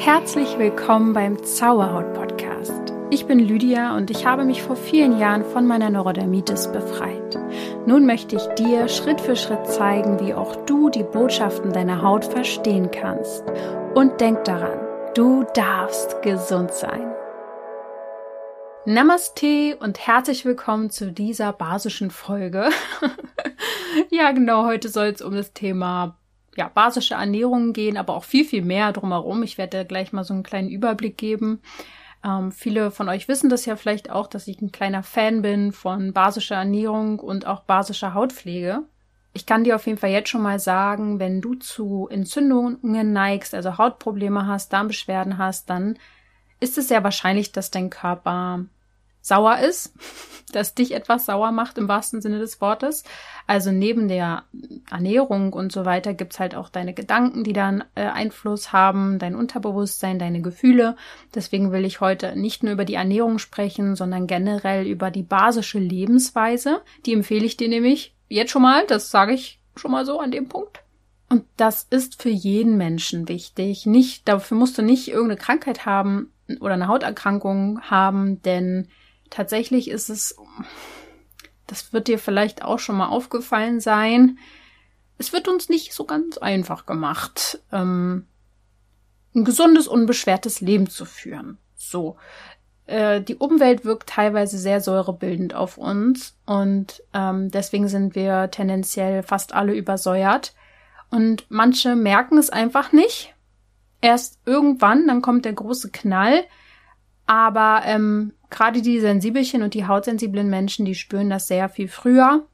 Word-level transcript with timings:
Herzlich 0.00 0.58
willkommen 0.58 1.12
beim 1.12 1.44
Zauberhaut 1.44 2.14
Podcast. 2.14 2.94
Ich 3.10 3.26
bin 3.26 3.38
Lydia 3.38 3.94
und 3.98 4.10
ich 4.10 4.24
habe 4.24 4.46
mich 4.46 4.62
vor 4.62 4.74
vielen 4.74 5.18
Jahren 5.18 5.44
von 5.44 5.66
meiner 5.66 5.90
Neurodermitis 5.90 6.72
befreit. 6.72 7.38
Nun 7.84 8.06
möchte 8.06 8.36
ich 8.36 8.46
dir 8.54 8.88
Schritt 8.88 9.20
für 9.20 9.36
Schritt 9.36 9.66
zeigen, 9.66 10.18
wie 10.18 10.32
auch 10.32 10.56
du 10.64 10.88
die 10.88 11.02
Botschaften 11.02 11.74
deiner 11.74 12.00
Haut 12.00 12.24
verstehen 12.24 12.90
kannst. 12.90 13.44
Und 13.94 14.22
denk 14.22 14.42
daran, 14.44 14.78
du 15.14 15.44
darfst 15.52 16.22
gesund 16.22 16.72
sein. 16.72 17.14
Namaste 18.86 19.76
und 19.80 19.98
herzlich 20.06 20.46
willkommen 20.46 20.88
zu 20.88 21.12
dieser 21.12 21.52
basischen 21.52 22.10
Folge. 22.10 22.70
ja, 24.08 24.32
genau, 24.32 24.64
heute 24.64 24.88
soll 24.88 25.08
es 25.08 25.20
um 25.20 25.34
das 25.34 25.52
Thema 25.52 26.16
ja, 26.56 26.68
basische 26.72 27.14
Ernährung 27.14 27.72
gehen, 27.72 27.96
aber 27.96 28.14
auch 28.14 28.24
viel, 28.24 28.44
viel 28.44 28.62
mehr 28.62 28.92
drumherum. 28.92 29.42
Ich 29.42 29.58
werde 29.58 29.84
gleich 29.84 30.12
mal 30.12 30.24
so 30.24 30.34
einen 30.34 30.42
kleinen 30.42 30.68
Überblick 30.68 31.16
geben. 31.16 31.60
Ähm, 32.24 32.52
viele 32.52 32.90
von 32.90 33.08
euch 33.08 33.28
wissen 33.28 33.48
das 33.48 33.66
ja 33.66 33.76
vielleicht 33.76 34.10
auch, 34.10 34.26
dass 34.26 34.48
ich 34.48 34.60
ein 34.60 34.72
kleiner 34.72 35.02
Fan 35.02 35.42
bin 35.42 35.72
von 35.72 36.12
basischer 36.12 36.56
Ernährung 36.56 37.18
und 37.18 37.46
auch 37.46 37.60
basischer 37.60 38.14
Hautpflege. 38.14 38.82
Ich 39.32 39.46
kann 39.46 39.64
dir 39.64 39.76
auf 39.76 39.86
jeden 39.86 39.98
Fall 39.98 40.10
jetzt 40.10 40.28
schon 40.28 40.42
mal 40.42 40.58
sagen, 40.58 41.20
wenn 41.20 41.40
du 41.40 41.54
zu 41.54 42.08
Entzündungen 42.10 43.12
neigst, 43.12 43.54
also 43.54 43.78
Hautprobleme 43.78 44.46
hast, 44.46 44.72
Darmbeschwerden 44.72 45.38
hast, 45.38 45.70
dann 45.70 45.98
ist 46.58 46.76
es 46.76 46.88
sehr 46.88 47.04
wahrscheinlich, 47.04 47.52
dass 47.52 47.70
dein 47.70 47.90
Körper 47.90 48.64
sauer 49.20 49.58
ist, 49.58 49.94
dass 50.52 50.74
dich 50.74 50.92
etwas 50.92 51.26
sauer 51.26 51.52
macht 51.52 51.78
im 51.78 51.88
wahrsten 51.88 52.20
Sinne 52.20 52.38
des 52.38 52.60
Wortes. 52.60 53.04
Also 53.46 53.70
neben 53.70 54.08
der 54.08 54.44
Ernährung 54.90 55.52
und 55.52 55.72
so 55.72 55.84
weiter 55.84 56.14
gibt's 56.14 56.40
halt 56.40 56.54
auch 56.54 56.68
deine 56.68 56.92
Gedanken, 56.92 57.44
die 57.44 57.52
dann 57.52 57.84
äh, 57.94 58.02
Einfluss 58.02 58.72
haben, 58.72 59.18
dein 59.18 59.34
Unterbewusstsein, 59.34 60.18
deine 60.18 60.40
Gefühle. 60.40 60.96
Deswegen 61.34 61.72
will 61.72 61.84
ich 61.84 62.00
heute 62.00 62.36
nicht 62.36 62.62
nur 62.62 62.72
über 62.72 62.84
die 62.84 62.94
Ernährung 62.94 63.38
sprechen, 63.38 63.96
sondern 63.96 64.26
generell 64.26 64.86
über 64.86 65.10
die 65.10 65.22
basische 65.22 65.78
Lebensweise. 65.78 66.82
Die 67.06 67.12
empfehle 67.12 67.44
ich 67.44 67.56
dir 67.56 67.68
nämlich 67.68 68.14
jetzt 68.28 68.50
schon 68.50 68.62
mal, 68.62 68.86
das 68.86 69.10
sage 69.10 69.34
ich 69.34 69.60
schon 69.76 69.90
mal 69.90 70.04
so 70.04 70.18
an 70.20 70.30
dem 70.30 70.48
Punkt. 70.48 70.82
Und 71.28 71.44
das 71.56 71.86
ist 71.88 72.20
für 72.20 72.28
jeden 72.28 72.76
Menschen 72.76 73.28
wichtig. 73.28 73.86
Nicht, 73.86 74.26
dafür 74.26 74.56
musst 74.56 74.76
du 74.78 74.82
nicht 74.82 75.08
irgendeine 75.08 75.40
Krankheit 75.40 75.86
haben 75.86 76.32
oder 76.60 76.74
eine 76.74 76.88
Hauterkrankung 76.88 77.80
haben, 77.82 78.42
denn 78.42 78.88
tatsächlich 79.30 79.88
ist 79.88 80.10
es, 80.10 80.36
das 81.66 81.92
wird 81.92 82.08
dir 82.08 82.18
vielleicht 82.18 82.62
auch 82.62 82.78
schon 82.78 82.96
mal 82.96 83.08
aufgefallen 83.08 83.80
sein, 83.80 84.38
es 85.18 85.32
wird 85.32 85.48
uns 85.48 85.68
nicht 85.68 85.92
so 85.92 86.04
ganz 86.04 86.38
einfach 86.38 86.86
gemacht, 86.86 87.60
ähm, 87.72 88.26
ein 89.34 89.44
gesundes, 89.44 89.86
unbeschwertes 89.86 90.60
Leben 90.60 90.88
zu 90.88 91.04
führen. 91.04 91.58
So. 91.76 92.16
Äh, 92.86 93.20
die 93.20 93.36
Umwelt 93.36 93.84
wirkt 93.84 94.08
teilweise 94.08 94.58
sehr 94.58 94.80
säurebildend 94.80 95.54
auf 95.54 95.78
uns 95.78 96.36
und 96.46 97.02
ähm, 97.12 97.50
deswegen 97.50 97.86
sind 97.86 98.14
wir 98.14 98.50
tendenziell 98.50 99.22
fast 99.22 99.52
alle 99.54 99.74
übersäuert. 99.74 100.54
Und 101.10 101.44
manche 101.48 101.96
merken 101.96 102.38
es 102.38 102.50
einfach 102.50 102.92
nicht. 102.92 103.34
Erst 104.00 104.38
irgendwann, 104.46 105.06
dann 105.06 105.22
kommt 105.22 105.44
der 105.44 105.52
große 105.52 105.90
Knall. 105.90 106.44
Aber 107.30 107.82
ähm, 107.84 108.32
gerade 108.50 108.82
die 108.82 108.98
Sensibelchen 108.98 109.62
und 109.62 109.74
die 109.74 109.86
hautsensiblen 109.86 110.50
Menschen, 110.50 110.84
die 110.84 110.96
spüren 110.96 111.30
das 111.30 111.46
sehr 111.46 111.68
viel 111.68 111.86
früher. 111.86 112.44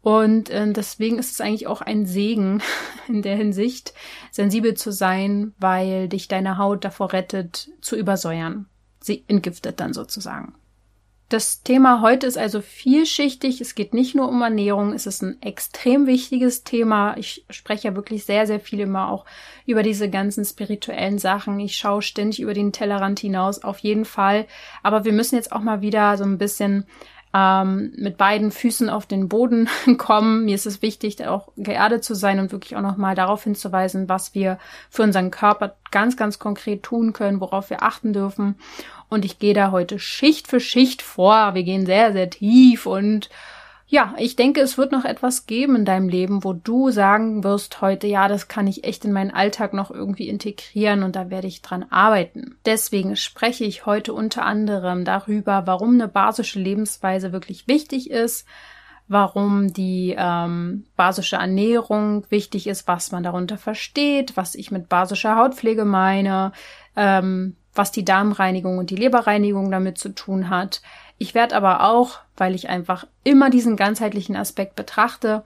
Und 0.00 0.48
äh, 0.48 0.72
deswegen 0.72 1.18
ist 1.18 1.32
es 1.32 1.40
eigentlich 1.40 1.66
auch 1.66 1.80
ein 1.80 2.06
Segen 2.06 2.62
in 3.08 3.22
der 3.22 3.34
Hinsicht, 3.34 3.94
sensibel 4.30 4.74
zu 4.74 4.92
sein, 4.92 5.54
weil 5.58 6.08
dich 6.08 6.28
deine 6.28 6.56
Haut 6.56 6.84
davor 6.84 7.12
rettet, 7.12 7.68
zu 7.80 7.96
übersäuern. 7.96 8.66
Sie 9.00 9.24
entgiftet 9.26 9.80
dann 9.80 9.92
sozusagen. 9.92 10.54
Das 11.28 11.64
Thema 11.64 12.02
heute 12.02 12.28
ist 12.28 12.38
also 12.38 12.60
vielschichtig. 12.60 13.60
Es 13.60 13.74
geht 13.74 13.94
nicht 13.94 14.14
nur 14.14 14.28
um 14.28 14.42
Ernährung. 14.42 14.92
Es 14.92 15.06
ist 15.06 15.22
ein 15.22 15.42
extrem 15.42 16.06
wichtiges 16.06 16.62
Thema. 16.62 17.16
Ich 17.16 17.44
spreche 17.50 17.88
ja 17.88 17.96
wirklich 17.96 18.24
sehr, 18.24 18.46
sehr 18.46 18.60
viel 18.60 18.78
immer 18.78 19.10
auch 19.10 19.24
über 19.66 19.82
diese 19.82 20.08
ganzen 20.08 20.44
spirituellen 20.44 21.18
Sachen. 21.18 21.58
Ich 21.58 21.76
schaue 21.76 22.02
ständig 22.02 22.40
über 22.40 22.54
den 22.54 22.70
Tellerrand 22.70 23.18
hinaus, 23.18 23.64
auf 23.64 23.80
jeden 23.80 24.04
Fall. 24.04 24.46
Aber 24.84 25.04
wir 25.04 25.12
müssen 25.12 25.34
jetzt 25.34 25.50
auch 25.50 25.62
mal 25.62 25.80
wieder 25.80 26.16
so 26.16 26.22
ein 26.22 26.38
bisschen 26.38 26.86
ähm, 27.34 27.92
mit 27.96 28.16
beiden 28.16 28.50
Füßen 28.50 28.88
auf 28.88 29.06
den 29.06 29.28
Boden 29.28 29.68
kommen. 29.98 30.44
Mir 30.44 30.54
ist 30.54 30.66
es 30.66 30.82
wichtig, 30.82 31.26
auch 31.26 31.48
geerdet 31.56 32.04
zu 32.04 32.14
sein 32.14 32.38
und 32.38 32.52
wirklich 32.52 32.76
auch 32.76 32.82
nochmal 32.82 33.14
darauf 33.14 33.44
hinzuweisen, 33.44 34.08
was 34.08 34.34
wir 34.34 34.58
für 34.90 35.02
unseren 35.02 35.30
Körper 35.30 35.76
ganz, 35.90 36.16
ganz 36.16 36.38
konkret 36.38 36.82
tun 36.82 37.12
können, 37.12 37.40
worauf 37.40 37.70
wir 37.70 37.82
achten 37.82 38.12
dürfen. 38.12 38.56
Und 39.08 39.24
ich 39.24 39.38
gehe 39.38 39.54
da 39.54 39.70
heute 39.70 39.98
Schicht 39.98 40.48
für 40.48 40.60
Schicht 40.60 41.02
vor. 41.02 41.54
Wir 41.54 41.62
gehen 41.62 41.86
sehr, 41.86 42.12
sehr 42.12 42.30
tief 42.30 42.86
und 42.86 43.30
ja, 43.88 44.14
ich 44.18 44.34
denke, 44.34 44.60
es 44.60 44.78
wird 44.78 44.90
noch 44.90 45.04
etwas 45.04 45.46
geben 45.46 45.76
in 45.76 45.84
deinem 45.84 46.08
Leben, 46.08 46.42
wo 46.42 46.52
du 46.52 46.90
sagen 46.90 47.44
wirst 47.44 47.80
heute, 47.80 48.08
ja, 48.08 48.26
das 48.26 48.48
kann 48.48 48.66
ich 48.66 48.82
echt 48.82 49.04
in 49.04 49.12
meinen 49.12 49.30
Alltag 49.30 49.74
noch 49.74 49.92
irgendwie 49.92 50.28
integrieren 50.28 51.04
und 51.04 51.14
da 51.14 51.30
werde 51.30 51.46
ich 51.46 51.62
dran 51.62 51.84
arbeiten. 51.88 52.56
Deswegen 52.66 53.14
spreche 53.14 53.64
ich 53.64 53.86
heute 53.86 54.12
unter 54.12 54.44
anderem 54.44 55.04
darüber, 55.04 55.68
warum 55.68 55.94
eine 55.94 56.08
basische 56.08 56.58
Lebensweise 56.58 57.32
wirklich 57.32 57.68
wichtig 57.68 58.10
ist, 58.10 58.44
warum 59.06 59.72
die 59.72 60.16
ähm, 60.18 60.86
basische 60.96 61.36
Ernährung 61.36 62.24
wichtig 62.28 62.66
ist, 62.66 62.88
was 62.88 63.12
man 63.12 63.22
darunter 63.22 63.56
versteht, 63.56 64.36
was 64.36 64.56
ich 64.56 64.72
mit 64.72 64.88
basischer 64.88 65.36
Hautpflege 65.36 65.84
meine, 65.84 66.50
ähm, 66.96 67.54
was 67.72 67.92
die 67.92 68.04
Darmreinigung 68.04 68.78
und 68.78 68.90
die 68.90 68.96
Leberreinigung 68.96 69.70
damit 69.70 69.98
zu 69.98 70.08
tun 70.08 70.50
hat. 70.50 70.82
Ich 71.18 71.34
werde 71.34 71.56
aber 71.56 71.84
auch, 71.88 72.18
weil 72.36 72.54
ich 72.54 72.68
einfach 72.68 73.06
immer 73.24 73.50
diesen 73.50 73.76
ganzheitlichen 73.76 74.36
Aspekt 74.36 74.76
betrachte, 74.76 75.44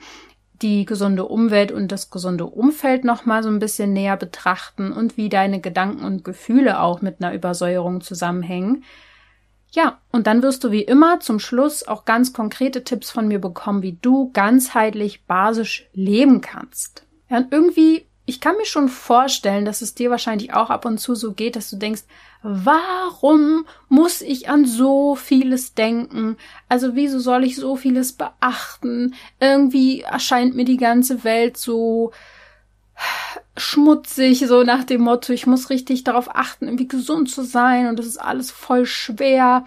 die 0.63 0.85
gesunde 0.85 1.25
Umwelt 1.25 1.73
und 1.73 1.89
das 1.89 2.11
gesunde 2.11 2.47
Umfeld 2.47 3.05
nochmal 3.05 3.43
so 3.43 3.49
ein 3.49 3.61
bisschen 3.61 3.93
näher 3.93 4.17
betrachten 4.17 4.93
und 4.93 5.17
wie 5.17 5.29
deine 5.29 5.61
Gedanken 5.61 6.05
und 6.05 6.25
Gefühle 6.25 6.81
auch 6.81 7.01
mit 7.01 7.23
einer 7.23 7.35
Übersäuerung 7.35 8.01
zusammenhängen. 8.01 8.85
Ja, 9.73 10.01
und 10.11 10.27
dann 10.27 10.43
wirst 10.43 10.65
du 10.65 10.73
wie 10.73 10.83
immer 10.83 11.21
zum 11.21 11.39
Schluss 11.39 11.87
auch 11.87 12.05
ganz 12.05 12.33
konkrete 12.33 12.83
Tipps 12.83 13.11
von 13.11 13.29
mir 13.29 13.41
bekommen, 13.41 13.83
wie 13.83 13.99
du 14.03 14.31
ganzheitlich 14.33 15.25
basisch 15.27 15.89
leben 15.93 16.41
kannst. 16.41 17.07
Ja, 17.29 17.39
und 17.39 17.53
irgendwie 17.53 18.07
ich 18.31 18.41
kann 18.41 18.57
mir 18.57 18.65
schon 18.65 18.89
vorstellen, 18.89 19.65
dass 19.65 19.83
es 19.83 19.95
dir 19.95 20.09
wahrscheinlich 20.09 20.55
auch 20.55 20.71
ab 20.71 20.85
und 20.85 20.99
zu 20.99 21.17
so 21.17 21.33
geht, 21.33 21.57
dass 21.57 21.69
du 21.69 21.77
denkst, 21.77 22.03
warum 22.43 23.67
muss 23.89 24.21
ich 24.21 24.49
an 24.49 24.67
so 24.67 25.17
vieles 25.17 25.75
denken? 25.75 26.37
Also 26.69 26.95
wieso 26.95 27.19
soll 27.19 27.43
ich 27.43 27.57
so 27.57 27.75
vieles 27.75 28.13
beachten? 28.13 29.17
Irgendwie 29.41 30.03
erscheint 30.03 30.55
mir 30.55 30.65
die 30.65 30.77
ganze 30.77 31.25
Welt 31.25 31.57
so 31.57 32.13
schmutzig, 33.57 34.47
so 34.47 34.63
nach 34.63 34.85
dem 34.85 35.01
Motto, 35.01 35.33
ich 35.33 35.49
muss 35.49 35.69
richtig 35.69 36.05
darauf 36.05 36.33
achten, 36.33 36.67
irgendwie 36.67 36.87
gesund 36.87 37.31
zu 37.31 37.43
sein 37.43 37.89
und 37.89 37.99
das 37.99 38.07
ist 38.07 38.19
alles 38.19 38.53
voll 38.53 38.87
schwer. 38.87 39.65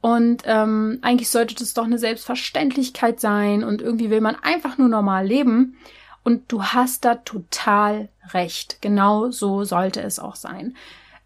Und 0.00 0.44
ähm, 0.44 1.00
eigentlich 1.02 1.28
sollte 1.28 1.56
das 1.56 1.74
doch 1.74 1.86
eine 1.86 1.98
Selbstverständlichkeit 1.98 3.18
sein 3.18 3.64
und 3.64 3.82
irgendwie 3.82 4.10
will 4.10 4.20
man 4.20 4.36
einfach 4.36 4.78
nur 4.78 4.88
normal 4.88 5.26
leben. 5.26 5.76
Und 6.26 6.50
du 6.50 6.60
hast 6.60 7.04
da 7.04 7.14
total 7.14 8.08
recht. 8.30 8.82
Genau 8.82 9.30
so 9.30 9.62
sollte 9.62 10.02
es 10.02 10.18
auch 10.18 10.34
sein. 10.34 10.76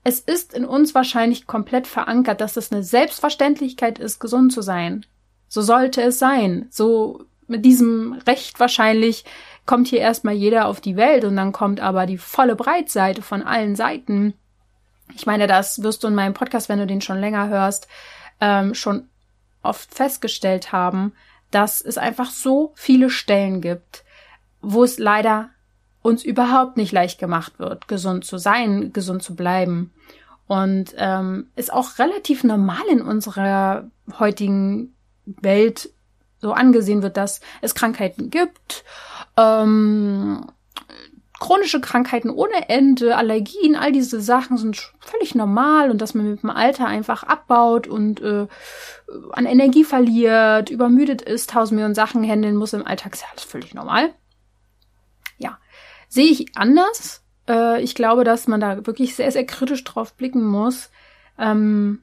Es 0.04 0.20
ist 0.20 0.52
in 0.52 0.66
uns 0.66 0.94
wahrscheinlich 0.94 1.46
komplett 1.46 1.86
verankert, 1.86 2.42
dass 2.42 2.58
es 2.58 2.70
eine 2.70 2.82
Selbstverständlichkeit 2.82 3.98
ist, 3.98 4.18
gesund 4.18 4.52
zu 4.52 4.60
sein. 4.60 5.06
So 5.48 5.62
sollte 5.62 6.02
es 6.02 6.18
sein. 6.18 6.66
So 6.68 7.24
mit 7.46 7.64
diesem 7.64 8.12
Recht 8.26 8.60
wahrscheinlich 8.60 9.24
kommt 9.64 9.88
hier 9.88 10.00
erstmal 10.00 10.34
jeder 10.34 10.66
auf 10.66 10.82
die 10.82 10.96
Welt 10.96 11.24
und 11.24 11.34
dann 11.34 11.52
kommt 11.52 11.80
aber 11.80 12.04
die 12.04 12.18
volle 12.18 12.54
Breitseite 12.54 13.22
von 13.22 13.42
allen 13.42 13.76
Seiten. 13.76 14.34
Ich 15.14 15.24
meine, 15.24 15.46
das 15.46 15.82
wirst 15.82 16.04
du 16.04 16.08
in 16.08 16.14
meinem 16.14 16.34
Podcast, 16.34 16.68
wenn 16.68 16.78
du 16.78 16.86
den 16.86 17.00
schon 17.00 17.20
länger 17.20 17.48
hörst, 17.48 17.88
ähm, 18.42 18.74
schon 18.74 19.08
oft 19.62 19.94
festgestellt 19.94 20.72
haben, 20.72 21.14
dass 21.50 21.80
es 21.80 21.96
einfach 21.96 22.30
so 22.30 22.72
viele 22.74 23.08
Stellen 23.08 23.62
gibt, 23.62 24.04
wo 24.62 24.84
es 24.84 24.98
leider 24.98 25.50
uns 26.02 26.24
überhaupt 26.24 26.76
nicht 26.76 26.92
leicht 26.92 27.18
gemacht 27.18 27.58
wird, 27.58 27.88
gesund 27.88 28.24
zu 28.24 28.38
sein, 28.38 28.92
gesund 28.92 29.22
zu 29.22 29.34
bleiben. 29.34 29.92
Und 30.46 30.94
ähm, 30.96 31.48
ist 31.54 31.72
auch 31.72 31.98
relativ 31.98 32.42
normal 32.42 32.82
in 32.90 33.02
unserer 33.02 33.88
heutigen 34.18 34.94
Welt 35.24 35.90
so 36.40 36.52
angesehen 36.52 37.02
wird, 37.02 37.16
dass 37.16 37.40
es 37.60 37.74
Krankheiten 37.74 38.30
gibt, 38.30 38.84
ähm, 39.36 40.46
chronische 41.38 41.80
Krankheiten 41.80 42.30
ohne 42.30 42.68
Ende, 42.68 43.16
Allergien, 43.16 43.76
all 43.76 43.92
diese 43.92 44.20
Sachen 44.20 44.58
sind 44.58 44.92
völlig 44.98 45.34
normal 45.34 45.90
und 45.90 46.00
dass 46.00 46.14
man 46.14 46.28
mit 46.28 46.42
dem 46.42 46.50
Alter 46.50 46.86
einfach 46.86 47.22
abbaut 47.22 47.86
und 47.86 48.20
äh, 48.20 48.46
an 49.32 49.46
Energie 49.46 49.84
verliert, 49.84 50.70
übermüdet 50.70 51.22
ist, 51.22 51.50
tausend 51.50 51.76
Millionen 51.76 51.94
Sachen 51.94 52.24
handeln 52.24 52.56
muss 52.56 52.72
im 52.72 52.86
Alltag, 52.86 53.14
ist 53.14 53.22
ja 53.22 53.28
alles 53.30 53.44
völlig 53.44 53.74
normal 53.74 54.10
sehe 56.10 56.30
ich 56.30 56.56
anders. 56.56 57.22
äh, 57.48 57.80
ich 57.80 57.94
glaube, 57.94 58.24
dass 58.24 58.46
man 58.46 58.60
da 58.60 58.86
wirklich 58.86 59.16
sehr, 59.16 59.32
sehr 59.32 59.46
kritisch 59.46 59.82
drauf 59.84 60.12
blicken 60.12 60.44
muss 60.44 60.90
ähm, 61.38 62.02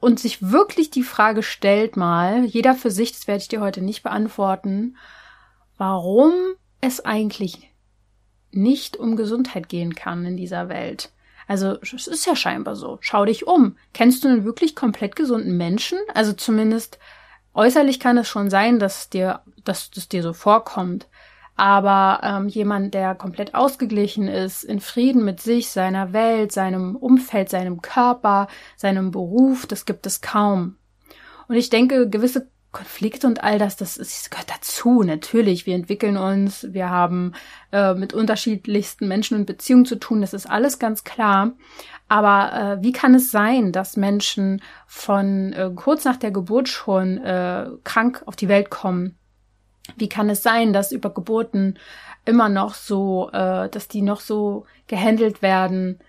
und 0.00 0.20
sich 0.20 0.50
wirklich 0.50 0.90
die 0.90 1.02
Frage 1.02 1.42
stellt 1.42 1.96
mal, 1.96 2.44
jeder 2.44 2.74
für 2.74 2.90
sich, 2.90 3.12
das 3.12 3.26
werde 3.26 3.40
ich 3.40 3.48
dir 3.48 3.62
heute 3.62 3.80
nicht 3.80 4.02
beantworten, 4.02 4.96
warum 5.78 6.32
es 6.82 7.02
eigentlich 7.02 7.70
nicht 8.50 8.96
um 8.96 9.16
Gesundheit 9.16 9.68
gehen 9.68 9.94
kann 9.94 10.26
in 10.26 10.36
dieser 10.36 10.68
Welt. 10.68 11.10
Also 11.46 11.78
es 11.80 12.06
ist 12.06 12.26
ja 12.26 12.36
scheinbar 12.36 12.76
so. 12.76 12.98
Schau 13.00 13.24
dich 13.24 13.46
um. 13.46 13.76
Kennst 13.92 14.22
du 14.22 14.28
einen 14.28 14.44
wirklich 14.44 14.76
komplett 14.76 15.16
gesunden 15.16 15.56
Menschen? 15.56 15.98
Also 16.14 16.32
zumindest 16.32 16.98
äußerlich 17.54 17.98
kann 17.98 18.18
es 18.18 18.28
schon 18.28 18.50
sein, 18.50 18.78
dass 18.78 19.10
dir, 19.10 19.40
dass 19.64 19.90
das 19.90 20.08
dir 20.08 20.22
so 20.22 20.32
vorkommt. 20.32 21.08
Aber 21.60 22.20
ähm, 22.22 22.48
jemand, 22.48 22.94
der 22.94 23.14
komplett 23.14 23.54
ausgeglichen 23.54 24.28
ist, 24.28 24.64
in 24.64 24.80
Frieden 24.80 25.26
mit 25.26 25.40
sich, 25.40 25.68
seiner 25.68 26.14
Welt, 26.14 26.52
seinem 26.52 26.96
Umfeld, 26.96 27.50
seinem 27.50 27.82
Körper, 27.82 28.48
seinem 28.76 29.10
Beruf, 29.10 29.66
das 29.66 29.84
gibt 29.84 30.06
es 30.06 30.22
kaum. 30.22 30.76
Und 31.48 31.56
ich 31.56 31.68
denke, 31.68 32.08
gewisse 32.08 32.48
Konflikte 32.72 33.26
und 33.26 33.44
all 33.44 33.58
das, 33.58 33.76
das, 33.76 33.98
ist, 33.98 34.22
das 34.22 34.30
gehört 34.30 34.48
dazu, 34.48 35.02
natürlich. 35.02 35.66
Wir 35.66 35.74
entwickeln 35.74 36.16
uns, 36.16 36.66
wir 36.70 36.88
haben 36.88 37.34
äh, 37.72 37.92
mit 37.92 38.14
unterschiedlichsten 38.14 39.06
Menschen 39.06 39.36
und 39.36 39.44
Beziehungen 39.44 39.84
zu 39.84 39.96
tun, 39.96 40.22
das 40.22 40.32
ist 40.32 40.48
alles 40.48 40.78
ganz 40.78 41.04
klar. 41.04 41.52
Aber 42.08 42.78
äh, 42.80 42.82
wie 42.82 42.92
kann 42.92 43.14
es 43.14 43.30
sein, 43.30 43.72
dass 43.72 43.98
Menschen 43.98 44.62
von 44.86 45.52
äh, 45.52 45.70
kurz 45.76 46.06
nach 46.06 46.16
der 46.16 46.30
Geburt 46.30 46.70
schon 46.70 47.18
äh, 47.18 47.66
krank 47.84 48.22
auf 48.24 48.34
die 48.34 48.48
Welt 48.48 48.70
kommen? 48.70 49.19
Wie 49.96 50.08
kann 50.08 50.30
es 50.30 50.42
sein, 50.42 50.72
dass 50.72 50.92
über 50.92 51.10
Geburten 51.10 51.78
immer 52.24 52.48
noch 52.48 52.74
so, 52.74 53.30
äh, 53.32 53.68
dass 53.68 53.88
die 53.88 54.02
noch 54.02 54.20
so 54.20 54.66
gehandelt 54.86 55.42
werden, 55.42 56.00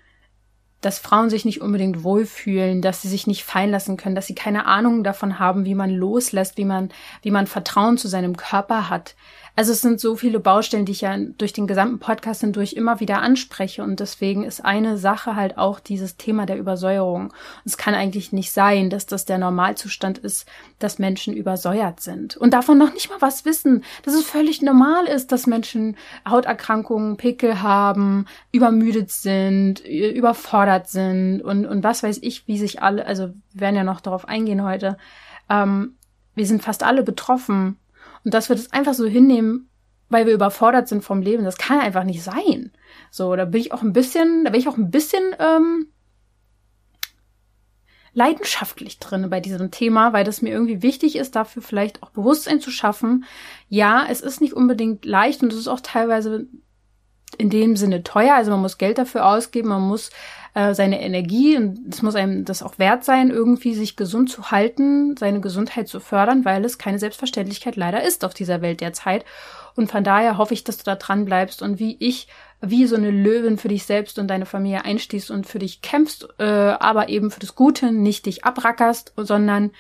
dass 0.82 0.98
Frauen 0.98 1.30
sich 1.30 1.46
nicht 1.46 1.62
unbedingt 1.62 2.04
wohlfühlen, 2.04 2.82
dass 2.82 3.02
sie 3.04 3.08
sich 3.08 3.28
nicht 3.28 3.44
fallen 3.44 3.70
lassen 3.70 3.98
können, 3.98 4.16
dass 4.16 4.28
sie 4.28 4.36
keine 4.36 4.66
Ahnung 4.66 5.04
davon 5.04 5.38
haben, 5.38 5.64
wie 5.66 5.76
man 5.76 5.92
loslässt, 5.92 6.58
wie 6.58 6.66
man, 6.66 6.90
wie 7.22 7.32
man 7.32 7.46
Vertrauen 7.48 7.98
zu 7.98 8.08
seinem 8.08 8.36
Körper 8.36 8.90
hat. 8.90 9.16
Also 9.56 9.74
es 9.74 9.82
sind 9.82 10.00
so 10.00 10.16
viele 10.16 10.40
Baustellen, 10.40 10.86
die 10.86 10.94
ich 10.94 11.02
ja 11.02 11.16
durch 11.18 11.52
den 11.52 11.68
gesamten 11.68 12.00
Podcast 12.00 12.42
hindurch 12.42 12.74
immer 12.74 13.00
wieder 13.00 13.22
anspreche 13.22 13.84
und 13.84 14.00
deswegen 14.00 14.44
ist 14.44 14.64
eine 14.64 14.98
Sache 14.98 15.36
halt 15.36 15.58
auch 15.58 15.80
dieses 15.80 16.16
Thema 16.16 16.46
der 16.46 16.58
Übersäuerung. 16.58 17.34
Es 17.66 17.78
kann 17.78 17.94
eigentlich 17.94 18.32
nicht 18.32 18.54
sein, 18.54 18.90
dass 18.90 19.06
das 19.06 19.26
der 19.26 19.38
Normalzustand 19.38 20.18
ist, 20.20 20.48
dass 20.80 21.00
Menschen 21.00 21.34
übersäuert 21.34 22.00
sind 22.00 22.38
und 22.38 22.54
davon 22.54 22.78
noch 22.78 22.94
nicht 22.94 23.10
mal 23.10 23.22
was 23.22 23.44
wissen, 23.44 23.84
dass 24.04 24.14
es 24.14 24.24
völlig 24.24 24.62
normal 24.62 25.06
ist, 25.06 25.32
dass 25.32 25.48
Menschen 25.48 25.98
Hauterkrankungen, 26.28 27.18
Pickel 27.18 27.62
haben, 27.62 28.26
übermüdet 28.52 29.12
sind, 29.12 29.82
überfordert 29.82 30.88
sind 30.88 31.42
und, 31.42 31.66
und 31.66 31.84
was 31.84 32.04
weiß 32.04 32.20
ich, 32.22 32.48
wie 32.48 32.58
sich 32.58 32.82
alle, 32.82 33.06
also 33.06 33.34
wir 33.52 33.62
werden 33.62 33.76
ja 33.76 33.84
noch 33.84 34.00
darauf 34.00 34.28
eingehen 34.28 34.64
heute, 34.64 34.98
ähm, 35.50 35.98
wir 36.36 36.46
sind 36.46 36.64
fast 36.64 36.84
alle 36.84 37.04
betroffen 37.04 37.78
und 38.24 38.34
dass 38.34 38.50
wir 38.50 38.56
das 38.56 38.72
einfach 38.72 38.94
so 38.94 39.06
hinnehmen, 39.06 39.70
weil 40.10 40.26
wir 40.26 40.34
überfordert 40.34 40.88
sind 40.88 41.04
vom 41.04 41.22
Leben, 41.22 41.44
das 41.44 41.58
kann 41.58 41.80
einfach 41.80 42.04
nicht 42.04 42.22
sein. 42.22 42.72
So, 43.10 43.36
da 43.36 43.46
bin 43.46 43.62
ich 43.62 43.72
auch 43.72 43.82
ein 43.82 43.94
bisschen, 43.94 44.44
da 44.44 44.52
bin 44.52 44.60
ich 44.60 44.68
auch 44.68 44.78
ein 44.78 44.92
bisschen 44.92 45.24
ähm, 45.40 45.88
leidenschaftlich 48.14 49.00
drin 49.00 49.30
bei 49.30 49.40
diesem 49.40 49.72
Thema, 49.72 50.12
weil 50.14 50.26
das 50.26 50.42
mir 50.42 50.50
irgendwie 50.50 50.82
wichtig 50.82 51.16
ist, 51.16 51.36
dafür 51.36 51.62
vielleicht 51.62 52.04
auch 52.04 52.10
Bewusstsein 52.10 52.60
zu 52.60 52.72
schaffen. 52.72 53.26
Ja, 53.70 54.06
es 54.10 54.22
ist 54.22 54.42
nicht 54.42 54.54
unbedingt 54.54 55.06
leicht 55.06 55.42
und 55.42 55.54
es 55.54 55.60
ist 55.60 55.70
auch 55.70 55.80
teilweise 55.80 56.48
in 57.38 57.50
dem 57.50 57.78
Sinne 57.78 58.04
teuer. 58.04 58.36
Also 58.36 58.52
man 58.52 58.60
muss 58.60 58.78
Geld 58.78 58.98
dafür 58.98 59.26
ausgeben, 59.26 59.70
man 59.70 59.82
muss 59.82 60.10
äh, 60.54 60.74
seine 60.74 61.02
Energie 61.02 61.56
und 61.58 61.94
es 61.94 62.02
muss 62.02 62.16
einem 62.16 62.44
das 62.46 62.64
auch 62.64 62.78
wert 62.78 63.04
sein, 63.04 63.30
irgendwie 63.30 63.74
sich 63.74 63.96
gesund 63.96 64.30
zu 64.30 64.52
halten, 64.52 65.16
seine 65.18 65.40
Gesundheit 65.40 65.88
zu 65.88 66.00
fördern, 66.00 66.44
weil 66.44 66.66
es 66.66 66.78
keine 66.78 67.00
Selbstverständlichkeit 67.00 67.76
leider 67.76 68.04
ist 68.04 68.26
auf 68.26 68.34
dieser 68.34 68.62
Welt 68.62 68.82
derzeit. 68.82 69.24
Und 69.76 69.90
von 69.90 70.04
daher 70.04 70.38
hoffe 70.38 70.54
ich, 70.54 70.64
dass 70.64 70.78
du 70.78 70.84
da 70.84 70.96
dran 70.96 71.24
bleibst 71.24 71.62
und 71.62 71.80
wie 71.80 71.96
ich, 72.00 72.28
wie 72.60 72.86
so 72.86 72.98
eine 72.98 73.12
Löwin 73.12 73.58
für 73.58 73.70
dich 73.70 73.86
selbst 73.86 74.20
und 74.20 74.28
deine 74.28 74.46
Familie 74.46 74.84
einstehst 74.84 75.32
und 75.32 75.48
für 75.48 75.60
dich 75.60 75.82
kämpfst, 75.82 76.28
äh, 76.40 76.44
aber 76.44 77.08
eben 77.08 77.32
für 77.32 77.40
das 77.40 77.56
Gute, 77.56 77.92
nicht 77.92 78.26
dich 78.26 78.44
abrackerst, 78.44 79.14
sondern 79.16 79.72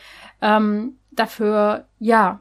ähm, 0.41 0.97
dafür, 1.11 1.85
ja, 1.99 2.39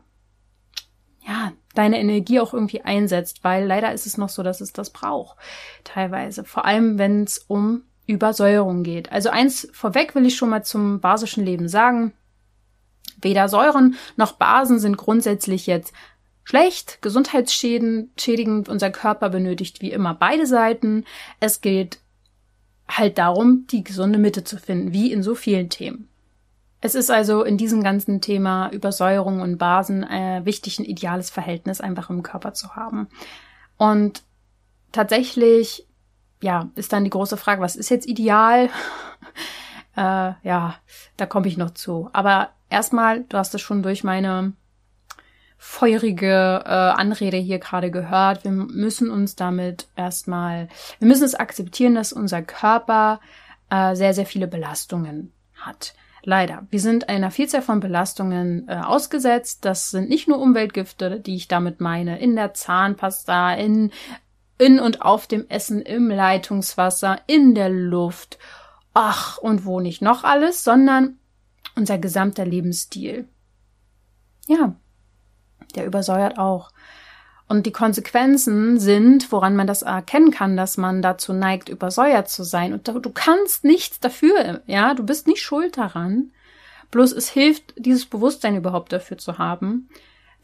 ja, 1.26 1.52
deine 1.74 1.98
Energie 2.00 2.40
auch 2.40 2.54
irgendwie 2.54 2.82
einsetzt, 2.82 3.42
weil 3.42 3.66
leider 3.66 3.92
ist 3.92 4.06
es 4.06 4.16
noch 4.16 4.28
so, 4.28 4.42
dass 4.42 4.60
es 4.60 4.72
das 4.72 4.90
braucht, 4.90 5.36
teilweise. 5.84 6.44
Vor 6.44 6.64
allem, 6.64 6.98
wenn 6.98 7.24
es 7.24 7.38
um 7.38 7.82
Übersäuerung 8.10 8.82
geht. 8.82 9.12
Also 9.12 9.30
eins 9.30 9.68
vorweg 9.72 10.14
will 10.14 10.26
ich 10.26 10.36
schon 10.36 10.50
mal 10.50 10.64
zum 10.64 11.00
basischen 11.00 11.44
Leben 11.44 11.68
sagen. 11.68 12.12
Weder 13.22 13.48
Säuren 13.48 13.96
noch 14.16 14.32
Basen 14.32 14.78
sind 14.78 14.96
grundsätzlich 14.96 15.66
jetzt 15.66 15.92
schlecht, 16.44 17.00
gesundheitsschädigend. 17.02 18.68
Unser 18.68 18.90
Körper 18.90 19.28
benötigt 19.30 19.80
wie 19.82 19.92
immer 19.92 20.14
beide 20.14 20.46
Seiten. 20.46 21.04
Es 21.38 21.60
geht 21.60 21.98
halt 22.88 23.18
darum, 23.18 23.66
die 23.70 23.84
gesunde 23.84 24.18
Mitte 24.18 24.44
zu 24.44 24.58
finden, 24.58 24.92
wie 24.92 25.12
in 25.12 25.22
so 25.22 25.34
vielen 25.34 25.68
Themen. 25.68 26.08
Es 26.80 26.94
ist 26.94 27.10
also 27.10 27.44
in 27.44 27.58
diesem 27.58 27.82
ganzen 27.82 28.20
Thema 28.20 28.70
Übersäuerung 28.72 29.42
und 29.42 29.58
Basen 29.58 30.02
äh, 30.02 30.40
wichtig, 30.44 30.78
ein 30.78 30.86
ideales 30.86 31.28
Verhältnis 31.28 31.80
einfach 31.80 32.08
im 32.08 32.22
Körper 32.22 32.54
zu 32.54 32.74
haben. 32.74 33.08
Und 33.76 34.22
tatsächlich, 34.90 35.86
ja, 36.42 36.70
ist 36.74 36.92
dann 36.92 37.04
die 37.04 37.10
große 37.10 37.36
Frage, 37.36 37.60
was 37.60 37.76
ist 37.76 37.90
jetzt 37.90 38.06
ideal? 38.06 38.70
äh, 39.96 40.32
ja, 40.42 40.74
da 41.16 41.26
komme 41.26 41.48
ich 41.48 41.56
noch 41.56 41.70
zu. 41.70 42.10
Aber 42.12 42.50
erstmal, 42.68 43.24
du 43.24 43.36
hast 43.36 43.54
es 43.54 43.60
schon 43.60 43.82
durch 43.82 44.04
meine 44.04 44.52
feurige 45.58 46.62
äh, 46.64 46.68
Anrede 46.68 47.36
hier 47.36 47.58
gerade 47.58 47.90
gehört. 47.90 48.44
Wir 48.44 48.50
müssen 48.50 49.10
uns 49.10 49.36
damit 49.36 49.88
erstmal, 49.94 50.68
wir 50.98 51.08
müssen 51.08 51.24
es 51.24 51.34
akzeptieren, 51.34 51.94
dass 51.94 52.14
unser 52.14 52.40
Körper 52.40 53.20
äh, 53.68 53.94
sehr, 53.94 54.14
sehr 54.14 54.24
viele 54.24 54.46
Belastungen 54.46 55.32
hat. 55.54 55.94
Leider. 56.22 56.66
Wir 56.70 56.80
sind 56.80 57.08
einer 57.08 57.30
Vielzahl 57.30 57.62
von 57.62 57.80
Belastungen 57.80 58.68
äh, 58.68 58.74
ausgesetzt. 58.74 59.64
Das 59.64 59.90
sind 59.90 60.08
nicht 60.08 60.28
nur 60.28 60.38
Umweltgifte, 60.38 61.20
die 61.20 61.36
ich 61.36 61.48
damit 61.48 61.80
meine, 61.80 62.18
in 62.18 62.36
der 62.36 62.54
Zahnpasta, 62.54 63.54
in, 63.54 63.90
in 64.60 64.78
und 64.78 65.02
auf 65.02 65.26
dem 65.26 65.48
Essen, 65.48 65.82
im 65.82 66.08
Leitungswasser, 66.08 67.20
in 67.26 67.54
der 67.54 67.70
Luft. 67.70 68.38
Ach, 68.94 69.38
und 69.38 69.64
wo 69.64 69.80
nicht 69.80 70.02
noch 70.02 70.24
alles, 70.24 70.64
sondern 70.64 71.18
unser 71.76 71.98
gesamter 71.98 72.44
Lebensstil. 72.44 73.28
Ja, 74.46 74.74
der 75.74 75.86
übersäuert 75.86 76.38
auch. 76.38 76.70
Und 77.48 77.66
die 77.66 77.72
Konsequenzen 77.72 78.78
sind, 78.78 79.32
woran 79.32 79.56
man 79.56 79.66
das 79.66 79.82
erkennen 79.82 80.30
kann, 80.30 80.56
dass 80.56 80.76
man 80.76 81.02
dazu 81.02 81.32
neigt, 81.32 81.68
übersäuert 81.68 82.28
zu 82.28 82.44
sein. 82.44 82.72
Und 82.72 82.86
du 82.86 83.10
kannst 83.10 83.64
nichts 83.64 83.98
dafür, 83.98 84.62
ja, 84.66 84.94
du 84.94 85.04
bist 85.04 85.26
nicht 85.26 85.42
schuld 85.42 85.76
daran. 85.76 86.30
Bloß 86.90 87.12
es 87.12 87.28
hilft, 87.28 87.74
dieses 87.76 88.06
Bewusstsein 88.06 88.56
überhaupt 88.56 88.92
dafür 88.92 89.18
zu 89.18 89.38
haben. 89.38 89.88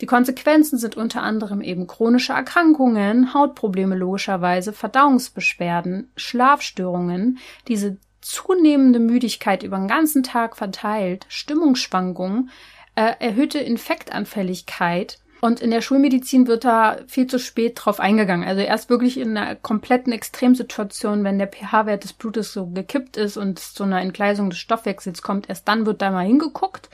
Die 0.01 0.07
Konsequenzen 0.07 0.79
sind 0.79 0.97
unter 0.97 1.23
anderem 1.23 1.63
eben 1.63 1.87
chronische 1.87 2.33
Erkrankungen, 2.33 3.33
Hautprobleme 3.33 3.97
logischerweise, 3.97 4.73
Verdauungsbeschwerden, 4.73 6.11
Schlafstörungen, 6.17 7.39
diese 7.69 7.97
zunehmende 8.21 8.99
Müdigkeit 8.99 9.63
über 9.63 9.79
den 9.79 9.89
ganzen 9.89 10.23
Tag 10.23 10.57
verteilt, 10.57 11.27
Stimmungsschwankungen, 11.29 12.51
äh, 12.95 13.13
erhöhte 13.21 13.59
Infektanfälligkeit, 13.59 15.19
und 15.41 15.61
in 15.61 15.71
der 15.71 15.83
Schulmedizin 15.83 16.47
wird 16.47 16.65
da 16.65 16.99
viel 17.07 17.27
zu 17.27 17.39
spät 17.39 17.79
drauf 17.79 18.01
eingegangen. 18.01 18.49
Also 18.49 18.63
erst 18.63 18.89
wirklich 18.89 19.19
in 19.19 19.37
einer 19.37 19.55
kompletten 19.55 20.13
Extremsituation, 20.13 21.25
wenn 21.25 21.39
der 21.39 21.49
pH-Wert 21.49 22.05
des 22.05 22.15
Blutes 22.15 22.53
so 22.53 22.67
gekippt 22.67 23.17
ist 23.17 23.37
und 23.37 23.59
es 23.59 23.75
zu 23.75 23.85
einer 23.85 24.01
Entgleisung 24.01 24.51
des 24.51 24.59
Stoffwechsels 24.59 25.23
kommt, 25.23 25.49
erst 25.49 25.69
dann 25.69 25.85
wird 25.85 26.01
da 26.01 26.11
mal 26.11 26.27
hingeguckt, 26.27 26.89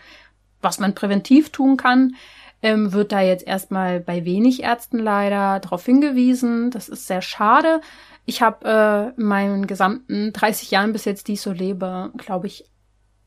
was 0.60 0.80
man 0.80 0.94
präventiv 0.94 1.50
tun 1.50 1.76
kann. 1.76 2.16
Ähm, 2.62 2.92
wird 2.92 3.10
da 3.10 3.20
jetzt 3.20 3.46
erstmal 3.46 3.98
bei 3.98 4.24
wenig 4.24 4.62
Ärzten 4.62 4.98
leider 4.98 5.58
darauf 5.60 5.84
hingewiesen. 5.84 6.70
Das 6.70 6.88
ist 6.88 7.06
sehr 7.06 7.20
schade. 7.20 7.80
Ich 8.24 8.40
habe 8.40 9.14
äh, 9.16 9.20
in 9.20 9.26
meinen 9.26 9.66
gesamten 9.66 10.32
30 10.32 10.70
Jahren 10.70 10.92
bis 10.92 11.04
jetzt, 11.04 11.26
die 11.26 11.32
ich 11.32 11.40
so 11.40 11.50
lebe, 11.50 12.12
glaube 12.16 12.46
ich, 12.46 12.64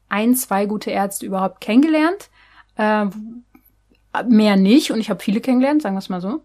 ein, 0.07 0.35
zwei 0.35 0.65
gute 0.65 0.91
Ärzte 0.91 1.25
überhaupt 1.25 1.59
kennengelernt. 1.59 2.29
Äh, 2.77 3.07
mehr 4.29 4.55
nicht 4.55 4.91
und 4.91 4.99
ich 4.99 5.09
habe 5.09 5.21
viele 5.21 5.41
kennengelernt, 5.41 5.81
sagen 5.81 5.95
wir 5.95 5.99
es 5.99 6.09
mal 6.09 6.21
so. 6.21 6.41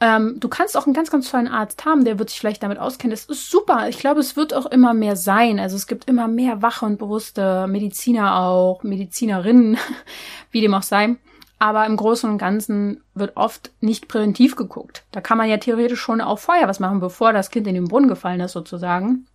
Ähm, 0.00 0.38
du 0.40 0.48
kannst 0.48 0.76
auch 0.76 0.86
einen 0.86 0.94
ganz, 0.94 1.10
ganz 1.10 1.30
tollen 1.30 1.48
Arzt 1.48 1.84
haben, 1.84 2.04
der 2.04 2.18
wird 2.18 2.28
sich 2.28 2.38
vielleicht 2.38 2.62
damit 2.62 2.78
auskennen. 2.78 3.12
Das 3.12 3.24
ist 3.24 3.50
super. 3.50 3.88
Ich 3.88 3.98
glaube, 3.98 4.20
es 4.20 4.36
wird 4.36 4.52
auch 4.52 4.66
immer 4.66 4.92
mehr 4.92 5.16
sein. 5.16 5.58
Also 5.58 5.76
es 5.76 5.86
gibt 5.86 6.08
immer 6.08 6.28
mehr 6.28 6.60
wache 6.60 6.84
und 6.84 6.98
bewusste 6.98 7.66
Mediziner 7.68 8.38
auch, 8.38 8.82
Medizinerinnen, 8.82 9.78
wie 10.50 10.60
dem 10.60 10.74
auch 10.74 10.82
sei. 10.82 11.16
Aber 11.58 11.86
im 11.86 11.96
Großen 11.96 12.28
und 12.28 12.38
Ganzen 12.38 13.02
wird 13.14 13.36
oft 13.36 13.70
nicht 13.80 14.08
präventiv 14.08 14.56
geguckt. 14.56 15.04
Da 15.12 15.20
kann 15.20 15.38
man 15.38 15.48
ja 15.48 15.56
theoretisch 15.56 16.00
schon 16.00 16.20
auch 16.20 16.38
vorher 16.38 16.68
was 16.68 16.80
machen, 16.80 17.00
bevor 17.00 17.32
das 17.32 17.50
Kind 17.50 17.66
in 17.66 17.74
den 17.74 17.88
Brunnen 17.88 18.08
gefallen 18.08 18.40
ist, 18.40 18.52
sozusagen. 18.52 19.26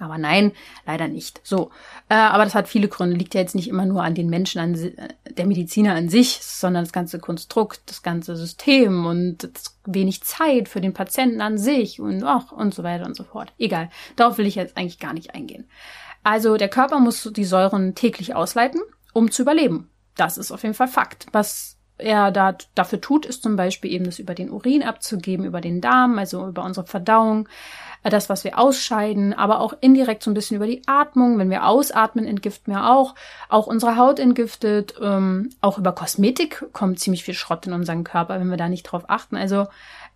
Aber 0.00 0.16
nein, 0.16 0.52
leider 0.86 1.08
nicht. 1.08 1.40
So, 1.42 1.70
äh, 2.08 2.14
aber 2.14 2.44
das 2.44 2.54
hat 2.54 2.68
viele 2.68 2.88
Gründe. 2.88 3.16
Liegt 3.16 3.34
ja 3.34 3.40
jetzt 3.40 3.56
nicht 3.56 3.68
immer 3.68 3.84
nur 3.84 4.04
an 4.04 4.14
den 4.14 4.28
Menschen, 4.28 4.60
an 4.60 4.92
der 5.28 5.46
Mediziner 5.46 5.94
an 5.94 6.08
sich, 6.08 6.38
sondern 6.40 6.84
das 6.84 6.92
ganze 6.92 7.18
Konstrukt, 7.18 7.80
das 7.86 8.02
ganze 8.02 8.36
System 8.36 9.06
und 9.06 9.50
wenig 9.86 10.22
Zeit 10.22 10.68
für 10.68 10.80
den 10.80 10.92
Patienten 10.92 11.40
an 11.40 11.58
sich 11.58 12.00
und 12.00 12.22
ach, 12.22 12.52
und 12.52 12.74
so 12.74 12.84
weiter 12.84 13.06
und 13.06 13.16
so 13.16 13.24
fort. 13.24 13.52
Egal, 13.58 13.90
darauf 14.14 14.38
will 14.38 14.46
ich 14.46 14.54
jetzt 14.54 14.76
eigentlich 14.76 15.00
gar 15.00 15.14
nicht 15.14 15.34
eingehen. 15.34 15.68
Also 16.22 16.56
der 16.56 16.68
Körper 16.68 17.00
muss 17.00 17.28
die 17.34 17.44
Säuren 17.44 17.94
täglich 17.94 18.36
ausleiten, 18.36 18.80
um 19.12 19.30
zu 19.32 19.42
überleben. 19.42 19.90
Das 20.18 20.36
ist 20.36 20.52
auf 20.52 20.62
jeden 20.62 20.74
Fall 20.74 20.88
Fakt. 20.88 21.26
Was 21.32 21.78
er 21.96 22.30
da, 22.30 22.56
dafür 22.74 23.00
tut, 23.00 23.24
ist 23.24 23.42
zum 23.42 23.56
Beispiel 23.56 23.92
eben 23.92 24.04
das 24.04 24.18
über 24.18 24.34
den 24.34 24.50
Urin 24.50 24.82
abzugeben, 24.82 25.46
über 25.46 25.60
den 25.60 25.80
Darm, 25.80 26.18
also 26.18 26.46
über 26.46 26.64
unsere 26.64 26.86
Verdauung, 26.86 27.48
äh, 28.02 28.10
das, 28.10 28.28
was 28.28 28.44
wir 28.44 28.58
ausscheiden, 28.58 29.32
aber 29.32 29.60
auch 29.60 29.74
indirekt 29.80 30.22
so 30.22 30.30
ein 30.30 30.34
bisschen 30.34 30.56
über 30.56 30.66
die 30.66 30.82
Atmung. 30.86 31.38
Wenn 31.38 31.50
wir 31.50 31.66
ausatmen, 31.66 32.26
entgiften 32.26 32.74
wir 32.74 32.90
auch. 32.90 33.14
Auch 33.48 33.66
unsere 33.66 33.96
Haut 33.96 34.18
entgiftet. 34.18 34.94
Ähm, 35.00 35.50
auch 35.60 35.78
über 35.78 35.92
Kosmetik 35.92 36.66
kommt 36.72 37.00
ziemlich 37.00 37.24
viel 37.24 37.34
Schrott 37.34 37.66
in 37.66 37.72
unseren 37.72 38.04
Körper, 38.04 38.40
wenn 38.40 38.50
wir 38.50 38.56
da 38.56 38.68
nicht 38.68 38.84
drauf 38.84 39.04
achten. 39.08 39.36
Also 39.36 39.66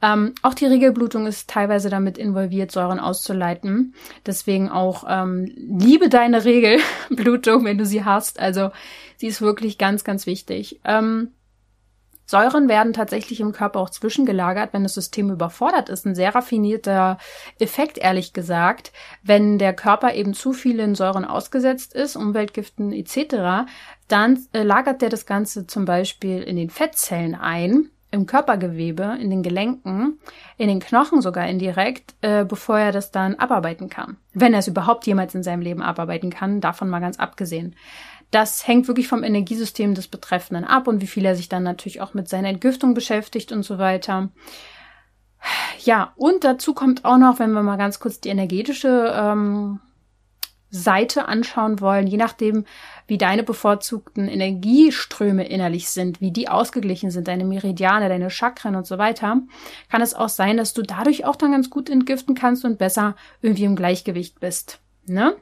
ähm, 0.02 0.35
auch 0.42 0.54
die 0.54 0.66
Regelblutung 0.66 1.26
ist 1.26 1.49
teilweise 1.49 1.88
damit 1.88 2.18
involviert, 2.18 2.73
Säuren 2.73 2.99
auszuleiten. 2.99 3.94
Deswegen 4.26 4.68
auch 4.68 5.04
ähm, 5.09 5.50
liebe 5.56 6.09
deine 6.09 6.44
Regelblutung, 6.44 7.64
wenn 7.64 7.78
du 7.78 7.87
sie 7.87 8.04
hast. 8.04 8.40
Also 8.40 8.71
sie 9.16 9.28
ist 9.28 9.40
wirklich 9.40 9.78
ganz, 9.78 10.02
ganz 10.02 10.26
wichtig. 10.26 10.80
Ähm, 10.85 11.30
Säuren 12.26 12.68
werden 12.68 12.94
tatsächlich 12.94 13.40
im 13.40 13.52
Körper 13.52 13.78
auch 13.78 13.90
zwischengelagert, 13.90 14.73
wenn 14.73 14.85
das 14.85 14.94
System 14.94 15.30
überfordert 15.30 15.88
ist. 15.88 16.06
Ein 16.06 16.14
sehr 16.14 16.35
raffinierter 16.35 17.18
Effekt, 17.59 17.99
ehrlich 17.99 18.32
gesagt. 18.32 18.92
Wenn 19.23 19.59
der 19.59 19.75
Körper 19.75 20.14
eben 20.14 20.35
zu 20.35 20.52
vielen 20.52 20.94
Säuren 20.94 21.25
ausgesetzt 21.25 21.94
ist, 21.94 22.16
Umweltgiften 22.16 22.92
etc., 22.92 23.71
dann 24.09 24.47
äh, 24.52 24.62
lagert 24.62 25.02
der 25.02 25.11
das 25.11 25.26
Ganze 25.26 25.66
zum 25.66 25.85
Beispiel 25.85 26.42
in 26.42 26.56
den 26.56 26.71
Fettzellen 26.71 27.35
ein, 27.35 27.90
im 28.12 28.26
Körpergewebe, 28.26 29.16
in 29.21 29.31
den 29.31 29.42
Gelenken, 29.42 30.21
in 30.59 30.69
den 30.69 30.81
Knochen 30.81 31.23
sogar 31.23 31.49
indirekt, 31.49 32.14
äh, 32.21 32.45
bevor 32.45 32.78
er 32.78 32.92
das 32.92 33.11
dann 33.11 33.35
abarbeiten 33.35 33.88
kann. 33.88 34.19
Wenn 34.35 34.52
er 34.52 34.61
es 34.61 34.69
überhaupt 34.69 35.07
jemals 35.07 35.35
in 35.35 35.42
seinem 35.42 35.62
Leben 35.62 35.83
abarbeiten 35.83 36.31
kann, 36.31 36.61
davon 36.61 36.88
mal 36.88 37.00
ganz 37.00 37.19
abgesehen. 37.19 37.75
Das 38.31 38.66
hängt 38.69 38.87
wirklich 38.87 39.09
vom 39.09 39.25
Energiesystem 39.25 39.95
des 39.95 40.09
Betreffenden 40.09 40.64
ab 40.64 40.87
und 40.88 41.00
wie 41.00 41.07
viel 41.07 41.25
er 41.25 41.37
sich 41.37 41.49
dann 41.49 41.62
natürlich 41.62 42.00
auch 42.00 42.14
mit 42.14 42.28
seiner 42.28 42.49
Entgiftung 42.49 42.95
beschäftigt 42.95 43.50
und 43.50 43.62
so 43.62 43.78
weiter. 43.78 44.28
Ja, 45.81 46.12
und 46.16 46.45
dazu 46.45 46.73
kommt 46.75 47.04
auch 47.04 47.19
noch, 47.19 47.38
wenn 47.38 47.52
wir 47.52 47.62
mal 47.62 47.76
ganz 47.76 47.99
kurz 47.99 48.21
die 48.21 48.28
energetische 48.28 49.12
ähm, 49.16 49.81
Seite 50.73 51.29
anschauen 51.29 51.81
wollen, 51.81 52.07
je 52.07 52.17
nachdem, 52.17 52.64
wie 53.07 53.19
deine 53.19 53.43
bevorzugten 53.43 54.26
Energieströme 54.26 55.47
innerlich 55.47 55.91
sind, 55.91 56.23
wie 56.23 56.33
die 56.33 56.49
ausgeglichen 56.49 57.11
sind, 57.11 57.29
deine 57.29 57.45
Meridiane, 57.45 58.09
deine 58.09 58.31
Chakren 58.31 58.75
und 58.75 58.87
so 58.87 58.97
weiter, 58.97 59.43
kann 59.91 60.00
es 60.00 60.14
auch 60.14 60.31
sein, 60.31 60.57
dass 60.57 60.73
du 60.73 60.81
dadurch 60.83 61.26
auch 61.26 61.37
dann 61.37 61.52
ganz 61.52 61.69
gut 61.69 61.91
entgiften 61.91 62.35
kannst 62.35 62.64
und 62.64 62.79
besser 62.79 63.17
irgendwie 63.43 63.64
im 63.64 63.76
Gleichgewicht 63.76 64.41
bist. 64.41 64.81
Ne? 65.05 65.37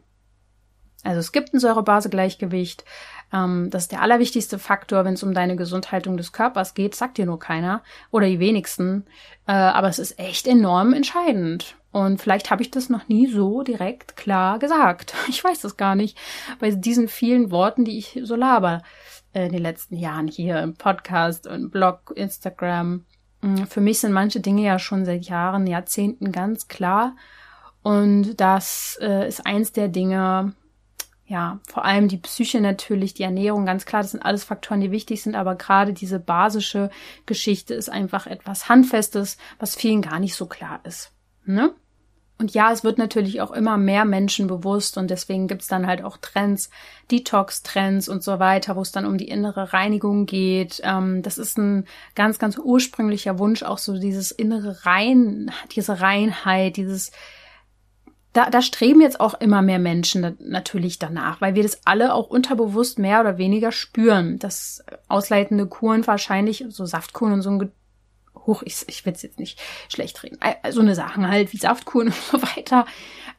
Also 1.05 1.21
es 1.21 1.31
gibt 1.31 1.55
ein 1.55 1.61
Säure-Base-Gleichgewicht. 1.61 2.85
Ähm, 3.33 3.69
das 3.71 3.85
ist 3.85 3.93
der 3.93 4.03
allerwichtigste 4.03 4.59
Faktor, 4.59 5.05
wenn 5.05 5.15
es 5.15 5.23
um 5.23 5.33
deine 5.33 5.55
Gesundhaltung 5.55 6.17
des 6.17 6.33
Körpers 6.33 6.75
geht. 6.75 6.97
Sagt 6.97 7.19
dir 7.19 7.27
nur 7.27 7.39
keiner 7.39 7.83
oder 8.11 8.27
die 8.27 8.41
wenigsten. 8.41 9.07
Äh, 9.47 9.53
aber 9.53 9.89
es 9.89 10.01
ist 10.01 10.19
echt 10.19 10.49
enorm 10.49 10.93
entscheidend. 10.93 11.77
Und 11.93 12.21
vielleicht 12.21 12.51
habe 12.51 12.63
ich 12.63 12.71
das 12.71 12.89
noch 12.89 13.09
nie 13.09 13.27
so 13.27 13.63
direkt 13.63 14.17
klar 14.17 14.59
gesagt. 14.59 15.15
Ich 15.29 15.43
weiß 15.43 15.61
das 15.61 15.77
gar 15.77 15.95
nicht. 15.95 16.17
Bei 16.59 16.71
diesen 16.71 17.09
vielen 17.09 17.51
Worten, 17.51 17.85
die 17.85 17.99
ich 17.99 18.21
so 18.23 18.37
laber 18.37 18.83
äh, 19.33 19.47
in 19.47 19.53
den 19.53 19.63
letzten 19.63 19.97
Jahren 19.97 20.29
hier 20.29 20.61
im 20.61 20.75
Podcast 20.75 21.47
und 21.47 21.71
Blog, 21.71 22.13
Instagram. 22.15 23.05
Mm, 23.41 23.65
für 23.65 23.81
mich 23.81 23.99
sind 24.01 24.13
manche 24.13 24.41
Dinge 24.41 24.63
ja 24.63 24.79
schon 24.79 25.05
seit 25.05 25.25
Jahren, 25.25 25.67
Jahrzehnten 25.67 26.33
ganz 26.33 26.69
klar. 26.69 27.17
Und 27.83 28.41
das 28.41 28.99
äh, 29.01 29.27
ist 29.27 29.47
eins 29.47 29.73
der 29.73 29.89
Dinge, 29.89 30.55
ja, 31.27 31.61
vor 31.69 31.85
allem 31.85 32.09
die 32.09 32.19
Psyche 32.19 32.61
natürlich, 32.61 33.15
die 33.15 33.23
Ernährung, 33.23 33.65
ganz 33.65 33.87
klar, 33.87 34.03
das 34.03 34.11
sind 34.11 34.23
alles 34.23 34.45
Faktoren, 34.45 34.81
die 34.81 34.91
wichtig 34.91 35.23
sind, 35.23 35.35
aber 35.35 35.55
gerade 35.55 35.93
diese 35.93 36.19
basische 36.19 36.91
Geschichte 37.25 37.73
ist 37.75 37.89
einfach 37.89 38.27
etwas 38.27 38.69
Handfestes, 38.69 39.39
was 39.59 39.77
vielen 39.77 40.03
gar 40.03 40.19
nicht 40.19 40.35
so 40.35 40.47
klar 40.47 40.81
ist. 40.85 41.13
Ne? 41.45 41.73
Und 42.41 42.55
ja, 42.55 42.73
es 42.73 42.85
wird 42.85 42.97
natürlich 42.97 43.43
auch 43.43 43.51
immer 43.51 43.77
mehr 43.77 44.07
Menschen 44.07 44.47
bewusst 44.47 44.97
und 44.97 45.11
deswegen 45.11 45.47
gibt's 45.47 45.67
dann 45.67 45.87
halt 45.87 46.03
auch 46.03 46.17
Trends, 46.17 46.71
Detox-Trends 47.11 48.09
und 48.09 48.23
so 48.23 48.39
weiter, 48.39 48.77
wo 48.77 48.81
es 48.81 48.93
dann 48.93 49.05
um 49.05 49.19
die 49.19 49.29
innere 49.29 49.75
Reinigung 49.75 50.25
geht. 50.25 50.81
Ähm, 50.83 51.21
das 51.21 51.37
ist 51.37 51.59
ein 51.59 51.87
ganz, 52.15 52.39
ganz 52.39 52.57
ursprünglicher 52.57 53.39
Wunsch, 53.39 53.63
auch 53.63 53.77
so 53.77 53.99
dieses 53.99 54.31
innere 54.31 54.87
Rein, 54.87 55.51
diese 55.73 56.01
Reinheit, 56.01 56.79
dieses 56.79 57.13
da, 58.33 58.49
da 58.49 58.63
streben 58.63 59.01
jetzt 59.01 59.21
auch 59.21 59.35
immer 59.35 59.61
mehr 59.61 59.81
Menschen 59.81 60.37
natürlich 60.41 60.99
danach, 60.99 61.41
weil 61.41 61.57
wir 61.57 61.65
das 61.65 61.81
alle 61.85 62.15
auch 62.15 62.29
unterbewusst 62.29 62.99
mehr 62.99 63.21
oder 63.21 63.39
weniger 63.39 63.73
spüren, 63.73 64.39
dass 64.39 64.85
ausleitende 65.09 65.67
Kuren 65.67 66.07
wahrscheinlich, 66.07 66.65
so 66.69 66.87
Saftkuren 66.87 67.33
und 67.33 67.43
so 67.43 67.51
ein 67.51 67.73
hoch, 68.47 68.63
ich, 68.65 68.85
ich 68.89 69.05
will 69.05 69.13
es 69.13 69.23
jetzt 69.23 69.39
nicht 69.39 69.61
schlecht 69.89 70.23
reden, 70.23 70.39
so 70.71 70.81
eine 70.81 70.95
Sachen 70.95 71.29
halt 71.29 71.53
wie 71.53 71.59
Saftkuren 71.59 72.09
und 72.09 72.15
so 72.15 72.43
weiter, 72.43 72.87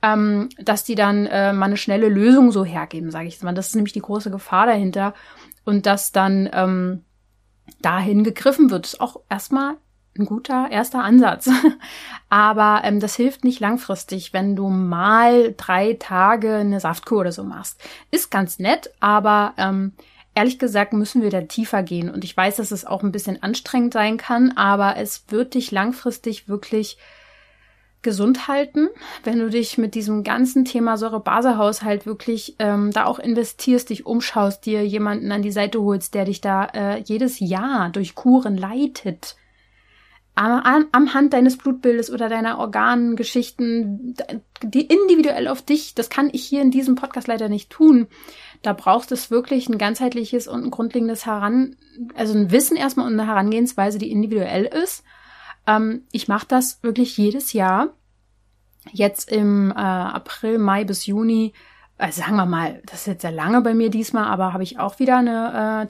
ähm, 0.01 0.50
dass 0.60 0.84
die 0.84 0.96
dann 0.96 1.25
äh, 1.27 1.53
mal 1.53 1.65
eine 1.65 1.77
schnelle 1.77 2.10
Lösung 2.10 2.51
so 2.51 2.65
hergeben, 2.65 3.12
sage 3.12 3.27
ich 3.27 3.41
mal. 3.41 3.53
Das 3.53 3.67
ist 3.67 3.75
nämlich 3.75 3.93
die 3.93 4.01
große 4.01 4.31
Gefahr 4.31 4.65
dahinter 4.65 5.13
und 5.65 5.86
dass 5.86 6.12
dann 6.12 6.50
ähm, 6.53 7.05
dahin 7.81 8.24
gegriffen 8.24 8.70
wird, 8.70 8.86
ist 8.86 9.01
auch 9.01 9.22
erstmal 9.29 9.77
ein 10.17 10.25
guter 10.25 10.70
erster 10.70 11.03
Ansatz. 11.03 11.50
Aber 12.29 12.81
ähm, 12.84 13.00
das 13.00 13.15
hilft 13.15 13.43
nicht 13.43 13.60
langfristig, 13.60 14.34
wenn 14.34 14.55
du 14.55 14.70
mal 14.70 15.53
drei 15.55 15.93
Tage 15.93 16.55
eine 16.55 16.79
Saftkur 16.79 17.20
oder 17.20 17.31
so 17.31 17.43
machst. 17.43 17.81
Ist 18.12 18.31
ganz 18.31 18.60
nett, 18.60 18.91
aber 19.00 19.53
ähm, 19.58 19.93
ehrlich 20.35 20.59
gesagt 20.59 20.93
müssen 20.93 21.21
wir 21.21 21.29
da 21.29 21.41
tiefer 21.41 21.83
gehen. 21.83 22.09
Und 22.09 22.23
ich 22.23 22.35
weiß, 22.35 22.57
dass 22.57 22.71
es 22.71 22.85
auch 22.85 23.03
ein 23.03 23.11
bisschen 23.11 23.41
anstrengend 23.43 23.93
sein 23.93 24.17
kann, 24.17 24.51
aber 24.55 24.97
es 24.97 25.25
wird 25.29 25.53
dich 25.53 25.71
langfristig 25.71 26.47
wirklich 26.47 26.97
gesund 28.01 28.47
halten, 28.47 28.89
wenn 29.23 29.38
du 29.38 29.50
dich 29.50 29.77
mit 29.77 29.93
diesem 29.93 30.23
ganzen 30.23 30.65
Thema 30.65 30.97
Säure-Base-Haushalt 30.97 32.07
wirklich 32.07 32.55
ähm, 32.57 32.91
da 32.91 33.05
auch 33.05 33.19
investierst, 33.19 33.91
dich 33.91 34.07
umschaust, 34.07 34.65
dir 34.65 34.85
jemanden 34.85 35.31
an 35.31 35.43
die 35.43 35.51
Seite 35.51 35.81
holst, 35.81 36.15
der 36.15 36.25
dich 36.25 36.41
da 36.41 36.65
äh, 36.65 37.00
jedes 37.01 37.39
Jahr 37.39 37.91
durch 37.91 38.15
Kuren 38.15 38.57
leitet 38.57 39.35
am, 40.35 40.88
am 40.91 41.13
Hand 41.13 41.33
deines 41.33 41.57
Blutbildes 41.57 42.11
oder 42.11 42.29
deiner 42.29 42.57
Organgeschichten, 42.59 44.15
die 44.63 44.85
individuell 44.85 45.47
auf 45.47 45.61
dich, 45.61 45.93
das 45.93 46.09
kann 46.09 46.29
ich 46.31 46.43
hier 46.43 46.61
in 46.61 46.71
diesem 46.71 46.95
Podcast 46.95 47.27
leider 47.27 47.50
nicht 47.50 47.69
tun. 47.69 48.07
Da 48.61 48.73
braucht 48.73 49.11
es 49.11 49.31
wirklich 49.31 49.69
ein 49.69 49.77
ganzheitliches 49.77 50.47
und 50.47 50.63
ein 50.63 50.71
grundlegendes 50.71 51.25
Heran, 51.25 51.75
also 52.15 52.33
ein 52.33 52.51
Wissen 52.51 52.77
erstmal 52.77 53.07
und 53.07 53.13
eine 53.13 53.27
Herangehensweise, 53.27 53.97
die 53.97 54.11
individuell 54.11 54.65
ist. 54.65 55.03
Ähm, 55.65 56.03
ich 56.11 56.27
mache 56.27 56.47
das 56.47 56.81
wirklich 56.83 57.17
jedes 57.17 57.53
Jahr. 57.53 57.89
Jetzt 58.91 59.31
im 59.31 59.71
äh, 59.71 59.75
April, 59.75 60.57
Mai 60.57 60.83
bis 60.83 61.05
Juni 61.05 61.53
also 62.01 62.21
sagen 62.21 62.35
wir 62.35 62.47
mal, 62.47 62.81
das 62.87 63.01
ist 63.01 63.07
jetzt 63.07 63.21
sehr 63.21 63.31
lange 63.31 63.61
bei 63.61 63.75
mir 63.75 63.91
diesmal, 63.91 64.25
aber 64.25 64.53
habe 64.53 64.63
ich 64.63 64.79
auch 64.79 64.97
wieder 64.97 65.17
eine 65.17 65.83
äh, 65.83 65.85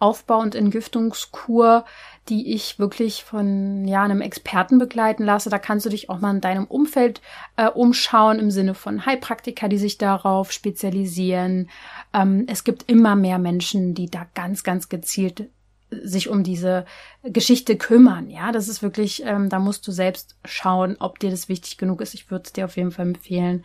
Darmaufbau- 0.00 0.40
und 0.40 0.54
Entgiftungskur, 0.54 1.84
die 2.28 2.54
ich 2.54 2.78
wirklich 2.78 3.24
von 3.24 3.86
ja 3.86 4.02
einem 4.02 4.20
Experten 4.20 4.78
begleiten 4.78 5.24
lasse. 5.24 5.50
Da 5.50 5.58
kannst 5.58 5.86
du 5.86 5.90
dich 5.90 6.08
auch 6.08 6.20
mal 6.20 6.34
in 6.34 6.40
deinem 6.40 6.64
Umfeld 6.64 7.20
äh, 7.56 7.68
umschauen 7.68 8.38
im 8.38 8.50
Sinne 8.50 8.74
von 8.74 9.06
Heilpraktiker, 9.06 9.68
die 9.68 9.78
sich 9.78 9.98
darauf 9.98 10.52
spezialisieren. 10.52 11.68
Ähm, 12.14 12.46
es 12.48 12.64
gibt 12.64 12.90
immer 12.90 13.16
mehr 13.16 13.38
Menschen, 13.38 13.94
die 13.94 14.10
da 14.10 14.26
ganz, 14.34 14.64
ganz 14.64 14.88
gezielt 14.88 15.50
sich 15.90 16.28
um 16.28 16.44
diese 16.44 16.84
Geschichte 17.24 17.76
kümmern. 17.76 18.30
Ja, 18.30 18.52
das 18.52 18.68
ist 18.68 18.80
wirklich, 18.80 19.24
ähm, 19.24 19.48
da 19.48 19.58
musst 19.58 19.86
du 19.88 19.90
selbst 19.92 20.36
schauen, 20.44 20.96
ob 21.00 21.18
dir 21.18 21.30
das 21.30 21.48
wichtig 21.48 21.78
genug 21.78 22.00
ist. 22.00 22.14
Ich 22.14 22.30
würde 22.30 22.44
es 22.46 22.52
dir 22.52 22.64
auf 22.64 22.76
jeden 22.76 22.92
Fall 22.92 23.06
empfehlen. 23.06 23.64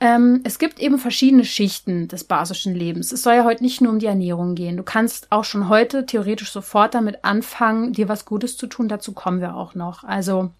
Ähm, 0.00 0.42
es 0.44 0.58
gibt 0.58 0.78
eben 0.78 0.98
verschiedene 0.98 1.44
Schichten 1.44 2.06
des 2.06 2.22
basischen 2.22 2.74
Lebens. 2.74 3.10
Es 3.10 3.22
soll 3.22 3.34
ja 3.34 3.44
heute 3.44 3.64
nicht 3.64 3.80
nur 3.80 3.92
um 3.92 3.98
die 3.98 4.06
Ernährung 4.06 4.54
gehen. 4.54 4.76
Du 4.76 4.84
kannst 4.84 5.32
auch 5.32 5.44
schon 5.44 5.68
heute 5.68 6.06
theoretisch 6.06 6.52
sofort 6.52 6.94
damit 6.94 7.24
anfangen, 7.24 7.92
dir 7.92 8.08
was 8.08 8.24
Gutes 8.24 8.56
zu 8.56 8.68
tun. 8.68 8.88
Dazu 8.88 9.12
kommen 9.12 9.40
wir 9.40 9.56
auch 9.56 9.74
noch. 9.74 10.04
Also 10.04 10.50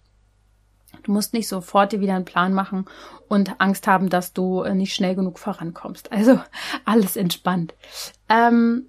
du 1.03 1.11
musst 1.13 1.33
nicht 1.33 1.47
sofort 1.47 1.93
dir 1.93 2.01
wieder 2.01 2.15
einen 2.15 2.25
Plan 2.25 2.53
machen 2.53 2.85
und 3.29 3.61
Angst 3.61 3.87
haben, 3.87 4.09
dass 4.09 4.33
du 4.33 4.63
äh, 4.63 4.75
nicht 4.75 4.93
schnell 4.93 5.15
genug 5.15 5.39
vorankommst. 5.39 6.11
Also 6.11 6.41
alles 6.85 7.15
entspannt. 7.15 7.73
Ähm, 8.27 8.87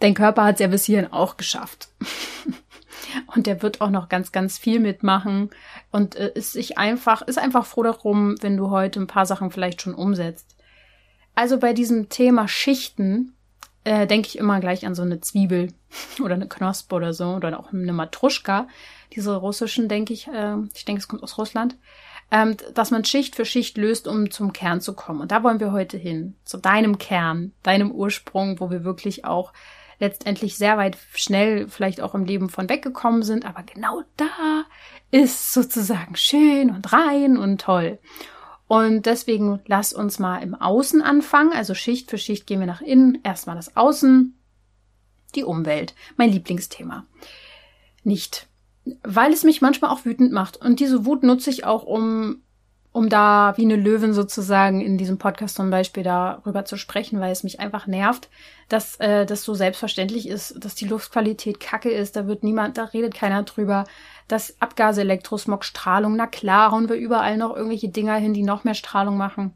dein 0.00 0.14
Körper 0.14 0.44
hat 0.44 0.54
es 0.54 0.60
ja 0.60 0.68
bis 0.68 0.84
hierhin 0.86 1.12
auch 1.12 1.36
geschafft. 1.36 1.88
und 3.34 3.46
der 3.46 3.62
wird 3.62 3.80
auch 3.80 3.90
noch 3.90 4.08
ganz, 4.08 4.32
ganz 4.32 4.58
viel 4.58 4.80
mitmachen 4.80 5.50
und 5.90 6.16
äh, 6.16 6.32
ist 6.34 6.52
sich 6.52 6.78
einfach, 6.78 7.22
ist 7.22 7.38
einfach 7.38 7.66
froh 7.66 7.82
darum, 7.82 8.36
wenn 8.40 8.56
du 8.56 8.70
heute 8.70 9.00
ein 9.00 9.06
paar 9.06 9.26
Sachen 9.26 9.50
vielleicht 9.50 9.82
schon 9.82 9.94
umsetzt. 9.94 10.56
Also 11.34 11.58
bei 11.58 11.72
diesem 11.72 12.08
Thema 12.08 12.48
Schichten 12.48 13.34
äh, 13.84 14.06
denke 14.06 14.28
ich 14.28 14.38
immer 14.38 14.60
gleich 14.60 14.86
an 14.86 14.94
so 14.94 15.02
eine 15.02 15.20
Zwiebel 15.20 15.72
oder 16.22 16.34
eine 16.34 16.48
Knospe 16.48 16.94
oder 16.94 17.12
so 17.12 17.34
oder 17.34 17.58
auch 17.58 17.72
eine 17.72 17.92
Matruschka. 17.92 18.68
Diese 19.14 19.34
russischen, 19.36 19.88
denke 19.88 20.12
ich, 20.12 20.28
äh, 20.28 20.56
ich 20.74 20.84
denke, 20.84 21.00
es 21.00 21.08
kommt 21.08 21.22
aus 21.22 21.38
Russland, 21.38 21.76
ähm, 22.30 22.56
dass 22.74 22.90
man 22.90 23.04
Schicht 23.04 23.36
für 23.36 23.44
Schicht 23.44 23.78
löst, 23.78 24.06
um 24.06 24.30
zum 24.30 24.52
Kern 24.52 24.80
zu 24.80 24.94
kommen. 24.94 25.20
Und 25.20 25.32
da 25.32 25.42
wollen 25.42 25.60
wir 25.60 25.72
heute 25.72 25.96
hin, 25.96 26.34
zu 26.44 26.58
deinem 26.58 26.98
Kern, 26.98 27.52
deinem 27.62 27.90
Ursprung, 27.90 28.60
wo 28.60 28.70
wir 28.70 28.84
wirklich 28.84 29.24
auch 29.24 29.52
letztendlich 30.00 30.56
sehr 30.56 30.76
weit 30.76 30.96
schnell 31.14 31.68
vielleicht 31.68 32.00
auch 32.00 32.14
im 32.14 32.24
Leben 32.24 32.48
von 32.48 32.68
weggekommen 32.68 33.22
sind, 33.22 33.44
aber 33.44 33.62
genau 33.62 34.02
da 34.16 34.64
ist 35.10 35.52
sozusagen 35.52 36.16
schön 36.16 36.70
und 36.70 36.92
rein 36.92 37.36
und 37.36 37.60
toll. 37.60 37.98
Und 38.68 39.06
deswegen 39.06 39.60
lass 39.66 39.94
uns 39.94 40.18
mal 40.18 40.42
im 40.42 40.54
Außen 40.54 41.00
anfangen. 41.00 41.52
Also 41.52 41.74
Schicht 41.74 42.10
für 42.10 42.18
Schicht 42.18 42.46
gehen 42.46 42.60
wir 42.60 42.66
nach 42.66 42.82
innen. 42.82 43.18
Erstmal 43.24 43.56
das 43.56 43.76
Außen, 43.76 44.38
die 45.34 45.44
Umwelt, 45.44 45.94
mein 46.16 46.30
Lieblingsthema. 46.30 47.06
Nicht, 48.04 48.46
weil 49.02 49.32
es 49.32 49.42
mich 49.42 49.62
manchmal 49.62 49.90
auch 49.90 50.04
wütend 50.04 50.32
macht. 50.32 50.58
Und 50.58 50.80
diese 50.80 51.06
Wut 51.06 51.22
nutze 51.22 51.48
ich 51.48 51.64
auch, 51.64 51.82
um 51.84 52.42
um 52.92 53.08
da 53.08 53.54
wie 53.56 53.64
eine 53.64 53.76
Löwin 53.76 54.12
sozusagen 54.12 54.80
in 54.80 54.98
diesem 54.98 55.18
Podcast 55.18 55.56
zum 55.56 55.70
Beispiel 55.70 56.02
darüber 56.02 56.64
zu 56.64 56.76
sprechen, 56.76 57.20
weil 57.20 57.32
es 57.32 57.44
mich 57.44 57.60
einfach 57.60 57.86
nervt, 57.86 58.28
dass 58.68 58.96
äh, 58.96 59.26
das 59.26 59.42
so 59.42 59.54
selbstverständlich 59.54 60.28
ist, 60.28 60.64
dass 60.64 60.74
die 60.74 60.86
Luftqualität 60.86 61.60
kacke 61.60 61.90
ist, 61.90 62.16
da 62.16 62.26
wird 62.26 62.42
niemand, 62.42 62.78
da 62.78 62.84
redet 62.84 63.14
keiner 63.14 63.42
drüber, 63.42 63.84
dass 64.26 64.60
Abgase, 64.60 65.02
Elektrosmog, 65.02 65.64
Strahlung, 65.64 66.16
na 66.16 66.26
klar, 66.26 66.72
hauen 66.72 66.88
wir 66.88 66.96
überall 66.96 67.36
noch 67.36 67.54
irgendwelche 67.54 67.88
Dinger 67.88 68.16
hin, 68.16 68.34
die 68.34 68.42
noch 68.42 68.64
mehr 68.64 68.74
Strahlung 68.74 69.16
machen. 69.16 69.54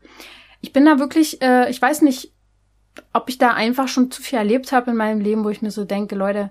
Ich 0.60 0.72
bin 0.72 0.84
da 0.84 0.98
wirklich, 0.98 1.42
äh, 1.42 1.70
ich 1.70 1.80
weiß 1.80 2.02
nicht, 2.02 2.32
ob 3.12 3.28
ich 3.28 3.38
da 3.38 3.52
einfach 3.52 3.88
schon 3.88 4.10
zu 4.10 4.22
viel 4.22 4.38
erlebt 4.38 4.72
habe 4.72 4.90
in 4.90 4.96
meinem 4.96 5.20
Leben, 5.20 5.44
wo 5.44 5.48
ich 5.48 5.62
mir 5.62 5.70
so 5.70 5.84
denke, 5.84 6.14
Leute, 6.14 6.50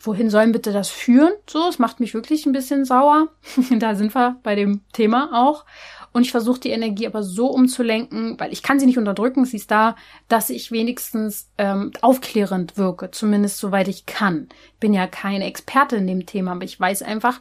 wohin 0.00 0.30
sollen 0.30 0.52
bitte 0.52 0.72
das 0.72 0.88
führen? 0.88 1.32
So, 1.48 1.68
es 1.68 1.78
macht 1.78 2.00
mich 2.00 2.14
wirklich 2.14 2.46
ein 2.46 2.52
bisschen 2.52 2.84
sauer. 2.84 3.28
da 3.78 3.94
sind 3.94 4.14
wir 4.14 4.38
bei 4.42 4.54
dem 4.54 4.80
Thema 4.92 5.30
auch. 5.32 5.64
Und 6.12 6.22
ich 6.22 6.30
versuche 6.30 6.60
die 6.60 6.70
Energie 6.70 7.06
aber 7.06 7.22
so 7.22 7.48
umzulenken, 7.48 8.40
weil 8.40 8.52
ich 8.52 8.62
kann 8.62 8.80
sie 8.80 8.86
nicht 8.86 8.98
unterdrücken, 8.98 9.44
sie 9.44 9.58
ist 9.58 9.70
da, 9.70 9.94
dass 10.28 10.50
ich 10.50 10.72
wenigstens 10.72 11.50
ähm, 11.58 11.92
aufklärend 12.00 12.78
wirke, 12.78 13.10
zumindest 13.10 13.58
soweit 13.58 13.88
ich 13.88 14.06
kann. 14.06 14.48
Ich 14.72 14.80
bin 14.80 14.94
ja 14.94 15.06
keine 15.06 15.44
Experte 15.44 15.96
in 15.96 16.06
dem 16.06 16.24
Thema, 16.24 16.52
aber 16.52 16.64
ich 16.64 16.80
weiß 16.80 17.02
einfach, 17.02 17.40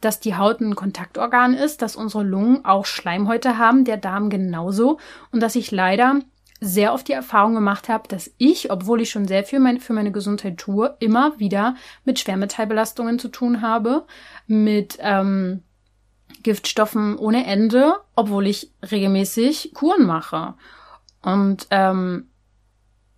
dass 0.00 0.20
die 0.20 0.36
Haut 0.36 0.60
ein 0.60 0.74
Kontaktorgan 0.74 1.54
ist, 1.54 1.82
dass 1.82 1.96
unsere 1.96 2.22
Lungen 2.22 2.64
auch 2.64 2.86
Schleimhäute 2.86 3.58
haben, 3.58 3.84
der 3.84 3.96
Darm 3.96 4.30
genauso 4.30 4.98
und 5.30 5.40
dass 5.40 5.56
ich 5.56 5.70
leider 5.70 6.20
sehr 6.60 6.94
oft 6.94 7.08
die 7.08 7.12
Erfahrung 7.12 7.54
gemacht 7.54 7.88
habe, 7.88 8.08
dass 8.08 8.30
ich, 8.38 8.70
obwohl 8.70 9.02
ich 9.02 9.10
schon 9.10 9.28
sehr 9.28 9.44
viel 9.44 9.60
mein, 9.60 9.80
für 9.80 9.92
meine 9.92 10.12
Gesundheit 10.12 10.56
tue, 10.56 10.96
immer 11.00 11.38
wieder 11.38 11.76
mit 12.04 12.18
Schwermetallbelastungen 12.18 13.18
zu 13.18 13.28
tun 13.28 13.60
habe, 13.60 14.06
mit 14.46 14.98
ähm, 15.00 15.62
Giftstoffen 16.42 17.18
ohne 17.18 17.46
Ende, 17.46 17.94
obwohl 18.14 18.46
ich 18.46 18.70
regelmäßig 18.90 19.72
Kuren 19.74 20.06
mache. 20.06 20.54
Und 21.22 21.66
ähm, 21.70 22.28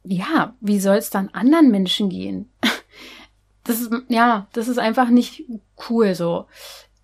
ja, 0.05 0.55
wie 0.61 0.81
soll 0.81 0.97
es 0.97 1.11
dann 1.11 1.29
anderen 1.29 1.71
Menschen 1.71 2.09
gehen? 2.09 2.51
Das 3.65 3.83
ist, 3.83 3.93
ja, 4.09 4.47
das 4.55 4.67
ist 4.67 4.79
einfach 4.79 5.11
nicht 5.11 5.45
cool 5.91 6.15
so. 6.15 6.47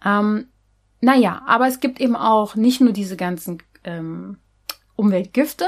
Ähm, 0.03 0.47
naja, 1.03 1.43
aber 1.47 1.67
es 1.69 1.79
gibt 1.79 2.01
eben 2.01 2.17
auch 2.17 2.55
nicht 2.55 2.81
nur 2.81 2.95
diese 2.95 3.19
ganzen 3.19 3.63
ähm, 3.85 4.39
Umweltgifte. 4.97 5.67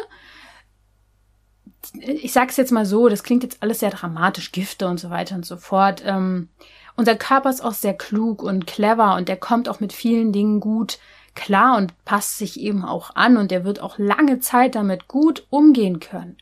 Ich 1.94 2.32
sag's 2.32 2.56
jetzt 2.56 2.72
mal 2.72 2.86
so, 2.86 3.08
das 3.08 3.22
klingt 3.22 3.42
jetzt 3.42 3.62
alles 3.62 3.80
sehr 3.80 3.90
dramatisch, 3.90 4.52
Gifte 4.52 4.88
und 4.88 4.98
so 4.98 5.10
weiter 5.10 5.34
und 5.34 5.46
so 5.46 5.56
fort. 5.56 6.02
Ähm, 6.04 6.48
unser 6.96 7.16
Körper 7.16 7.50
ist 7.50 7.62
auch 7.62 7.74
sehr 7.74 7.94
klug 7.94 8.42
und 8.42 8.66
clever 8.66 9.14
und 9.16 9.28
der 9.28 9.36
kommt 9.36 9.68
auch 9.68 9.80
mit 9.80 9.92
vielen 9.92 10.32
Dingen 10.32 10.60
gut 10.60 10.98
klar 11.34 11.76
und 11.76 11.92
passt 12.04 12.38
sich 12.38 12.58
eben 12.58 12.84
auch 12.84 13.14
an 13.14 13.36
und 13.36 13.50
der 13.50 13.64
wird 13.64 13.80
auch 13.80 13.98
lange 13.98 14.40
Zeit 14.40 14.74
damit 14.74 15.06
gut 15.06 15.46
umgehen 15.50 16.00
können. 16.00 16.38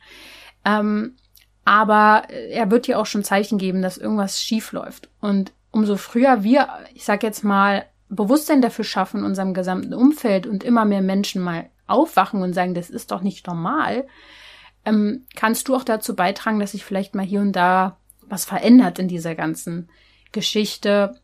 Ähm, 0.64 1.16
aber 1.64 2.24
er 2.30 2.70
wird 2.70 2.86
dir 2.86 2.98
auch 2.98 3.06
schon 3.06 3.24
Zeichen 3.24 3.58
geben, 3.58 3.82
dass 3.82 3.98
irgendwas 3.98 4.40
schief 4.40 4.72
läuft. 4.72 5.08
Und 5.20 5.52
umso 5.70 5.96
früher 5.96 6.42
wir, 6.44 6.68
ich 6.94 7.04
sag 7.04 7.22
jetzt 7.22 7.42
mal, 7.42 7.86
Bewusstsein 8.08 8.62
dafür 8.62 8.84
schaffen 8.84 9.20
in 9.20 9.26
unserem 9.26 9.54
gesamten 9.54 9.94
Umfeld 9.94 10.46
und 10.46 10.62
immer 10.62 10.84
mehr 10.84 11.02
Menschen 11.02 11.42
mal 11.42 11.68
aufwachen 11.86 12.42
und 12.42 12.52
sagen, 12.52 12.74
das 12.74 12.90
ist 12.90 13.10
doch 13.10 13.22
nicht 13.22 13.46
normal, 13.46 14.06
ähm, 14.84 15.26
kannst 15.34 15.68
du 15.68 15.74
auch 15.74 15.84
dazu 15.84 16.14
beitragen, 16.14 16.60
dass 16.60 16.72
sich 16.72 16.84
vielleicht 16.84 17.14
mal 17.14 17.24
hier 17.24 17.40
und 17.40 17.52
da 17.52 17.98
was 18.22 18.44
verändert 18.44 18.98
in 18.98 19.08
dieser 19.08 19.34
ganzen 19.34 19.88
Geschichte. 20.32 21.20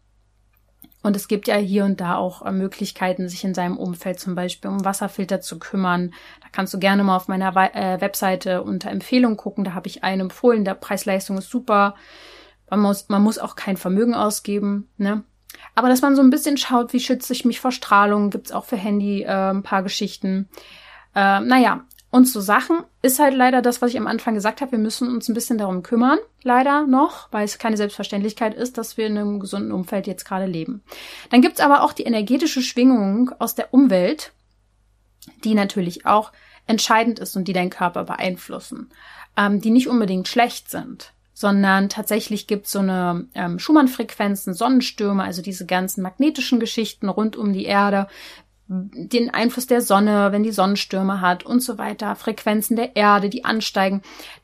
Und 1.03 1.17
es 1.17 1.29
gibt 1.29 1.49
ja 1.49 1.57
hier 1.57 1.85
und 1.87 2.01
da 2.01 2.17
auch 2.17 2.45
äh, 2.45 2.53
Möglichkeiten, 2.53 3.29
sich 3.29 3.45
in 3.45 3.55
seinem 3.55 3.79
Umfeld 3.79 4.21
zum 4.21 4.35
Beispiel 4.35 4.71
um 4.71 4.85
Wasserfilter 4.85 5.41
zu 5.41 5.59
kümmern. 5.59 6.13
Da 6.43 6.49
kannst 6.53 6.75
du 6.75 6.79
gerne 6.79 7.05
mal 7.05 7.17
auf 7.17 7.29
meiner 7.29 7.57
äh, 7.75 8.01
Webseite 8.01 8.63
unter 8.63 8.91
Empfehlung 8.91 9.37
gucken. 9.37 9.65
Da 9.65 9.75
habe 9.75 9.89
ich 9.89 10.05
einen 10.05 10.23
empfohlen. 10.23 10.65
Der 10.65 10.75
Preis-Leistung 10.75 11.39
ist 11.39 11.51
super. 11.51 11.95
Man 12.69 12.81
muss, 12.81 13.09
man 13.09 13.23
muss 13.23 13.39
auch 13.39 13.57
kein 13.57 13.79
Vermögen 13.79 14.15
ausgeben. 14.15 14.89
Ne? 14.99 15.25
Aber 15.75 15.89
dass 15.89 16.03
man 16.03 16.17
so 16.17 16.23
ein 16.23 16.31
bisschen 16.31 16.57
schaut, 16.59 16.93
wie 16.93 17.01
schütze 17.01 17.33
ich 17.33 17.45
mich 17.45 17.61
vor 17.61 17.73
Strahlung, 17.73 18.31
gibt's 18.31 18.53
auch 18.53 18.65
für 18.65 18.77
Handy 18.77 19.23
äh, 19.23 19.51
ein 19.51 19.63
paar 19.63 19.83
Geschichten. 19.83 20.49
Äh, 21.15 21.41
naja, 21.41 21.85
und 22.11 22.27
so 22.27 22.41
Sachen 22.41 22.79
ist 23.03 23.21
halt 23.21 23.35
leider 23.35 23.63
das, 23.63 23.81
was 23.81 23.91
ich 23.91 23.99
am 23.99 24.09
Anfang 24.09 24.35
gesagt 24.35 24.61
habe. 24.61 24.73
Wir 24.73 24.79
müssen 24.81 25.09
uns 25.09 25.29
ein 25.29 25.35
bisschen 25.35 25.59
darum 25.59 25.83
kümmern, 25.85 26.19
leider 26.43 26.87
noch, 26.87 27.29
weil 27.31 27.45
es 27.45 27.59
keine 27.59 27.77
Selbstverständlichkeit 27.77 28.55
ist, 28.55 28.79
dass 28.79 28.97
wir 28.97 29.07
in 29.07 29.17
einem 29.17 29.39
gesunden 29.39 29.71
Umfeld 29.71 30.09
jetzt 30.09 30.25
gerade 30.25 30.47
leben. 30.47 30.83
Dann 31.31 31.41
gibt's 31.41 31.61
aber 31.61 31.83
auch 31.83 31.93
die 31.93 32.03
energetische 32.03 32.63
Schwingung 32.63 33.31
aus 33.39 33.55
der 33.55 33.73
Umwelt, 33.73 34.33
die 35.45 35.55
natürlich 35.55 36.05
auch 36.05 36.33
entscheidend 36.67 37.21
ist 37.21 37.37
und 37.37 37.47
die 37.47 37.53
deinen 37.53 37.71
Körper 37.71 38.05
beeinflussen, 38.05 38.91
ähm, 39.37 39.61
die 39.61 39.71
nicht 39.71 39.89
unbedingt 39.89 40.27
schlecht 40.27 40.71
sind 40.71 41.13
sondern 41.33 41.89
tatsächlich 41.89 42.47
gibt's 42.49 42.71
so 42.71 42.81
eine 42.81 43.27
ähm, 43.35 43.59
Schumann-Frequenzen, 43.59 44.53
Sonnenstürme, 44.53 45.23
also 45.23 45.41
diese 45.41 45.65
ganzen 45.65 46.03
magnetischen 46.03 46.61
Geschichten 46.61 47.09
rund 47.09 47.35
um 47.35 47.55
die 47.55 47.65
Erde, 47.65 48.09
den 48.73 49.35
Einfluss 49.35 49.67
der 49.67 49.81
Sonne, 49.81 50.29
wenn 50.31 50.45
die 50.45 50.53
Sonnenstürme 50.53 51.21
hat 51.21 51.45
und 51.45 51.61
so 51.61 51.77
weiter, 51.77 52.15
Frequenzen 52.15 52.77
der 52.77 52.95
Erde, 52.95 53.29
die 53.29 53.45
ansteigen. 53.45 54.01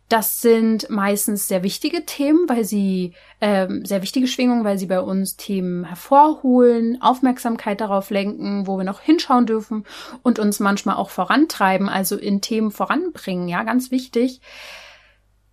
Das 0.08 0.40
sind 0.40 0.90
meistens 0.90 1.46
sehr 1.46 1.62
wichtige 1.62 2.04
Themen, 2.04 2.48
weil 2.48 2.64
sie 2.64 3.12
ähm, 3.40 3.84
sehr 3.84 4.02
wichtige 4.02 4.26
Schwingungen, 4.26 4.64
weil 4.64 4.78
sie 4.78 4.86
bei 4.86 5.00
uns 5.00 5.36
Themen 5.36 5.84
hervorholen, 5.84 7.00
Aufmerksamkeit 7.00 7.80
darauf 7.80 8.10
lenken, 8.10 8.66
wo 8.66 8.78
wir 8.78 8.84
noch 8.84 9.00
hinschauen 9.00 9.46
dürfen 9.46 9.84
und 10.24 10.40
uns 10.40 10.58
manchmal 10.58 10.96
auch 10.96 11.10
vorantreiben, 11.10 11.88
also 11.88 12.16
in 12.16 12.40
Themen 12.40 12.72
voranbringen. 12.72 13.48
Ja, 13.48 13.62
ganz 13.62 13.92
wichtig. 13.92 14.40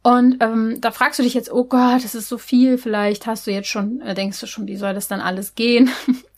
Und 0.02 0.44
ähm, 0.44 0.82
da 0.82 0.90
fragst 0.90 1.20
du 1.20 1.24
dich 1.24 1.36
jetzt, 1.36 1.52
oh 1.52 1.66
Gott, 1.66 2.04
das 2.04 2.16
ist 2.16 2.28
so 2.28 2.40
viel. 2.40 2.80
Vielleicht 2.80 3.28
hast 3.28 3.46
du 3.46 3.52
jetzt 3.52 3.70
schon, 3.70 4.02
äh, 4.02 4.16
denkst 4.16 4.40
du 4.40 4.48
schon, 4.48 4.68
wie 4.68 4.78
soll 4.78 4.96
das 4.96 5.08
dann 5.08 5.22
alles 5.22 5.54
gehen? 5.54 5.92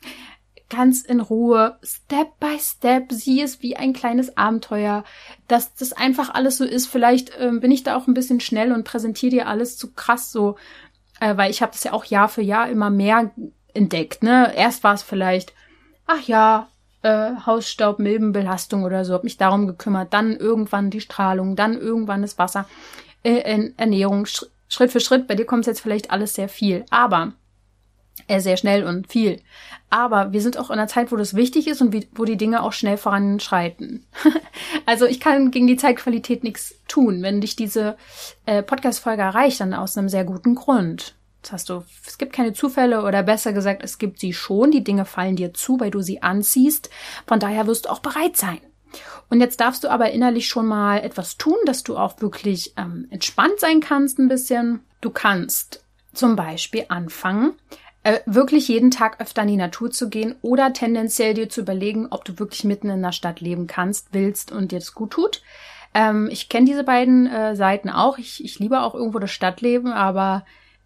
ganz 0.69 1.01
in 1.01 1.19
Ruhe, 1.19 1.77
Step 1.83 2.39
by 2.39 2.57
Step, 2.59 3.11
sieh 3.11 3.41
es 3.41 3.61
wie 3.61 3.75
ein 3.75 3.93
kleines 3.93 4.37
Abenteuer, 4.37 5.03
dass 5.47 5.75
das 5.75 5.93
einfach 5.93 6.33
alles 6.33 6.57
so 6.57 6.65
ist. 6.65 6.87
Vielleicht 6.87 7.31
ähm, 7.39 7.59
bin 7.59 7.71
ich 7.71 7.83
da 7.83 7.95
auch 7.95 8.07
ein 8.07 8.13
bisschen 8.13 8.39
schnell 8.39 8.71
und 8.71 8.83
präsentiere 8.83 9.31
dir 9.31 9.47
alles 9.47 9.77
zu 9.77 9.93
krass 9.93 10.31
so, 10.31 10.55
äh, 11.19 11.37
weil 11.37 11.51
ich 11.51 11.61
habe 11.61 11.71
das 11.71 11.83
ja 11.83 11.93
auch 11.93 12.05
Jahr 12.05 12.29
für 12.29 12.41
Jahr 12.41 12.69
immer 12.69 12.89
mehr 12.89 13.31
entdeckt. 13.73 14.23
Ne, 14.23 14.53
erst 14.55 14.83
war 14.83 14.93
es 14.93 15.03
vielleicht, 15.03 15.53
ach 16.07 16.21
ja, 16.21 16.67
äh, 17.03 17.31
Hausstaub, 17.45 17.99
Milbenbelastung 17.99 18.83
oder 18.83 19.05
so, 19.05 19.13
habe 19.13 19.25
mich 19.25 19.37
darum 19.37 19.67
gekümmert. 19.67 20.13
Dann 20.13 20.35
irgendwann 20.35 20.89
die 20.89 21.01
Strahlung, 21.01 21.55
dann 21.55 21.77
irgendwann 21.77 22.23
das 22.23 22.37
Wasser, 22.37 22.67
äh, 23.23 23.71
Ernährung, 23.77 24.25
Schritt 24.67 24.91
für 24.91 24.99
Schritt. 24.99 25.27
Bei 25.27 25.35
dir 25.35 25.45
kommt 25.45 25.67
jetzt 25.67 25.81
vielleicht 25.81 26.09
alles 26.09 26.33
sehr 26.33 26.49
viel, 26.49 26.85
aber 26.89 27.33
sehr 28.39 28.57
schnell 28.57 28.83
und 28.83 29.07
viel. 29.07 29.41
Aber 29.89 30.33
wir 30.33 30.41
sind 30.41 30.57
auch 30.57 30.69
in 30.69 30.79
einer 30.79 30.87
Zeit, 30.87 31.11
wo 31.11 31.15
das 31.15 31.35
wichtig 31.35 31.67
ist 31.67 31.81
und 31.81 31.93
wie, 31.93 32.07
wo 32.13 32.25
die 32.25 32.37
Dinge 32.37 32.63
auch 32.63 32.73
schnell 32.73 32.97
voranschreiten. 32.97 34.05
also 34.85 35.05
ich 35.05 35.19
kann 35.19 35.51
gegen 35.51 35.67
die 35.67 35.77
Zeitqualität 35.77 36.43
nichts 36.43 36.75
tun. 36.87 37.21
Wenn 37.21 37.41
dich 37.41 37.55
diese 37.55 37.97
äh, 38.45 38.63
Podcast-Folge 38.63 39.21
erreicht, 39.21 39.59
dann 39.59 39.73
aus 39.73 39.97
einem 39.97 40.09
sehr 40.09 40.23
guten 40.23 40.55
Grund. 40.55 41.15
Das 41.41 41.51
hast 41.51 41.69
du, 41.69 41.83
es 42.07 42.17
gibt 42.17 42.33
keine 42.33 42.53
Zufälle 42.53 43.03
oder 43.03 43.21
besser 43.21 43.53
gesagt, 43.53 43.83
es 43.83 43.99
gibt 43.99 44.19
sie 44.19 44.33
schon. 44.33 44.71
Die 44.71 44.83
Dinge 44.83 45.05
fallen 45.05 45.35
dir 45.35 45.53
zu, 45.53 45.79
weil 45.79 45.91
du 45.91 46.01
sie 46.01 46.23
anziehst. 46.23 46.89
Von 47.27 47.39
daher 47.39 47.67
wirst 47.67 47.85
du 47.85 47.89
auch 47.89 47.99
bereit 47.99 48.35
sein. 48.35 48.59
Und 49.29 49.41
jetzt 49.41 49.59
darfst 49.59 49.83
du 49.83 49.89
aber 49.89 50.11
innerlich 50.11 50.47
schon 50.47 50.65
mal 50.65 51.03
etwas 51.03 51.37
tun, 51.37 51.57
dass 51.65 51.83
du 51.83 51.97
auch 51.97 52.21
wirklich 52.21 52.73
ähm, 52.77 53.07
entspannt 53.11 53.59
sein 53.59 53.81
kannst 53.81 54.17
ein 54.17 54.27
bisschen 54.27 54.81
Du 55.05 55.11
kannst 55.11 55.85
zum 56.15 56.35
Beispiel 56.35 56.85
anfangen, 56.87 57.53
äh, 58.05 58.19
wirklich 58.27 58.67
jeden 58.67 58.91
Tag 58.91 59.19
öfter 59.19 59.41
in 59.41 59.47
die 59.47 59.57
Natur 59.57 59.89
zu 59.89 60.09
gehen 60.09 60.35
oder 60.43 60.73
tendenziell 60.73 61.33
dir 61.33 61.49
zu 61.49 61.61
überlegen, 61.61 62.07
ob 62.11 62.23
du 62.23 62.37
wirklich 62.37 62.63
mitten 62.63 62.87
in 62.87 63.01
der 63.01 63.11
Stadt 63.11 63.41
leben 63.41 63.65
kannst, 63.65 64.09
willst 64.11 64.51
und 64.51 64.71
dir 64.71 64.77
das 64.77 64.93
gut 64.93 65.11
tut. 65.11 65.41
Ähm, 65.95 66.29
ich 66.31 66.47
kenne 66.47 66.67
diese 66.67 66.83
beiden 66.83 67.25
äh, 67.25 67.55
Seiten 67.55 67.89
auch. 67.89 68.19
Ich, 68.19 68.45
ich 68.45 68.59
liebe 68.59 68.81
auch 68.81 68.93
irgendwo 68.93 69.17
das 69.17 69.31
Stadtleben, 69.31 69.91
aber 69.91 70.45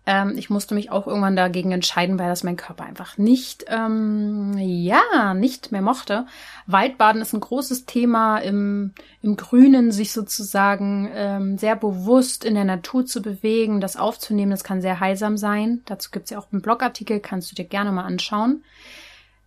ähm, 0.10 0.34
ich 0.36 0.50
musste 0.50 0.74
mich 0.74 0.89
auch 0.89 1.06
irgendwann 1.06 1.36
dagegen 1.36 1.72
entscheiden, 1.72 2.17
weil 2.17 2.30
das 2.30 2.43
mein 2.43 2.56
Körper 2.56 2.84
einfach 2.84 3.19
nicht, 3.19 3.65
ähm, 3.67 4.56
ja, 4.58 5.36
nicht 5.36 5.72
mehr 5.72 5.84
mochte. 5.84 6.26
Waldbaden 6.65 7.22
ist 7.22 7.34
ein 7.34 7.39
großes 7.39 7.86
Thema 7.86 8.39
im, 8.39 8.93
im 9.22 9.38
Grünen, 9.38 9.91
sich 9.91 10.12
sozusagen 10.12 11.12
ähm, 11.13 11.60
sehr 11.60 11.76
bewusst 11.76 12.43
in 12.43 12.56
der 12.56 12.63
Natur 12.63 13.06
zu 13.06 13.22
bewegen, 13.22 13.82
das 13.82 13.98
aufzunehmen. 13.98 14.50
Das 14.50 14.63
kann 14.63 14.82
sehr 14.82 15.00
heilsam 15.00 15.38
sein. 15.38 15.84
Dazu 15.86 16.10
gibt's 16.10 16.32
ja 16.32 16.39
auch 16.39 16.52
einen 16.52 16.63
Blogartikel, 16.63 17.19
kannst 17.19 17.52
du 17.52 17.56
dir 17.56 17.65
gerne 17.65 17.91
mal 17.91 18.06
anschauen. 18.06 18.63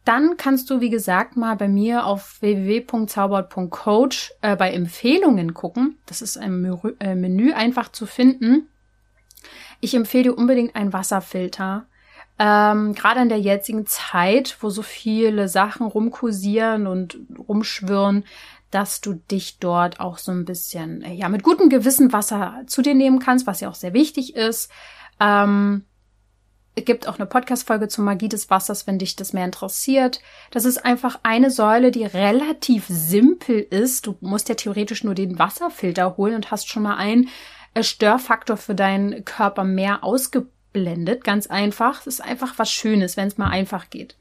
Dann 0.04 0.36
kannst 0.36 0.70
du, 0.70 0.80
wie 0.80 0.90
gesagt, 0.90 1.36
mal 1.36 1.56
bei 1.56 1.66
mir 1.66 2.06
auf 2.06 2.40
www.zaubert.coach 2.40 4.32
äh, 4.42 4.54
bei 4.54 4.70
Empfehlungen 4.72 5.54
gucken. 5.54 5.96
Das 6.06 6.22
ist 6.22 6.36
ein 6.38 6.64
äh, 7.00 7.16
Menü 7.16 7.52
einfach 7.52 7.90
zu 7.90 8.06
finden. 8.06 8.68
Ich 9.82 9.94
empfehle 9.94 10.22
dir 10.22 10.38
unbedingt 10.38 10.76
einen 10.76 10.92
Wasserfilter. 10.92 11.86
Ähm, 12.38 12.94
Gerade 12.94 13.20
in 13.20 13.28
der 13.28 13.40
jetzigen 13.40 13.84
Zeit, 13.84 14.56
wo 14.60 14.70
so 14.70 14.82
viele 14.82 15.48
Sachen 15.48 15.84
rumkursieren 15.86 16.86
und 16.86 17.18
rumschwirren, 17.36 18.24
dass 18.70 19.00
du 19.00 19.14
dich 19.14 19.58
dort 19.58 19.98
auch 19.98 20.18
so 20.18 20.30
ein 20.30 20.44
bisschen, 20.44 21.02
äh, 21.02 21.12
ja, 21.12 21.28
mit 21.28 21.42
gutem 21.42 21.68
Gewissen 21.68 22.12
Wasser 22.12 22.62
zu 22.68 22.80
dir 22.80 22.94
nehmen 22.94 23.18
kannst, 23.18 23.48
was 23.48 23.60
ja 23.60 23.68
auch 23.68 23.74
sehr 23.74 23.92
wichtig 23.92 24.36
ist. 24.36 24.70
Ähm, 25.18 25.84
es 26.76 26.84
gibt 26.84 27.08
auch 27.08 27.18
eine 27.18 27.26
Podcast-Folge 27.26 27.88
zur 27.88 28.04
Magie 28.04 28.28
des 28.28 28.50
Wassers, 28.50 28.86
wenn 28.86 29.00
dich 29.00 29.16
das 29.16 29.32
mehr 29.32 29.44
interessiert. 29.44 30.20
Das 30.52 30.64
ist 30.64 30.84
einfach 30.84 31.18
eine 31.24 31.50
Säule, 31.50 31.90
die 31.90 32.04
relativ 32.04 32.86
simpel 32.88 33.58
ist. 33.58 34.06
Du 34.06 34.16
musst 34.20 34.48
ja 34.48 34.54
theoretisch 34.54 35.02
nur 35.02 35.16
den 35.16 35.40
Wasserfilter 35.40 36.16
holen 36.16 36.36
und 36.36 36.52
hast 36.52 36.68
schon 36.68 36.84
mal 36.84 36.96
einen 36.96 37.28
Störfaktor 37.80 38.56
für 38.56 38.74
deinen 38.74 39.24
Körper 39.24 39.64
mehr 39.64 40.04
ausgeblendet. 40.04 41.24
Ganz 41.24 41.46
einfach. 41.46 42.00
Es 42.00 42.06
ist 42.06 42.20
einfach 42.20 42.54
was 42.58 42.70
Schönes, 42.70 43.16
wenn 43.16 43.28
es 43.28 43.38
mal 43.38 43.48
einfach 43.48 43.90
geht. 43.90 44.16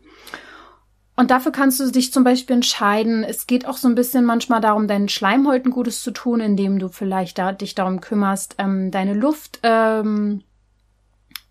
Und 1.15 1.29
dafür 1.29 1.51
kannst 1.51 1.79
du 1.79 1.91
dich 1.91 2.13
zum 2.13 2.23
Beispiel 2.23 2.55
entscheiden. 2.55 3.23
Es 3.23 3.45
geht 3.45 3.67
auch 3.67 3.77
so 3.77 3.87
ein 3.87 3.95
bisschen 3.95 4.25
manchmal 4.25 4.61
darum, 4.61 4.87
deinen 4.87 5.09
Schleimhäuten 5.09 5.71
Gutes 5.71 6.01
zu 6.01 6.11
tun, 6.11 6.39
indem 6.39 6.79
du 6.79 6.87
vielleicht 6.87 7.37
da, 7.37 7.51
dich 7.51 7.75
darum 7.75 8.01
kümmerst, 8.01 8.55
ähm, 8.57 8.89
deine 8.91 9.13
Luft 9.13 9.59
ähm, 9.61 10.43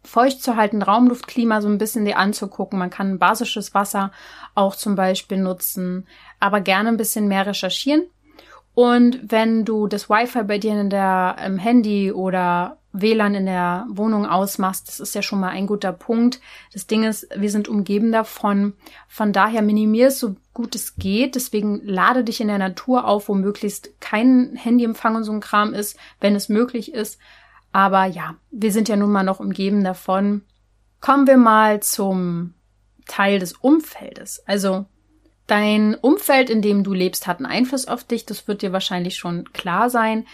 feucht 0.02 0.42
zu 0.42 0.56
halten, 0.56 0.82
Raumluftklima 0.82 1.60
so 1.60 1.68
ein 1.68 1.78
bisschen 1.78 2.04
dir 2.04 2.18
anzugucken. 2.18 2.78
Man 2.78 2.90
kann 2.90 3.18
basisches 3.18 3.74
Wasser 3.74 4.10
auch 4.54 4.74
zum 4.74 4.96
Beispiel 4.96 5.38
nutzen, 5.38 6.06
aber 6.40 6.60
gerne 6.60 6.88
ein 6.88 6.96
bisschen 6.96 7.28
mehr 7.28 7.46
recherchieren. 7.46 8.04
Und 8.74 9.20
wenn 9.30 9.64
du 9.64 9.87
das 9.87 10.09
Wi-Fi 10.09 10.44
bei 10.44 10.59
dir 10.59 10.80
in 10.80 10.90
der 10.90 11.37
im 11.44 11.59
Handy 11.59 12.12
oder 12.12 12.78
WLAN 12.92 13.35
in 13.35 13.46
der 13.46 13.87
Wohnung 13.88 14.26
ausmachst, 14.26 14.88
das 14.88 15.00
ist 15.00 15.14
ja 15.14 15.22
schon 15.22 15.40
mal 15.40 15.50
ein 15.50 15.66
guter 15.66 15.92
Punkt. 15.92 16.40
Das 16.72 16.87
Ding 16.87 17.04
ist, 17.04 17.28
wir 17.37 17.50
sind 17.50 17.68
umgeben 17.68 18.11
davon. 18.11 18.74
Von 19.09 19.33
daher 19.33 19.62
minimier 19.62 20.09
es 20.09 20.18
so 20.18 20.37
gut 20.54 20.74
es 20.74 20.96
geht. 20.96 21.35
Deswegen 21.35 21.80
lade 21.85 22.24
dich 22.24 22.40
in 22.40 22.48
der 22.48 22.59
Natur 22.59 23.06
auf, 23.06 23.28
wo 23.28 23.35
möglichst 23.35 24.00
kein 24.00 24.56
Handyempfang 24.56 25.16
und 25.16 25.24
so 25.24 25.33
ein 25.33 25.40
Kram 25.40 25.74
ist, 25.74 25.96
wenn 26.20 26.35
es 26.35 26.48
möglich 26.48 26.92
ist. 26.92 27.18
Aber 27.72 28.06
ja, 28.06 28.35
wir 28.50 28.72
sind 28.72 28.88
ja 28.88 28.96
nun 28.96 29.12
mal 29.12 29.22
noch 29.22 29.40
umgeben 29.40 29.85
davon. 29.85 30.42
Kommen 31.00 31.26
wir 31.26 31.37
mal 31.37 31.80
zum 31.80 32.54
Teil 33.06 33.38
des 33.38 33.52
Umfeldes. 33.52 34.42
Also 34.46 34.87
Dein 35.50 35.96
Umfeld, 35.96 36.48
in 36.48 36.62
dem 36.62 36.84
du 36.84 36.92
lebst, 36.92 37.26
hat 37.26 37.38
einen 37.38 37.46
Einfluss 37.46 37.88
auf 37.88 38.04
dich. 38.04 38.24
Das 38.24 38.46
wird 38.46 38.62
dir 38.62 38.72
wahrscheinlich 38.72 39.16
schon 39.16 39.52
klar 39.52 39.90
sein. 39.90 40.24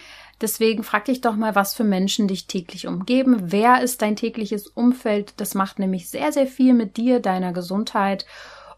Deswegen 0.41 0.83
frag 0.83 1.05
dich 1.05 1.21
doch 1.21 1.35
mal, 1.35 1.55
was 1.55 1.73
für 1.73 1.83
Menschen 1.83 2.27
dich 2.27 2.45
täglich 2.45 2.85
umgeben. 2.85 3.51
Wer 3.51 3.81
ist 3.81 4.03
dein 4.03 4.15
tägliches 4.15 4.67
Umfeld? 4.67 5.33
Das 5.37 5.55
macht 5.55 5.79
nämlich 5.79 6.07
sehr, 6.07 6.31
sehr 6.31 6.45
viel 6.45 6.75
mit 6.75 6.97
dir, 6.97 7.19
deiner 7.19 7.51
Gesundheit 7.51 8.27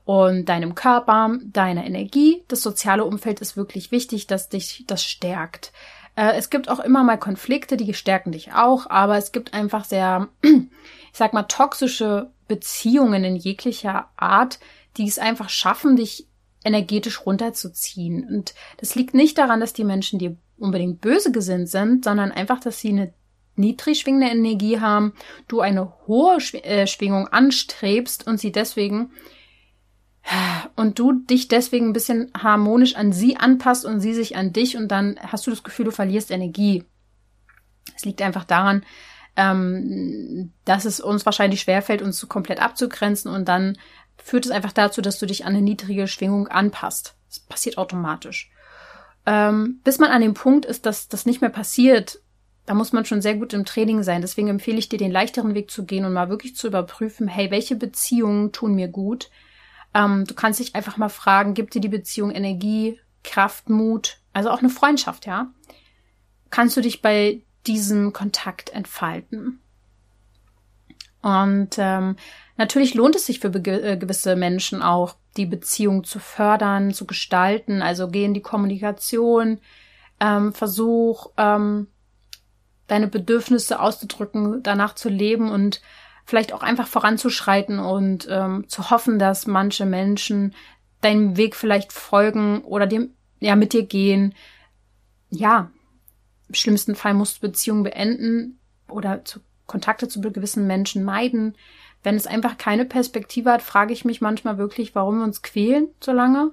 und 0.05 0.47
deinem 0.47 0.75
Körper, 0.75 1.37
deiner 1.43 1.85
Energie. 1.85 2.45
Das 2.47 2.61
soziale 2.61 3.03
Umfeld 3.03 3.41
ist 3.41 3.57
wirklich 3.57 3.91
wichtig, 3.91 4.25
dass 4.25 4.47
dich 4.47 4.85
das 4.87 5.03
stärkt. 5.03 5.73
Äh, 6.15 6.37
es 6.37 6.49
gibt 6.49 6.69
auch 6.69 6.79
immer 6.79 7.03
mal 7.03 7.17
Konflikte, 7.17 7.75
die 7.75 7.93
stärken 7.93 8.31
dich 8.31 8.53
auch, 8.53 8.89
aber 8.89 9.17
es 9.17 9.33
gibt 9.33 9.53
einfach 9.53 9.83
sehr, 9.83 10.29
ich 10.41 10.69
sag 11.11 11.33
mal, 11.33 11.43
toxische 11.43 12.31
Beziehungen 12.47 13.25
in 13.25 13.35
jeglicher 13.35 14.09
Art, 14.15 14.59
die 14.95 15.05
es 15.05 15.19
einfach 15.19 15.49
schaffen, 15.49 15.97
dich 15.97 16.28
energetisch 16.63 17.25
runterzuziehen. 17.25 18.27
Und 18.27 18.53
das 18.77 18.95
liegt 18.95 19.13
nicht 19.13 19.37
daran, 19.37 19.59
dass 19.59 19.73
die 19.73 19.83
Menschen 19.83 20.19
dir 20.19 20.35
unbedingt 20.57 21.01
böse 21.01 21.31
gesinnt 21.31 21.69
sind, 21.69 22.03
sondern 22.03 22.31
einfach, 22.31 22.59
dass 22.59 22.79
sie 22.79 22.89
eine 22.89 23.13
niedrig 23.55 23.99
schwingende 23.99 24.27
Energie 24.27 24.79
haben, 24.79 25.13
du 25.47 25.61
eine 25.61 25.93
hohe 26.07 26.37
äh, 26.63 26.87
Schwingung 26.87 27.27
anstrebst 27.27 28.25
und 28.25 28.39
sie 28.39 28.51
deswegen 28.51 29.11
und 30.75 30.99
du 30.99 31.13
dich 31.13 31.47
deswegen 31.47 31.87
ein 31.87 31.93
bisschen 31.93 32.31
harmonisch 32.37 32.95
an 32.95 33.11
sie 33.11 33.37
anpasst 33.37 33.85
und 33.85 33.99
sie 33.99 34.13
sich 34.13 34.35
an 34.35 34.53
dich 34.53 34.77
und 34.77 34.89
dann 34.89 35.19
hast 35.21 35.45
du 35.47 35.51
das 35.51 35.63
Gefühl, 35.63 35.85
du 35.85 35.91
verlierst 35.91 36.31
Energie. 36.31 36.83
Es 37.95 38.05
liegt 38.05 38.21
einfach 38.21 38.45
daran, 38.45 38.85
ähm, 39.35 40.51
dass 40.65 40.85
es 40.85 40.99
uns 40.99 41.25
wahrscheinlich 41.25 41.61
schwerfällt, 41.61 42.01
uns 42.01 42.19
so 42.19 42.27
komplett 42.27 42.61
abzugrenzen 42.61 43.31
und 43.31 43.47
dann 43.47 43.77
führt 44.23 44.45
es 44.45 44.51
einfach 44.51 44.73
dazu, 44.73 45.01
dass 45.01 45.19
du 45.19 45.25
dich 45.25 45.45
an 45.45 45.53
eine 45.53 45.61
niedrige 45.61 46.07
Schwingung 46.07 46.47
anpasst. 46.47 47.15
Das 47.27 47.39
passiert 47.39 47.77
automatisch. 47.77 48.51
Ähm, 49.25 49.79
bis 49.83 49.99
man 49.99 50.11
an 50.11 50.21
dem 50.21 50.33
Punkt 50.33 50.65
ist, 50.65 50.85
dass 50.85 51.07
das 51.07 51.25
nicht 51.25 51.41
mehr 51.41 51.49
passiert, 51.49 52.19
da 52.65 52.75
muss 52.75 52.93
man 52.93 53.05
schon 53.05 53.21
sehr 53.21 53.35
gut 53.35 53.53
im 53.53 53.65
Training 53.65 54.03
sein. 54.03 54.21
Deswegen 54.21 54.47
empfehle 54.47 54.77
ich 54.77 54.89
dir, 54.89 54.99
den 54.99 55.11
leichteren 55.11 55.55
Weg 55.55 55.71
zu 55.71 55.85
gehen 55.85 56.05
und 56.05 56.13
mal 56.13 56.29
wirklich 56.29 56.55
zu 56.55 56.67
überprüfen, 56.67 57.27
hey, 57.27 57.49
welche 57.49 57.75
Beziehungen 57.75 58.51
tun 58.51 58.75
mir 58.75 58.87
gut? 58.87 59.29
Ähm, 59.93 60.25
du 60.25 60.35
kannst 60.35 60.59
dich 60.59 60.75
einfach 60.75 60.97
mal 60.97 61.09
fragen, 61.09 61.55
gibt 61.55 61.73
dir 61.73 61.81
die 61.81 61.87
Beziehung 61.87 62.29
Energie, 62.31 62.99
Kraft, 63.23 63.69
Mut, 63.69 64.17
also 64.33 64.51
auch 64.51 64.59
eine 64.59 64.69
Freundschaft, 64.69 65.25
ja? 65.25 65.51
Kannst 66.51 66.77
du 66.77 66.81
dich 66.81 67.01
bei 67.01 67.41
diesem 67.65 68.13
Kontakt 68.13 68.69
entfalten? 68.71 69.59
Und 71.21 71.71
ähm, 71.77 72.15
natürlich 72.57 72.93
lohnt 72.93 73.15
es 73.15 73.25
sich 73.25 73.39
für 73.39 73.47
äh, 73.47 73.97
gewisse 73.97 74.35
Menschen 74.35 74.81
auch, 74.81 75.15
die 75.37 75.45
Beziehung 75.45 76.03
zu 76.03 76.19
fördern, 76.19 76.93
zu 76.93 77.05
gestalten. 77.05 77.81
Also 77.81 78.07
geh 78.07 78.25
in 78.25 78.33
die 78.33 78.41
Kommunikation, 78.41 79.59
ähm, 80.19 80.53
versuch 80.53 81.31
ähm, 81.37 81.87
deine 82.87 83.07
Bedürfnisse 83.07 83.79
auszudrücken, 83.79 84.63
danach 84.63 84.95
zu 84.95 85.09
leben 85.09 85.51
und 85.51 85.81
vielleicht 86.25 86.53
auch 86.53 86.61
einfach 86.61 86.87
voranzuschreiten 86.87 87.79
und 87.79 88.27
ähm, 88.29 88.67
zu 88.67 88.89
hoffen, 88.89 89.19
dass 89.19 89.47
manche 89.47 89.85
Menschen 89.85 90.53
deinem 91.01 91.37
Weg 91.37 91.55
vielleicht 91.55 91.93
folgen 91.93 92.61
oder 92.63 92.87
dem 92.87 93.13
ja 93.39 93.55
mit 93.55 93.73
dir 93.73 93.83
gehen. 93.83 94.35
Ja, 95.29 95.71
im 96.47 96.55
schlimmsten 96.55 96.95
Fall 96.95 97.13
musst 97.13 97.37
du 97.37 97.47
Beziehungen 97.47 97.83
beenden 97.83 98.59
oder 98.89 99.23
zu 99.23 99.39
Kontakte 99.69 100.09
zu 100.09 100.19
gewissen 100.19 100.67
Menschen 100.67 101.05
meiden. 101.05 101.55
Wenn 102.03 102.15
es 102.15 102.27
einfach 102.27 102.57
keine 102.57 102.83
Perspektive 102.83 103.51
hat, 103.51 103.61
frage 103.61 103.93
ich 103.93 104.03
mich 104.03 104.19
manchmal 104.19 104.57
wirklich, 104.57 104.95
warum 104.95 105.19
wir 105.19 105.23
uns 105.23 105.41
quälen 105.41 105.87
so 106.01 106.11
lange. 106.11 106.51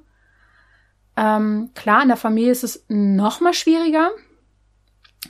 Ähm, 1.16 1.70
klar, 1.74 2.02
in 2.02 2.08
der 2.08 2.16
Familie 2.16 2.52
ist 2.52 2.62
es 2.62 2.84
noch 2.88 3.40
mal 3.40 3.54
schwieriger. 3.54 4.10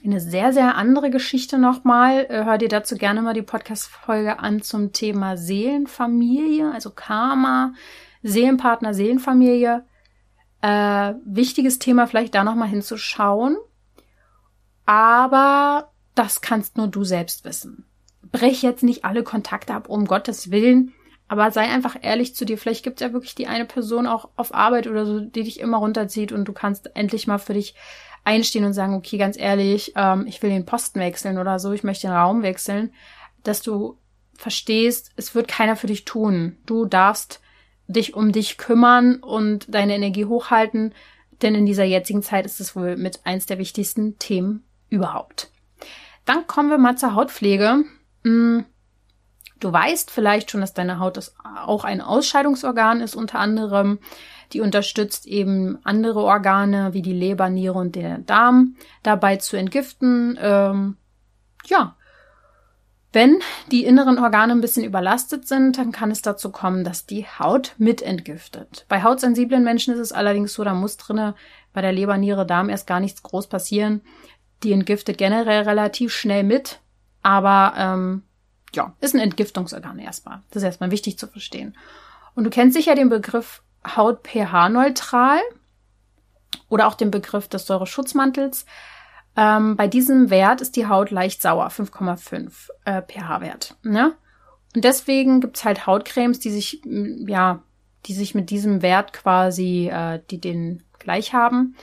Eine 0.04 0.20
sehr, 0.20 0.52
sehr 0.52 0.76
andere 0.76 1.10
Geschichte 1.10 1.58
nochmal. 1.58 2.26
Äh, 2.28 2.44
hör 2.44 2.58
dir 2.58 2.68
dazu 2.68 2.96
gerne 2.96 3.22
mal 3.22 3.34
die 3.34 3.42
Podcast-Folge 3.42 4.38
an 4.40 4.62
zum 4.62 4.92
Thema 4.92 5.36
Seelenfamilie, 5.36 6.70
also 6.72 6.90
Karma, 6.90 7.74
Seelenpartner, 8.22 8.94
Seelenfamilie. 8.94 9.84
Äh, 10.62 11.14
wichtiges 11.24 11.78
Thema, 11.78 12.06
vielleicht 12.06 12.34
da 12.34 12.42
nochmal 12.42 12.68
hinzuschauen. 12.68 13.56
Aber 14.86 15.92
das 16.16 16.40
kannst 16.40 16.76
nur 16.76 16.88
du 16.88 17.04
selbst 17.04 17.44
wissen. 17.44 17.84
Brech 18.32 18.62
jetzt 18.62 18.82
nicht 18.82 19.04
alle 19.04 19.22
Kontakte 19.22 19.74
ab, 19.74 19.88
um 19.88 20.06
Gottes 20.06 20.50
Willen, 20.50 20.92
aber 21.28 21.50
sei 21.50 21.62
einfach 21.62 21.96
ehrlich 22.00 22.34
zu 22.34 22.44
dir. 22.44 22.58
Vielleicht 22.58 22.82
gibt 22.82 23.00
es 23.00 23.06
ja 23.06 23.12
wirklich 23.12 23.34
die 23.34 23.46
eine 23.46 23.64
Person 23.64 24.06
auch 24.06 24.30
auf 24.36 24.54
Arbeit 24.54 24.86
oder 24.88 25.06
so, 25.06 25.20
die 25.20 25.44
dich 25.44 25.60
immer 25.60 25.78
runterzieht 25.78 26.32
und 26.32 26.46
du 26.46 26.52
kannst 26.52 26.90
endlich 26.96 27.26
mal 27.26 27.38
für 27.38 27.54
dich 27.54 27.74
einstehen 28.24 28.64
und 28.64 28.72
sagen, 28.72 28.94
okay, 28.94 29.18
ganz 29.18 29.38
ehrlich, 29.38 29.92
ähm, 29.94 30.26
ich 30.26 30.42
will 30.42 30.50
den 30.50 30.66
Posten 30.66 30.98
wechseln 30.98 31.38
oder 31.38 31.58
so, 31.58 31.72
ich 31.72 31.84
möchte 31.84 32.08
den 32.08 32.16
Raum 32.16 32.42
wechseln, 32.42 32.92
dass 33.44 33.62
du 33.62 33.98
verstehst, 34.34 35.12
es 35.16 35.34
wird 35.34 35.48
keiner 35.48 35.76
für 35.76 35.86
dich 35.86 36.04
tun. 36.04 36.56
Du 36.66 36.86
darfst 36.86 37.40
dich 37.86 38.14
um 38.14 38.32
dich 38.32 38.58
kümmern 38.58 39.16
und 39.16 39.72
deine 39.72 39.94
Energie 39.94 40.24
hochhalten, 40.24 40.92
denn 41.42 41.54
in 41.54 41.66
dieser 41.66 41.84
jetzigen 41.84 42.22
Zeit 42.22 42.46
ist 42.46 42.60
es 42.60 42.74
wohl 42.74 42.96
mit 42.96 43.20
eins 43.24 43.46
der 43.46 43.58
wichtigsten 43.58 44.18
Themen 44.18 44.64
überhaupt. 44.88 45.50
Dann 46.26 46.46
kommen 46.46 46.68
wir 46.68 46.76
mal 46.76 46.98
zur 46.98 47.14
Hautpflege. 47.14 47.84
Mm, 48.24 48.60
du 49.60 49.72
weißt 49.72 50.10
vielleicht 50.10 50.50
schon, 50.50 50.60
dass 50.60 50.74
deine 50.74 50.98
Haut 50.98 51.32
auch 51.64 51.84
ein 51.84 52.02
Ausscheidungsorgan 52.02 53.00
ist, 53.00 53.16
unter 53.16 53.38
anderem. 53.38 53.98
Die 54.52 54.60
unterstützt 54.60 55.26
eben 55.26 55.78
andere 55.82 56.20
Organe 56.20 56.92
wie 56.92 57.02
die 57.02 57.14
Leber, 57.14 57.48
Niere 57.48 57.78
und 57.78 57.96
den 57.96 58.26
Darm 58.26 58.76
dabei 59.02 59.36
zu 59.36 59.56
entgiften. 59.56 60.38
Ähm, 60.40 60.96
ja, 61.64 61.96
wenn 63.12 63.38
die 63.70 63.84
inneren 63.84 64.18
Organe 64.18 64.52
ein 64.52 64.60
bisschen 64.60 64.84
überlastet 64.84 65.48
sind, 65.48 65.78
dann 65.78 65.90
kann 65.90 66.10
es 66.10 66.22
dazu 66.22 66.50
kommen, 66.50 66.84
dass 66.84 67.06
die 67.06 67.24
Haut 67.24 67.74
mitentgiftet. 67.78 68.84
Bei 68.88 69.02
hautsensiblen 69.02 69.64
Menschen 69.64 69.94
ist 69.94 70.00
es 70.00 70.12
allerdings 70.12 70.52
so, 70.52 70.64
da 70.64 70.74
muss 70.74 70.96
drinne 70.96 71.34
bei 71.72 71.80
der 71.80 71.92
Leber, 71.92 72.18
Niere, 72.18 72.44
Darm 72.44 72.68
erst 72.68 72.86
gar 72.86 73.00
nichts 73.00 73.22
groß 73.22 73.46
passieren. 73.46 74.02
Die 74.62 74.72
entgiftet 74.72 75.18
generell 75.18 75.62
relativ 75.62 76.12
schnell 76.12 76.42
mit, 76.42 76.80
aber 77.22 77.74
ähm, 77.76 78.22
ja, 78.74 78.94
ist 79.00 79.14
ein 79.14 79.20
Entgiftungsorgan 79.20 79.98
erstmal. 79.98 80.42
Das 80.50 80.62
ist 80.62 80.66
erstmal 80.66 80.90
wichtig 80.90 81.18
zu 81.18 81.26
verstehen. 81.26 81.76
Und 82.34 82.44
du 82.44 82.50
kennst 82.50 82.76
sicher 82.76 82.94
den 82.94 83.08
Begriff 83.08 83.62
Haut 83.96 84.26
pH-neutral 84.26 85.40
oder 86.68 86.86
auch 86.86 86.94
den 86.94 87.10
Begriff 87.10 87.48
des 87.48 87.66
Säureschutzmantels. 87.66 88.66
Ähm, 89.36 89.76
bei 89.76 89.86
diesem 89.86 90.30
Wert 90.30 90.60
ist 90.60 90.76
die 90.76 90.86
Haut 90.86 91.10
leicht 91.10 91.42
sauer, 91.42 91.68
5,5 91.68 92.70
äh, 92.84 93.02
pH-Wert. 93.02 93.76
Ne? 93.82 94.14
Und 94.74 94.84
deswegen 94.84 95.40
gibt's 95.40 95.64
halt 95.64 95.86
Hautcremes, 95.86 96.40
die 96.40 96.50
sich, 96.50 96.82
ja, 96.84 97.62
die 98.06 98.14
sich 98.14 98.34
mit 98.34 98.50
diesem 98.50 98.82
Wert 98.82 99.12
quasi, 99.12 99.88
äh, 99.92 100.20
die 100.30 100.40
den 100.40 100.82
gleich 100.98 101.32
haben. 101.32 101.76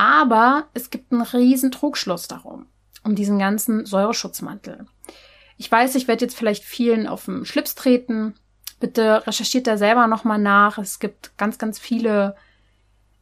Aber 0.00 0.64
es 0.72 0.88
gibt 0.88 1.12
einen 1.12 1.20
riesen 1.20 1.70
Trugschluss 1.70 2.26
darum, 2.26 2.64
um 3.04 3.14
diesen 3.14 3.38
ganzen 3.38 3.84
Säureschutzmantel. 3.84 4.86
Ich 5.58 5.70
weiß, 5.70 5.94
ich 5.94 6.08
werde 6.08 6.24
jetzt 6.24 6.38
vielleicht 6.38 6.64
vielen 6.64 7.06
auf 7.06 7.26
den 7.26 7.44
Schlips 7.44 7.74
treten. 7.74 8.32
Bitte 8.80 9.26
recherchiert 9.26 9.66
da 9.66 9.76
selber 9.76 10.06
nochmal 10.06 10.38
nach. 10.38 10.78
Es 10.78 11.00
gibt 11.00 11.36
ganz, 11.36 11.58
ganz 11.58 11.78
viele 11.78 12.34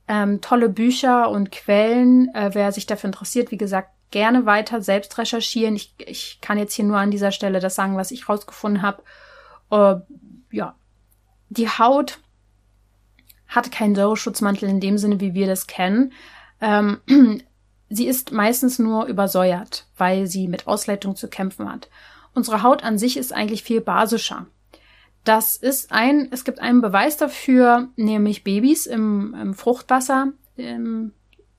ähm, 0.06 0.40
tolle 0.40 0.68
Bücher 0.68 1.30
und 1.30 1.50
Quellen. 1.50 2.32
Äh, 2.32 2.50
wer 2.52 2.70
sich 2.70 2.86
dafür 2.86 3.08
interessiert, 3.08 3.50
wie 3.50 3.58
gesagt, 3.58 3.90
gerne 4.12 4.46
weiter 4.46 4.80
selbst 4.80 5.18
recherchieren. 5.18 5.74
Ich, 5.74 5.96
ich 5.98 6.38
kann 6.40 6.58
jetzt 6.58 6.74
hier 6.74 6.84
nur 6.84 6.98
an 6.98 7.10
dieser 7.10 7.32
Stelle 7.32 7.58
das 7.58 7.74
sagen, 7.74 7.96
was 7.96 8.12
ich 8.12 8.28
rausgefunden 8.28 8.82
habe. 8.82 9.02
Äh, 9.72 9.96
ja, 10.54 10.76
die 11.48 11.68
Haut 11.68 12.20
hat 13.48 13.72
keinen 13.72 13.96
Säureschutzmantel 13.96 14.68
in 14.68 14.78
dem 14.78 14.96
Sinne, 14.96 15.18
wie 15.18 15.34
wir 15.34 15.48
das 15.48 15.66
kennen. 15.66 16.12
Ähm, 16.60 17.00
sie 17.88 18.06
ist 18.06 18.32
meistens 18.32 18.78
nur 18.78 19.06
übersäuert, 19.06 19.86
weil 19.96 20.26
sie 20.26 20.48
mit 20.48 20.66
Ausleitung 20.66 21.16
zu 21.16 21.28
kämpfen 21.28 21.70
hat. 21.70 21.88
Unsere 22.34 22.62
Haut 22.62 22.84
an 22.84 22.98
sich 22.98 23.16
ist 23.16 23.32
eigentlich 23.32 23.62
viel 23.62 23.80
basischer. 23.80 24.46
Das 25.24 25.56
ist 25.56 25.92
ein, 25.92 26.28
es 26.30 26.44
gibt 26.44 26.60
einen 26.60 26.80
Beweis 26.80 27.16
dafür, 27.16 27.88
nämlich 27.96 28.44
Babys 28.44 28.86
im, 28.86 29.34
im 29.34 29.54
Fruchtwasser. 29.54 30.32
Im, 30.56 31.12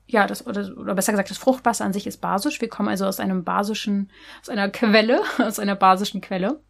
ja, 0.06 0.26
das, 0.26 0.46
oder, 0.46 0.76
oder 0.76 0.94
besser 0.94 1.12
gesagt, 1.12 1.30
das 1.30 1.38
Fruchtwasser 1.38 1.84
an 1.84 1.92
sich 1.92 2.06
ist 2.06 2.20
basisch. 2.20 2.60
Wir 2.60 2.68
kommen 2.68 2.88
also 2.88 3.06
aus 3.06 3.20
einem 3.20 3.44
basischen, 3.44 4.10
aus 4.40 4.48
einer 4.48 4.68
Quelle, 4.70 5.20
aus 5.38 5.58
einer 5.58 5.76
basischen 5.76 6.20
Quelle. 6.20 6.60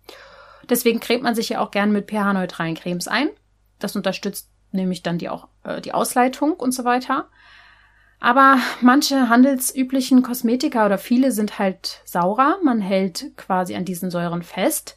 Deswegen 0.69 1.01
cremt 1.01 1.23
man 1.23 1.35
sich 1.35 1.49
ja 1.49 1.61
auch 1.61 1.71
gern 1.71 1.90
mit 1.90 2.11
pH-neutralen 2.11 2.75
Cremes 2.75 3.09
ein. 3.09 3.31
Das 3.79 3.97
unterstützt 3.97 4.51
nämlich 4.73 5.03
dann 5.03 5.19
die 5.19 5.29
auch 5.29 5.49
äh, 5.64 5.81
die 5.81 5.95
Ausleitung 5.95 6.53
und 6.53 6.73
so 6.73 6.85
weiter. 6.85 7.29
Aber 8.20 8.59
manche 8.83 9.30
handelsüblichen 9.30 10.22
Kosmetika 10.22 10.85
oder 10.85 10.98
viele 10.98 11.33
sind 11.33 11.59
halt 11.59 12.02
saurer. 12.04 12.59
Man 12.62 12.80
hält 12.80 13.37
quasi 13.37 13.74
an 13.74 13.87
diesen 13.87 14.11
Säuren 14.11 14.42
fest. 14.42 14.96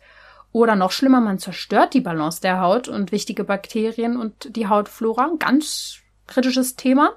Oder 0.52 0.76
noch 0.76 0.92
schlimmer, 0.92 1.22
man 1.22 1.40
zerstört 1.40 1.94
die 1.96 2.02
Balance 2.02 2.42
der 2.42 2.60
Haut 2.60 2.88
und 2.88 3.12
wichtige 3.12 3.44
Bakterien 3.44 4.18
und 4.18 4.56
die 4.56 4.68
Hautflora. 4.68 5.32
Ganz 5.40 6.00
kritisches 6.28 6.76
Thema. 6.76 7.14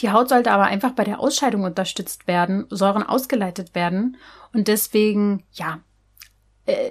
Die 0.00 0.10
Haut 0.10 0.28
sollte 0.28 0.50
aber 0.50 0.64
einfach 0.64 0.92
bei 0.92 1.04
der 1.04 1.20
Ausscheidung 1.20 1.62
unterstützt 1.62 2.26
werden, 2.26 2.66
Säuren 2.68 3.04
ausgeleitet 3.04 3.74
werden. 3.74 4.16
Und 4.52 4.68
deswegen, 4.68 5.44
ja, 5.52 5.78
äh, 6.66 6.90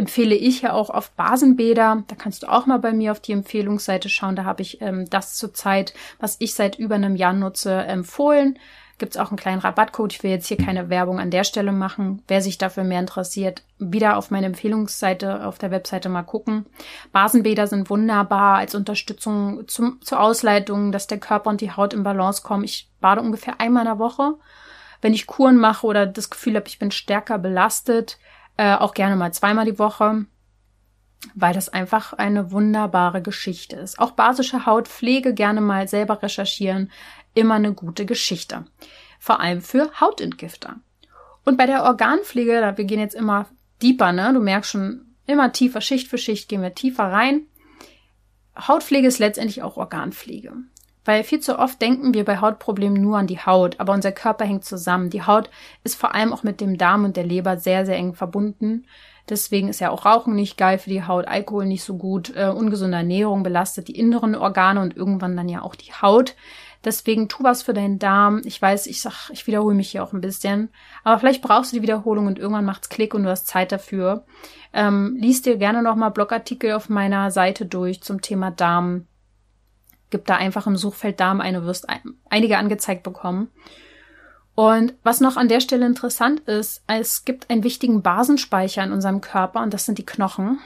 empfehle 0.00 0.34
ich 0.34 0.62
ja 0.62 0.72
auch 0.72 0.90
auf 0.90 1.10
Basenbäder. 1.12 2.02
Da 2.08 2.16
kannst 2.16 2.42
du 2.42 2.48
auch 2.48 2.66
mal 2.66 2.78
bei 2.78 2.92
mir 2.92 3.12
auf 3.12 3.20
die 3.20 3.32
Empfehlungsseite 3.32 4.08
schauen. 4.08 4.34
Da 4.34 4.44
habe 4.44 4.62
ich 4.62 4.80
ähm, 4.80 5.08
das 5.08 5.36
zurzeit, 5.36 5.94
was 6.18 6.36
ich 6.40 6.54
seit 6.54 6.78
über 6.78 6.96
einem 6.96 7.16
Jahr 7.16 7.34
nutze, 7.34 7.72
empfohlen. 7.72 8.58
Gibt 8.98 9.14
es 9.14 9.20
auch 9.20 9.28
einen 9.28 9.38
kleinen 9.38 9.60
Rabattcode. 9.60 10.12
Ich 10.12 10.22
will 10.22 10.30
jetzt 10.30 10.46
hier 10.46 10.56
keine 10.56 10.90
Werbung 10.90 11.20
an 11.20 11.30
der 11.30 11.44
Stelle 11.44 11.72
machen. 11.72 12.22
Wer 12.28 12.42
sich 12.42 12.58
dafür 12.58 12.84
mehr 12.84 13.00
interessiert, 13.00 13.62
wieder 13.78 14.16
auf 14.16 14.30
meine 14.30 14.46
Empfehlungsseite 14.46 15.46
auf 15.46 15.58
der 15.58 15.70
Webseite 15.70 16.08
mal 16.08 16.22
gucken. 16.22 16.66
Basenbäder 17.12 17.66
sind 17.66 17.88
wunderbar 17.88 18.56
als 18.56 18.74
Unterstützung 18.74 19.68
zum, 19.68 20.00
zur 20.02 20.20
Ausleitung, 20.20 20.92
dass 20.92 21.06
der 21.06 21.18
Körper 21.18 21.50
und 21.50 21.60
die 21.60 21.72
Haut 21.72 21.94
in 21.94 22.02
Balance 22.02 22.42
kommen. 22.42 22.64
Ich 22.64 22.90
bade 23.00 23.20
ungefähr 23.20 23.60
einmal 23.60 23.82
in 23.82 23.88
der 23.88 23.98
Woche. 23.98 24.34
Wenn 25.02 25.14
ich 25.14 25.26
Kuren 25.26 25.56
mache 25.56 25.86
oder 25.86 26.06
das 26.06 26.28
Gefühl 26.28 26.56
habe, 26.56 26.68
ich 26.68 26.78
bin 26.78 26.90
stärker 26.90 27.38
belastet, 27.38 28.18
äh, 28.60 28.74
auch 28.74 28.92
gerne 28.92 29.16
mal 29.16 29.32
zweimal 29.32 29.64
die 29.64 29.78
Woche, 29.78 30.26
weil 31.34 31.54
das 31.54 31.70
einfach 31.70 32.12
eine 32.12 32.52
wunderbare 32.52 33.22
Geschichte 33.22 33.76
ist. 33.76 33.98
Auch 33.98 34.10
basische 34.10 34.66
Hautpflege 34.66 35.32
gerne 35.32 35.62
mal 35.62 35.88
selber 35.88 36.22
recherchieren, 36.22 36.92
immer 37.32 37.54
eine 37.54 37.72
gute 37.72 38.04
Geschichte. 38.04 38.66
Vor 39.18 39.40
allem 39.40 39.62
für 39.62 39.90
Hautentgifter. 39.98 40.76
Und 41.46 41.56
bei 41.56 41.64
der 41.64 41.84
Organpflege, 41.84 42.60
da 42.60 42.76
wir 42.76 42.84
gehen 42.84 43.00
jetzt 43.00 43.14
immer 43.14 43.46
deeper, 43.80 44.12
ne? 44.12 44.30
Du 44.34 44.40
merkst 44.40 44.72
schon, 44.72 45.06
immer 45.24 45.52
tiefer, 45.52 45.80
Schicht 45.80 46.08
für 46.08 46.18
Schicht 46.18 46.50
gehen 46.50 46.60
wir 46.60 46.74
tiefer 46.74 47.04
rein. 47.04 47.46
Hautpflege 48.68 49.08
ist 49.08 49.20
letztendlich 49.20 49.62
auch 49.62 49.78
Organpflege. 49.78 50.52
Weil 51.10 51.24
viel 51.24 51.40
zu 51.40 51.58
oft 51.58 51.82
denken 51.82 52.14
wir 52.14 52.24
bei 52.24 52.40
Hautproblemen 52.40 53.02
nur 53.02 53.18
an 53.18 53.26
die 53.26 53.40
Haut, 53.40 53.80
aber 53.80 53.92
unser 53.92 54.12
Körper 54.12 54.44
hängt 54.44 54.64
zusammen. 54.64 55.10
Die 55.10 55.24
Haut 55.24 55.50
ist 55.82 55.96
vor 55.96 56.14
allem 56.14 56.32
auch 56.32 56.44
mit 56.44 56.60
dem 56.60 56.78
Darm 56.78 57.04
und 57.04 57.16
der 57.16 57.24
Leber 57.24 57.56
sehr, 57.56 57.84
sehr 57.84 57.96
eng 57.96 58.14
verbunden. 58.14 58.86
Deswegen 59.28 59.66
ist 59.66 59.80
ja 59.80 59.90
auch 59.90 60.06
Rauchen 60.06 60.36
nicht 60.36 60.56
geil 60.56 60.78
für 60.78 60.88
die 60.88 61.02
Haut, 61.02 61.26
Alkohol 61.26 61.66
nicht 61.66 61.82
so 61.82 61.96
gut, 61.96 62.32
äh, 62.36 62.46
ungesunde 62.46 62.96
Ernährung 62.96 63.42
belastet 63.42 63.88
die 63.88 63.98
inneren 63.98 64.36
Organe 64.36 64.80
und 64.80 64.96
irgendwann 64.96 65.36
dann 65.36 65.48
ja 65.48 65.62
auch 65.62 65.74
die 65.74 65.92
Haut. 65.92 66.36
Deswegen 66.84 67.28
tu 67.28 67.42
was 67.42 67.64
für 67.64 67.74
deinen 67.74 67.98
Darm. 67.98 68.42
Ich 68.44 68.62
weiß, 68.62 68.86
ich 68.86 69.02
sag, 69.02 69.30
ich 69.32 69.48
wiederhole 69.48 69.74
mich 69.74 69.90
hier 69.90 70.04
auch 70.04 70.12
ein 70.12 70.20
bisschen, 70.20 70.68
aber 71.02 71.18
vielleicht 71.18 71.42
brauchst 71.42 71.72
du 71.72 71.76
die 71.78 71.82
Wiederholung 71.82 72.28
und 72.28 72.38
irgendwann 72.38 72.64
macht's 72.64 72.88
Klick 72.88 73.14
und 73.14 73.24
du 73.24 73.30
hast 73.30 73.48
Zeit 73.48 73.72
dafür. 73.72 74.26
Ähm, 74.72 75.16
lies 75.20 75.42
dir 75.42 75.56
gerne 75.56 75.82
nochmal 75.82 76.12
Blogartikel 76.12 76.70
auf 76.70 76.88
meiner 76.88 77.32
Seite 77.32 77.66
durch 77.66 78.00
zum 78.00 78.20
Thema 78.20 78.52
Darm 78.52 79.06
Gib 80.10 80.26
da 80.26 80.36
einfach 80.36 80.66
im 80.66 80.76
Suchfeld 80.76 81.20
Darm 81.20 81.40
ein, 81.40 81.54
du 81.54 81.64
wirst 81.64 81.86
einige 82.28 82.58
angezeigt 82.58 83.02
bekommen. 83.02 83.50
Und 84.54 84.94
was 85.02 85.20
noch 85.20 85.36
an 85.36 85.48
der 85.48 85.60
Stelle 85.60 85.86
interessant 85.86 86.40
ist, 86.40 86.82
es 86.86 87.24
gibt 87.24 87.48
einen 87.48 87.64
wichtigen 87.64 88.02
Basenspeicher 88.02 88.82
in 88.84 88.92
unserem 88.92 89.20
Körper 89.20 89.62
und 89.62 89.72
das 89.72 89.86
sind 89.86 89.98
die 89.98 90.06
Knochen. 90.06 90.58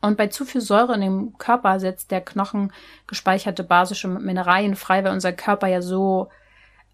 Und 0.00 0.16
bei 0.16 0.28
zu 0.28 0.44
viel 0.44 0.60
Säure 0.60 0.94
in 0.94 1.00
dem 1.00 1.38
Körper 1.38 1.80
setzt 1.80 2.10
der 2.10 2.20
Knochen 2.20 2.72
gespeicherte 3.06 3.64
basische 3.64 4.08
Mineralien 4.08 4.76
frei, 4.76 5.02
weil 5.04 5.12
unser 5.12 5.32
Körper 5.32 5.66
ja 5.66 5.82
so 5.82 6.28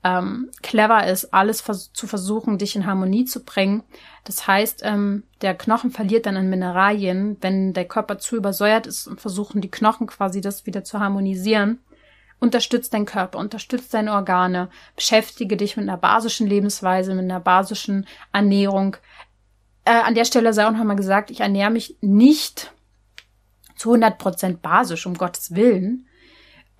ähm, 0.04 0.50
clever 0.62 1.06
ist, 1.06 1.32
alles 1.32 1.60
vers 1.60 1.92
zu 1.92 2.06
versuchen, 2.06 2.58
dich 2.58 2.74
in 2.74 2.86
Harmonie 2.86 3.24
zu 3.24 3.44
bringen. 3.44 3.82
Das 4.24 4.46
heißt, 4.46 4.80
ähm, 4.84 5.22
der 5.42 5.54
Knochen 5.54 5.90
verliert 5.90 6.26
dann 6.26 6.36
an 6.36 6.50
Mineralien, 6.50 7.36
wenn 7.40 7.72
der 7.72 7.84
Körper 7.84 8.18
zu 8.18 8.36
übersäuert 8.36 8.86
ist 8.86 9.06
und 9.06 9.20
versuchen 9.20 9.60
die 9.60 9.70
Knochen 9.70 10.06
quasi 10.06 10.40
das 10.40 10.66
wieder 10.66 10.82
zu 10.82 10.98
harmonisieren. 10.98 11.78
Unterstützt 12.40 12.92
deinen 12.92 13.06
Körper, 13.06 13.38
unterstützt 13.38 13.94
deine 13.94 14.12
Organe, 14.12 14.68
beschäftige 14.96 15.56
dich 15.56 15.76
mit 15.76 15.88
einer 15.88 15.98
basischen 15.98 16.48
Lebensweise, 16.48 17.14
mit 17.14 17.24
einer 17.24 17.38
basischen 17.38 18.06
Ernährung. 18.32 18.96
Äh, 19.84 19.92
an 19.92 20.16
der 20.16 20.24
Stelle 20.24 20.52
sei 20.52 20.66
auch 20.66 20.72
nochmal 20.72 20.96
gesagt, 20.96 21.30
ich 21.30 21.40
ernähre 21.40 21.70
mich 21.70 21.96
nicht 22.00 22.72
zu 23.76 23.94
100% 23.94 24.56
basisch, 24.56 25.06
um 25.06 25.14
Gottes 25.14 25.54
Willen 25.54 26.06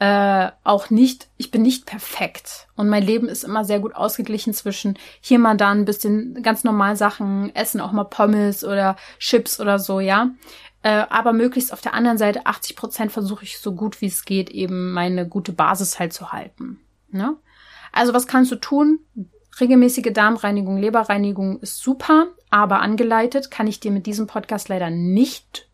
äh, 0.02 0.50
auch 0.64 0.90
nicht, 0.90 1.28
ich 1.36 1.52
bin 1.52 1.62
nicht 1.62 1.86
perfekt. 1.86 2.66
Und 2.74 2.88
mein 2.88 3.04
Leben 3.04 3.28
ist 3.28 3.44
immer 3.44 3.64
sehr 3.64 3.78
gut 3.78 3.94
ausgeglichen 3.94 4.52
zwischen 4.52 4.98
hier 5.20 5.38
mal 5.38 5.56
dann 5.56 5.78
ein 5.78 5.84
bisschen 5.84 6.42
ganz 6.42 6.64
normal 6.64 6.96
Sachen, 6.96 7.54
essen 7.54 7.80
auch 7.80 7.92
mal 7.92 8.02
Pommes 8.02 8.64
oder 8.64 8.96
Chips 9.20 9.60
oder 9.60 9.78
so, 9.78 10.00
ja. 10.00 10.32
Äh, 10.82 11.04
aber 11.08 11.32
möglichst 11.32 11.72
auf 11.72 11.82
der 11.82 11.94
anderen 11.94 12.18
Seite 12.18 12.46
80 12.46 12.74
Prozent 12.74 13.12
versuche 13.12 13.44
ich 13.44 13.60
so 13.60 13.76
gut 13.76 14.00
wie 14.00 14.06
es 14.06 14.24
geht, 14.24 14.50
eben 14.50 14.90
meine 14.90 15.28
gute 15.28 15.52
Basis 15.52 16.00
halt 16.00 16.12
zu 16.12 16.32
halten. 16.32 16.80
Ne? 17.12 17.36
Also 17.92 18.12
was 18.12 18.26
kannst 18.26 18.50
du 18.50 18.56
tun? 18.56 18.98
Regelmäßige 19.60 20.12
Darmreinigung, 20.12 20.78
Leberreinigung 20.78 21.60
ist 21.60 21.78
super, 21.78 22.26
aber 22.50 22.80
angeleitet 22.80 23.52
kann 23.52 23.68
ich 23.68 23.78
dir 23.78 23.92
mit 23.92 24.06
diesem 24.06 24.26
Podcast 24.26 24.68
leider 24.68 24.90
nicht 24.90 25.68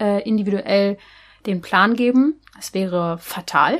äh, 0.00 0.28
individuell 0.28 0.98
den 1.46 1.60
Plan 1.60 1.94
geben. 1.94 2.40
Es 2.58 2.74
wäre 2.74 3.18
fatal. 3.18 3.78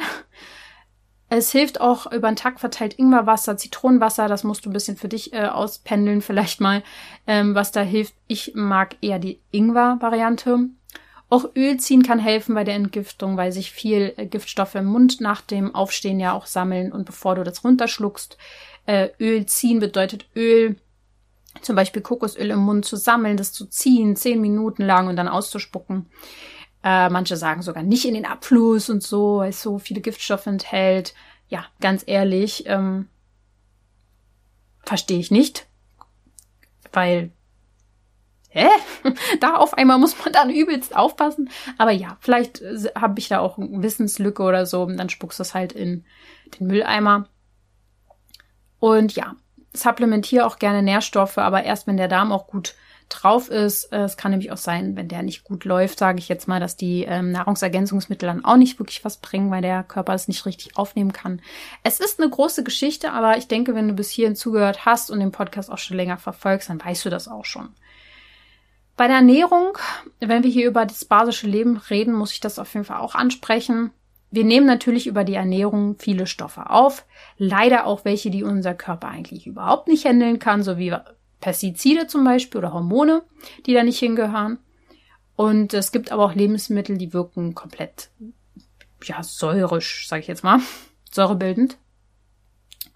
Es 1.35 1.51
hilft 1.51 1.81
auch 1.81 2.13
über 2.13 2.31
den 2.31 2.37
Tag 2.37 2.61
verteilt 2.61 2.99
Ingwerwasser, 2.99 3.57
Zitronenwasser. 3.57 4.29
Das 4.29 4.45
musst 4.45 4.67
du 4.67 4.71
ein 4.71 4.75
bisschen 4.75 4.99
für 4.99 5.09
dich 5.09 5.33
äh, 5.33 5.47
auspendeln, 5.47 6.21
vielleicht 6.21 6.61
mal, 6.61 6.83
ähm, 7.27 7.55
was 7.55 7.73
da 7.73 7.81
hilft. 7.81 8.13
Ich 8.27 8.53
mag 8.55 8.97
eher 9.01 9.19
die 9.19 9.41
Ingwer-Variante. 9.51 10.69
Auch 11.31 11.47
Öl 11.57 11.79
ziehen 11.79 12.03
kann 12.03 12.19
helfen 12.19 12.55
bei 12.55 12.65
der 12.65 12.75
Entgiftung, 12.75 13.39
weil 13.39 13.53
sich 13.53 13.73
viel 13.73 14.13
äh, 14.19 14.27
Giftstoffe 14.27 14.75
im 14.75 14.85
Mund 14.85 15.23
nach 15.23 15.41
dem 15.41 15.75
Aufstehen 15.75 16.21
ja 16.21 16.35
auch 16.35 16.45
sammeln 16.45 16.93
und 16.93 17.07
bevor 17.07 17.37
du 17.37 17.45
das 17.45 17.65
runterschluckst. 17.65 18.37
Äh, 18.85 19.09
Öl 19.19 19.47
ziehen 19.47 19.81
bedeutet 19.81 20.27
Öl, 20.37 20.77
zum 21.63 21.77
Beispiel 21.77 22.03
Kokosöl 22.03 22.51
im 22.51 22.59
Mund 22.59 22.85
zu 22.85 22.97
sammeln, 22.97 23.39
das 23.39 23.53
zu 23.53 23.65
ziehen, 23.65 24.17
zehn 24.17 24.43
Minuten 24.43 24.83
lang 24.83 25.09
und 25.09 25.17
dann 25.17 25.29
auszuspucken. 25.29 26.11
Äh, 26.85 27.09
manche 27.11 27.37
sagen 27.37 27.63
sogar 27.63 27.83
nicht 27.83 28.05
in 28.05 28.15
den 28.15 28.27
Abfluss 28.27 28.91
und 28.91 29.03
so, 29.03 29.39
weil 29.39 29.51
es 29.51 29.63
so 29.63 29.79
viele 29.79 30.01
Giftstoffe 30.01 30.47
enthält. 30.47 31.15
Ja, 31.49 31.67
ganz 31.81 32.03
ehrlich, 32.07 32.65
ähm, 32.67 33.09
verstehe 34.85 35.21
ich 35.21 35.31
nicht. 35.31 35.67
Weil, 36.93 37.31
hä? 38.49 38.67
da 39.41 39.57
auf 39.57 39.75
einmal 39.75 39.99
muss 39.99 40.19
man 40.25 40.33
dann 40.33 40.51
übelst 40.51 40.97
aufpassen. 40.97 41.51
Aber 41.79 41.93
ja, 41.93 42.17
vielleicht 42.21 42.61
äh, 42.61 42.91
habe 42.97 43.19
ich 43.21 43.29
da 43.29 43.39
auch 43.39 43.59
eine 43.59 43.83
Wissenslücke 43.83 44.43
oder 44.43 44.67
so 44.67 44.83
und 44.83 44.97
dann 44.97 45.09
spuckst 45.09 45.39
du 45.39 45.43
es 45.43 45.55
halt 45.55 45.73
in 45.73 46.05
den 46.59 46.67
Mülleimer. 46.67 47.29
Und 48.81 49.15
ja, 49.15 49.37
supplementiere 49.73 50.45
auch 50.45 50.59
gerne 50.59 50.83
Nährstoffe, 50.83 51.39
aber 51.39 51.63
erst 51.63 51.87
wenn 51.87 51.97
der 51.97 52.09
Darm 52.09 52.33
auch 52.33 52.49
gut 52.49 52.75
drauf 53.13 53.49
ist. 53.49 53.93
Äh, 53.93 54.03
es 54.03 54.17
kann 54.17 54.31
nämlich 54.31 54.51
auch 54.53 54.57
sein, 54.57 54.97
wenn 54.97 55.09
der 55.09 55.23
nicht 55.23 55.45
gut 55.45 55.65
läuft, 55.65 55.99
sage 55.99 56.19
ich 56.19 56.29
jetzt 56.29 56.49
mal, 56.49 56.61
dass 56.61 56.77
die 56.77 57.05
ähm, 57.05 57.31
Nahrungsergänzungsmittel 57.33 58.27
dann 58.27 58.45
auch 58.45 58.57
nicht 58.57 58.79
wirklich 58.79 59.05
was 59.05 59.19
bringen, 59.19 59.51
weil 59.51 59.63
der 59.63 59.83
Körper 59.83 60.15
es 60.15 60.29
nicht 60.29 60.45
richtig 60.47 60.77
aufnehmen 60.77 61.13
kann. 61.13 61.41
Es 61.83 62.01
ist 62.01 62.21
eine 62.21 62.31
große 62.31 62.65
Geschichte, 62.65 63.13
aber 63.13 63.37
ich 63.37 63.49
denke, 63.49 63.75
wenn 63.75 63.89
du 63.89 63.95
bis 63.95 64.11
hierhin 64.11 64.37
zugehört 64.37 64.85
hast 64.87 65.11
und 65.11 65.21
den 65.21 65.33
Podcast 65.33 65.71
auch 65.71 65.79
schon 65.79 65.97
länger 65.97 66.19
verfolgst, 66.19 66.69
dann 66.69 66.83
weißt 66.83 67.05
du 67.05 67.11
das 67.11 67.29
auch 67.29 67.45
schon. 67.45 67.69
Bei 68.97 69.07
der 69.07 69.17
Ernährung, 69.17 69.79
wenn 70.21 70.43
wir 70.43 70.51
hier 70.51 70.69
über 70.69 70.85
das 70.85 71.05
basische 71.05 71.47
Leben 71.47 71.77
reden, 71.77 72.15
muss 72.15 72.33
ich 72.33 72.41
das 72.41 72.59
auf 72.59 72.73
jeden 72.75 72.85
Fall 72.85 72.99
auch 72.99 73.15
ansprechen. 73.15 73.91
Wir 74.31 74.45
nehmen 74.45 74.67
natürlich 74.67 75.07
über 75.07 75.25
die 75.25 75.35
Ernährung 75.35 75.97
viele 75.99 76.27
Stoffe 76.27 76.71
auf, 76.71 77.05
leider 77.37 77.87
auch 77.87 78.05
welche, 78.05 78.31
die 78.31 78.45
unser 78.45 78.75
Körper 78.75 79.09
eigentlich 79.09 79.47
überhaupt 79.47 79.89
nicht 79.89 80.07
handeln 80.07 80.39
kann, 80.39 80.63
so 80.63 80.79
wie 80.79 80.95
Pestizide 81.43 82.07
zum 82.07 82.25
Beispiel 82.25 82.59
oder 82.59 82.73
Hormone, 82.73 83.23
die 83.67 83.75
da 83.75 83.83
nicht 83.83 83.99
hingehören. 83.99 84.59
Und 85.37 85.75
es 85.75 85.93
gibt 85.93 86.11
aber 86.11 86.25
auch 86.25 86.35
Lebensmittel, 86.35 86.97
die 86.97 87.13
wirken 87.13 87.55
komplett, 87.55 88.11
ja, 89.03 89.23
säurisch, 89.23 90.09
sage 90.09 90.23
ich 90.23 90.29
jetzt 90.29 90.45
mal, 90.45 90.61
säurebildend. 91.11 91.77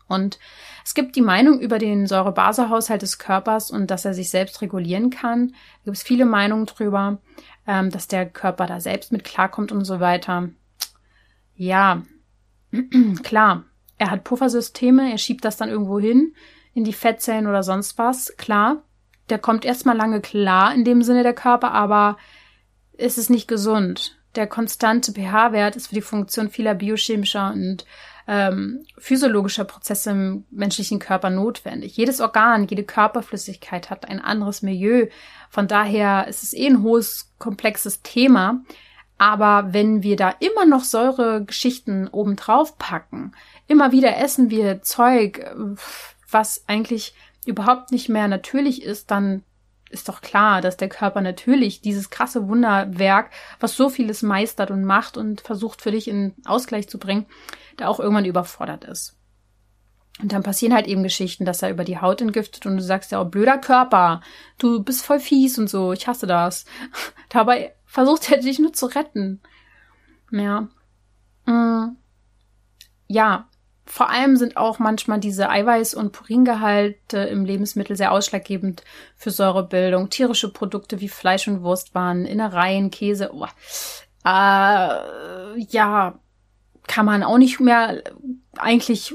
Und 0.09 0.39
es 0.85 0.95
gibt 0.95 1.17
die 1.17 1.23
Meinung 1.23 1.59
über 1.61 1.81
den 1.81 2.07
Säurebasehaushalt 2.07 3.03
des 3.03 3.19
Körpers 3.19 3.73
und 3.73 3.91
dass 3.91 4.05
er 4.05 4.15
sich 4.15 4.31
selbst 4.31 4.63
regulieren 4.63 5.11
kann. 5.11 5.49
Da 5.49 5.87
gibt 5.87 5.97
es 5.97 6.05
viele 6.05 6.25
Meinungen 6.25 6.67
drüber, 6.67 7.19
ähm, 7.67 7.91
dass 7.91 8.07
der 8.07 8.27
Körper 8.27 8.67
da 8.67 8.79
selbst 8.79 9.11
mit 9.11 9.25
klarkommt 9.25 9.73
und 9.73 9.85
so 9.85 9.99
weiter. 9.99 10.51
Ja, 11.57 12.03
klar. 13.25 13.65
Er 13.99 14.11
hat 14.11 14.25
Puffersysteme, 14.25 15.11
er 15.11 15.19
schiebt 15.19 15.45
das 15.45 15.57
dann 15.57 15.71
irgendwo 15.71 15.99
hin 15.99 16.35
in 16.77 16.85
die 16.85 16.93
Fettzellen 16.93 17.47
oder 17.47 17.62
sonst 17.62 17.97
was, 17.97 18.37
klar. 18.37 18.83
Der 19.31 19.39
kommt 19.39 19.65
erstmal 19.65 19.97
lange 19.97 20.21
klar 20.21 20.75
in 20.75 20.85
dem 20.85 21.03
Sinne 21.03 21.23
der 21.23 21.33
Körper, 21.33 21.73
aber 21.73 22.19
es 22.99 23.17
ist 23.17 23.31
nicht 23.31 23.49
gesund. 23.49 24.19
Der 24.35 24.47
konstante 24.47 25.12
pH-Wert 25.12 25.75
ist 25.75 25.87
für 25.87 25.95
die 25.95 26.03
Funktion 26.03 26.51
vieler 26.51 26.75
biochemischer 26.75 27.51
und 27.51 27.87
ähm, 28.29 28.85
physiologischer 28.99 29.65
Prozesse 29.65 30.11
im 30.11 30.45
menschlichen 30.51 30.99
Körper 30.99 31.31
notwendig. 31.31 31.97
Jedes 31.97 32.21
Organ, 32.21 32.67
jede 32.69 32.85
Körperflüssigkeit 32.85 33.89
hat 33.89 34.07
ein 34.07 34.21
anderes 34.21 34.61
Milieu. 34.61 35.07
Von 35.49 35.69
daher 35.69 36.29
ist 36.29 36.43
es 36.43 36.53
eh 36.53 36.67
ein 36.67 36.83
hohes, 36.83 37.33
komplexes 37.39 38.03
Thema. 38.03 38.61
Aber 39.17 39.73
wenn 39.73 40.03
wir 40.03 40.17
da 40.17 40.35
immer 40.41 40.67
noch 40.67 40.85
Säuregeschichten 40.85 42.09
obendrauf 42.09 42.77
packen, 42.77 43.33
immer 43.67 43.93
wieder 43.93 44.19
essen 44.19 44.51
wir 44.51 44.83
Zeug, 44.83 45.43
was 46.31 46.65
eigentlich 46.67 47.15
überhaupt 47.45 47.93
nicht 47.93 48.09
mehr 48.09 48.29
natürlich 48.29 48.83
ist, 48.83 49.11
dann 49.11 49.43
ist 49.91 50.09
doch 50.09 50.21
klar, 50.21 50.61
dass 50.61 50.77
der 50.77 50.89
Körper 50.89 51.21
natürlich 51.21 51.81
dieses 51.81 52.11
krasse 52.11 52.49
Wunderwerk, 52.49 53.31
was 53.61 53.77
so 53.77 53.89
vieles 53.89 54.23
meistert 54.23 54.71
und 54.71 54.85
macht 54.85 55.17
und 55.17 55.41
versucht 55.41 55.81
für 55.81 55.93
dich 55.93 56.09
in 56.09 56.35
Ausgleich 56.45 56.89
zu 56.89 56.99
bringen, 56.99 57.27
da 57.77 57.89
auch 57.89 58.01
irgendwann 58.01 58.25
überfordert 58.25 58.85
ist. 58.85 59.17
Und 60.21 60.33
dann 60.33 60.43
passieren 60.43 60.75
halt 60.75 60.87
eben 60.87 61.03
Geschichten, 61.03 61.45
dass 61.45 61.62
er 61.62 61.71
über 61.71 61.85
die 61.85 61.99
Haut 61.99 62.21
entgiftet 62.23 62.67
und 62.67 62.77
du 62.77 62.83
sagst 62.83 63.12
ja, 63.12 63.21
oh, 63.21 63.27
blöder 63.27 63.59
Körper, 63.59 64.23
du 64.59 64.83
bist 64.83 65.05
voll 65.05 65.21
fies 65.21 65.59
und 65.59 65.69
so, 65.69 65.93
ich 65.93 66.07
hasse 66.07 66.27
das. 66.27 66.65
Dabei 67.29 67.75
versucht 67.85 68.31
er 68.31 68.39
dich 68.39 68.59
nur 68.59 68.73
zu 68.73 68.87
retten. 68.87 69.41
Ja. 70.31 70.69
Mm. 71.45 71.97
Ja, 73.09 73.49
vor 73.87 74.11
allem 74.11 74.37
sind 74.37 74.57
auch 74.57 74.79
manchmal 74.79 75.20
diese 75.20 75.49
Eiweiß- 75.49 75.94
und 75.94 76.12
Puringehalte 76.12 77.18
im 77.18 77.44
Lebensmittel 77.44 77.96
sehr 77.96 78.12
ausschlaggebend 78.12 78.83
für 79.16 79.31
Säurebildung. 79.31 80.11
Tierische 80.11 80.53
Produkte 80.53 81.01
wie 81.01 81.09
Fleisch 81.09 81.46
und 81.46 81.62
Wurstwaren, 81.62 82.27
Innereien, 82.27 82.90
Käse, 82.90 83.31
oh, 83.33 83.46
äh, 84.25 85.59
ja, 85.59 86.18
kann 86.88 87.07
man 87.07 87.22
auch 87.22 87.38
nicht 87.38 87.61
mehr 87.61 88.03
eigentlich 88.59 89.14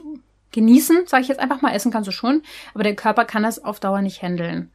genießen, 0.52 1.06
sage 1.06 1.24
ich 1.24 1.28
jetzt 1.28 1.40
einfach 1.40 1.62
mal. 1.62 1.74
Essen 1.74 1.92
kannst 1.92 2.08
du 2.08 2.12
schon, 2.12 2.42
aber 2.74 2.84
der 2.84 2.96
Körper 2.96 3.26
kann 3.26 3.44
das 3.44 3.64
auf 3.64 3.80
Dauer 3.80 4.02
nicht 4.02 4.22
handeln. 4.22 4.72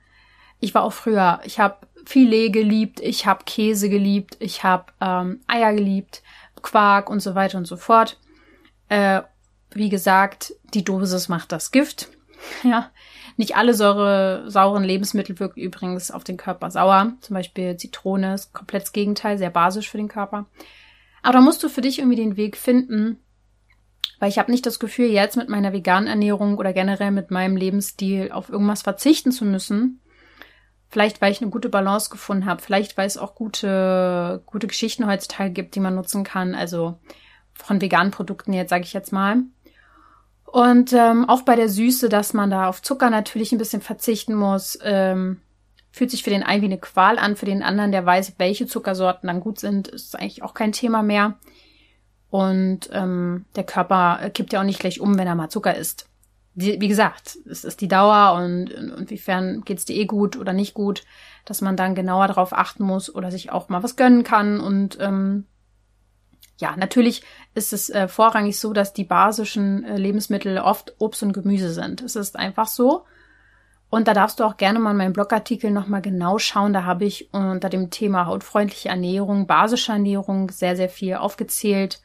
Ich 0.60 0.74
war 0.74 0.82
auch 0.82 0.92
früher, 0.92 1.40
ich 1.44 1.58
habe 1.58 1.86
Filet 2.04 2.50
geliebt, 2.50 3.00
ich 3.00 3.26
habe 3.26 3.44
Käse 3.44 3.88
geliebt, 3.88 4.36
ich 4.40 4.62
habe 4.62 4.92
ähm, 5.00 5.40
Eier 5.46 5.74
geliebt, 5.74 6.22
Quark 6.62 7.10
und 7.10 7.20
so 7.20 7.34
weiter 7.34 7.58
und 7.58 7.66
so 7.66 7.76
fort. 7.76 8.18
Äh, 8.88 9.22
wie 9.76 9.88
gesagt, 9.88 10.54
die 10.74 10.84
Dosis 10.84 11.28
macht 11.28 11.52
das 11.52 11.70
Gift. 11.70 12.08
Ja, 12.62 12.90
nicht 13.36 13.56
alle 13.56 13.74
Säure, 13.74 14.44
sauren 14.50 14.84
Lebensmittel 14.84 15.40
wirken 15.40 15.60
übrigens 15.60 16.10
auf 16.10 16.22
den 16.22 16.36
Körper 16.36 16.70
sauer. 16.70 17.14
Zum 17.20 17.34
Beispiel 17.34 17.76
Zitrone 17.76 18.34
ist 18.34 18.52
komplett 18.52 18.82
das 18.82 18.92
Gegenteil, 18.92 19.38
sehr 19.38 19.50
basisch 19.50 19.90
für 19.90 19.96
den 19.96 20.08
Körper. 20.08 20.46
Aber 21.22 21.32
da 21.32 21.40
musst 21.40 21.62
du 21.62 21.68
für 21.68 21.80
dich 21.80 21.98
irgendwie 21.98 22.16
den 22.16 22.36
Weg 22.36 22.56
finden, 22.56 23.18
weil 24.20 24.28
ich 24.28 24.38
habe 24.38 24.50
nicht 24.50 24.64
das 24.64 24.78
Gefühl, 24.78 25.06
jetzt 25.06 25.36
mit 25.36 25.48
meiner 25.48 25.72
veganen 25.72 26.08
Ernährung 26.08 26.56
oder 26.56 26.72
generell 26.72 27.10
mit 27.10 27.30
meinem 27.30 27.56
Lebensstil 27.56 28.30
auf 28.32 28.48
irgendwas 28.48 28.82
verzichten 28.82 29.32
zu 29.32 29.44
müssen. 29.44 30.00
Vielleicht, 30.88 31.20
weil 31.20 31.32
ich 31.32 31.42
eine 31.42 31.50
gute 31.50 31.68
Balance 31.68 32.10
gefunden 32.10 32.46
habe. 32.46 32.62
Vielleicht, 32.62 32.96
weil 32.96 33.06
es 33.06 33.18
auch 33.18 33.34
gute, 33.34 34.42
gute 34.46 34.66
Geschichten 34.66 35.06
heutzutage 35.06 35.50
gibt, 35.50 35.74
die 35.74 35.80
man 35.80 35.94
nutzen 35.94 36.24
kann. 36.24 36.54
Also 36.54 36.98
von 37.52 37.80
veganen 37.80 38.12
Produkten 38.12 38.52
jetzt, 38.52 38.70
sage 38.70 38.84
ich 38.84 38.92
jetzt 38.92 39.12
mal. 39.12 39.42
Und 40.46 40.92
ähm, 40.92 41.28
auch 41.28 41.42
bei 41.42 41.56
der 41.56 41.68
Süße, 41.68 42.08
dass 42.08 42.32
man 42.32 42.50
da 42.50 42.68
auf 42.68 42.80
Zucker 42.80 43.10
natürlich 43.10 43.52
ein 43.52 43.58
bisschen 43.58 43.82
verzichten 43.82 44.34
muss, 44.34 44.78
ähm, 44.82 45.40
fühlt 45.90 46.10
sich 46.10 46.22
für 46.22 46.30
den 46.30 46.42
einen 46.42 46.62
wie 46.62 46.66
eine 46.66 46.78
Qual 46.78 47.18
an, 47.18 47.36
für 47.36 47.46
den 47.46 47.62
anderen, 47.62 47.90
der 47.90 48.04
weiß, 48.04 48.34
welche 48.38 48.66
Zuckersorten 48.66 49.26
dann 49.26 49.40
gut 49.40 49.58
sind, 49.58 49.88
ist 49.88 50.14
eigentlich 50.14 50.42
auch 50.42 50.54
kein 50.54 50.72
Thema 50.72 51.02
mehr. 51.02 51.38
Und 52.28 52.90
ähm, 52.92 53.46
der 53.56 53.64
Körper 53.64 54.30
kippt 54.30 54.52
ja 54.52 54.60
auch 54.60 54.64
nicht 54.64 54.80
gleich 54.80 55.00
um, 55.00 55.18
wenn 55.18 55.26
er 55.26 55.34
mal 55.34 55.48
Zucker 55.48 55.74
isst. 55.74 56.08
Wie, 56.54 56.80
wie 56.80 56.88
gesagt, 56.88 57.38
es 57.48 57.64
ist 57.64 57.80
die 57.80 57.88
Dauer 57.88 58.34
und 58.34 58.70
inwiefern 58.70 59.62
geht 59.62 59.78
es 59.78 59.84
dir 59.84 59.96
eh 59.96 60.06
gut 60.06 60.36
oder 60.36 60.52
nicht 60.52 60.74
gut, 60.74 61.04
dass 61.44 61.60
man 61.60 61.76
dann 61.76 61.94
genauer 61.94 62.28
darauf 62.28 62.52
achten 62.52 62.84
muss 62.84 63.14
oder 63.14 63.30
sich 63.30 63.50
auch 63.50 63.68
mal 63.68 63.82
was 63.82 63.96
gönnen 63.96 64.24
kann 64.24 64.60
und 64.60 64.98
ähm, 65.00 65.46
ja, 66.58 66.74
natürlich 66.76 67.22
ist 67.54 67.72
es 67.72 67.90
äh, 67.90 68.08
vorrangig 68.08 68.58
so, 68.58 68.72
dass 68.72 68.92
die 68.92 69.04
basischen 69.04 69.84
äh, 69.84 69.96
Lebensmittel 69.96 70.58
oft 70.58 70.94
Obst 70.98 71.22
und 71.22 71.32
Gemüse 71.32 71.72
sind. 71.72 72.02
Es 72.02 72.16
ist 72.16 72.38
einfach 72.38 72.66
so. 72.66 73.04
Und 73.88 74.08
da 74.08 74.14
darfst 74.14 74.40
du 74.40 74.44
auch 74.44 74.56
gerne 74.56 74.78
mal 74.78 74.92
in 74.92 74.96
meinem 74.96 75.12
Blogartikel 75.12 75.70
nochmal 75.70 76.02
genau 76.02 76.38
schauen. 76.38 76.72
Da 76.72 76.84
habe 76.84 77.04
ich 77.04 77.32
unter 77.32 77.68
dem 77.68 77.90
Thema 77.90 78.26
hautfreundliche 78.26 78.88
Ernährung, 78.88 79.46
basische 79.46 79.92
Ernährung 79.92 80.50
sehr, 80.50 80.76
sehr 80.76 80.88
viel 80.88 81.14
aufgezählt, 81.14 82.00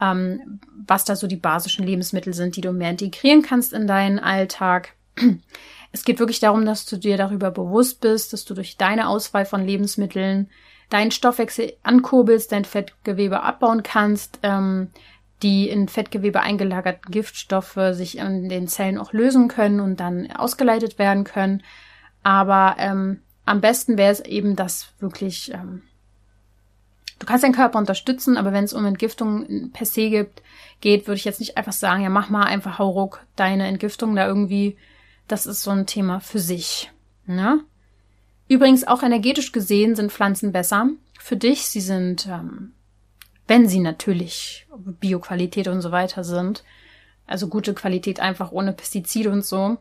ähm, 0.00 0.60
was 0.86 1.04
da 1.04 1.16
so 1.16 1.26
die 1.26 1.36
basischen 1.36 1.84
Lebensmittel 1.84 2.34
sind, 2.34 2.56
die 2.56 2.60
du 2.60 2.72
mehr 2.72 2.90
integrieren 2.90 3.42
kannst 3.42 3.72
in 3.72 3.86
deinen 3.86 4.18
Alltag. 4.18 4.94
Es 5.90 6.04
geht 6.04 6.18
wirklich 6.18 6.38
darum, 6.38 6.66
dass 6.66 6.84
du 6.84 6.98
dir 6.98 7.16
darüber 7.16 7.50
bewusst 7.50 8.02
bist, 8.02 8.34
dass 8.34 8.44
du 8.44 8.52
durch 8.52 8.76
deine 8.76 9.08
Auswahl 9.08 9.46
von 9.46 9.64
Lebensmitteln 9.64 10.50
deinen 10.90 11.10
Stoffwechsel 11.10 11.74
ankurbelst, 11.82 12.52
dein 12.52 12.64
Fettgewebe 12.64 13.42
abbauen 13.42 13.82
kannst, 13.82 14.38
ähm, 14.42 14.88
die 15.42 15.68
in 15.68 15.88
Fettgewebe 15.88 16.40
eingelagerten 16.40 17.10
Giftstoffe 17.12 17.78
sich 17.92 18.18
in 18.18 18.48
den 18.48 18.66
Zellen 18.68 18.98
auch 18.98 19.12
lösen 19.12 19.48
können 19.48 19.80
und 19.80 20.00
dann 20.00 20.30
ausgeleitet 20.32 20.98
werden 20.98 21.24
können. 21.24 21.62
Aber 22.22 22.76
ähm, 22.78 23.20
am 23.44 23.60
besten 23.60 23.96
wäre 23.96 24.12
es 24.12 24.20
eben, 24.20 24.56
das 24.56 24.88
wirklich 24.98 25.52
ähm, 25.52 25.82
Du 27.18 27.26
kannst 27.26 27.42
deinen 27.42 27.54
Körper 27.54 27.78
unterstützen, 27.78 28.36
aber 28.36 28.52
wenn 28.52 28.64
es 28.64 28.72
um 28.72 28.84
Entgiftung 28.84 29.70
per 29.72 29.86
se 29.86 30.08
gibt, 30.08 30.42
geht, 30.80 31.06
würde 31.06 31.16
ich 31.16 31.24
jetzt 31.24 31.40
nicht 31.40 31.56
einfach 31.56 31.72
sagen, 31.72 32.02
ja, 32.02 32.10
mach 32.10 32.30
mal 32.30 32.44
einfach 32.44 32.78
hauruck 32.78 33.24
deine 33.34 33.66
Entgiftung 33.66 34.14
da 34.14 34.26
irgendwie. 34.26 34.76
Das 35.26 35.46
ist 35.46 35.62
so 35.62 35.72
ein 35.72 35.86
Thema 35.86 36.20
für 36.20 36.38
sich. 36.38 36.92
Ne? 37.26 37.60
Übrigens 38.48 38.86
auch 38.86 39.02
energetisch 39.02 39.52
gesehen 39.52 39.94
sind 39.94 40.10
Pflanzen 40.10 40.52
besser 40.52 40.88
für 41.18 41.36
dich. 41.36 41.66
Sie 41.66 41.80
sind, 41.80 42.26
ähm, 42.26 42.72
wenn 43.46 43.68
sie 43.68 43.80
natürlich 43.80 44.66
Bioqualität 44.76 45.68
und 45.68 45.82
so 45.82 45.92
weiter 45.92 46.24
sind, 46.24 46.64
also 47.26 47.48
gute 47.48 47.74
Qualität 47.74 48.20
einfach 48.20 48.50
ohne 48.50 48.72
Pestizide 48.72 49.30
und 49.30 49.44
so, 49.44 49.76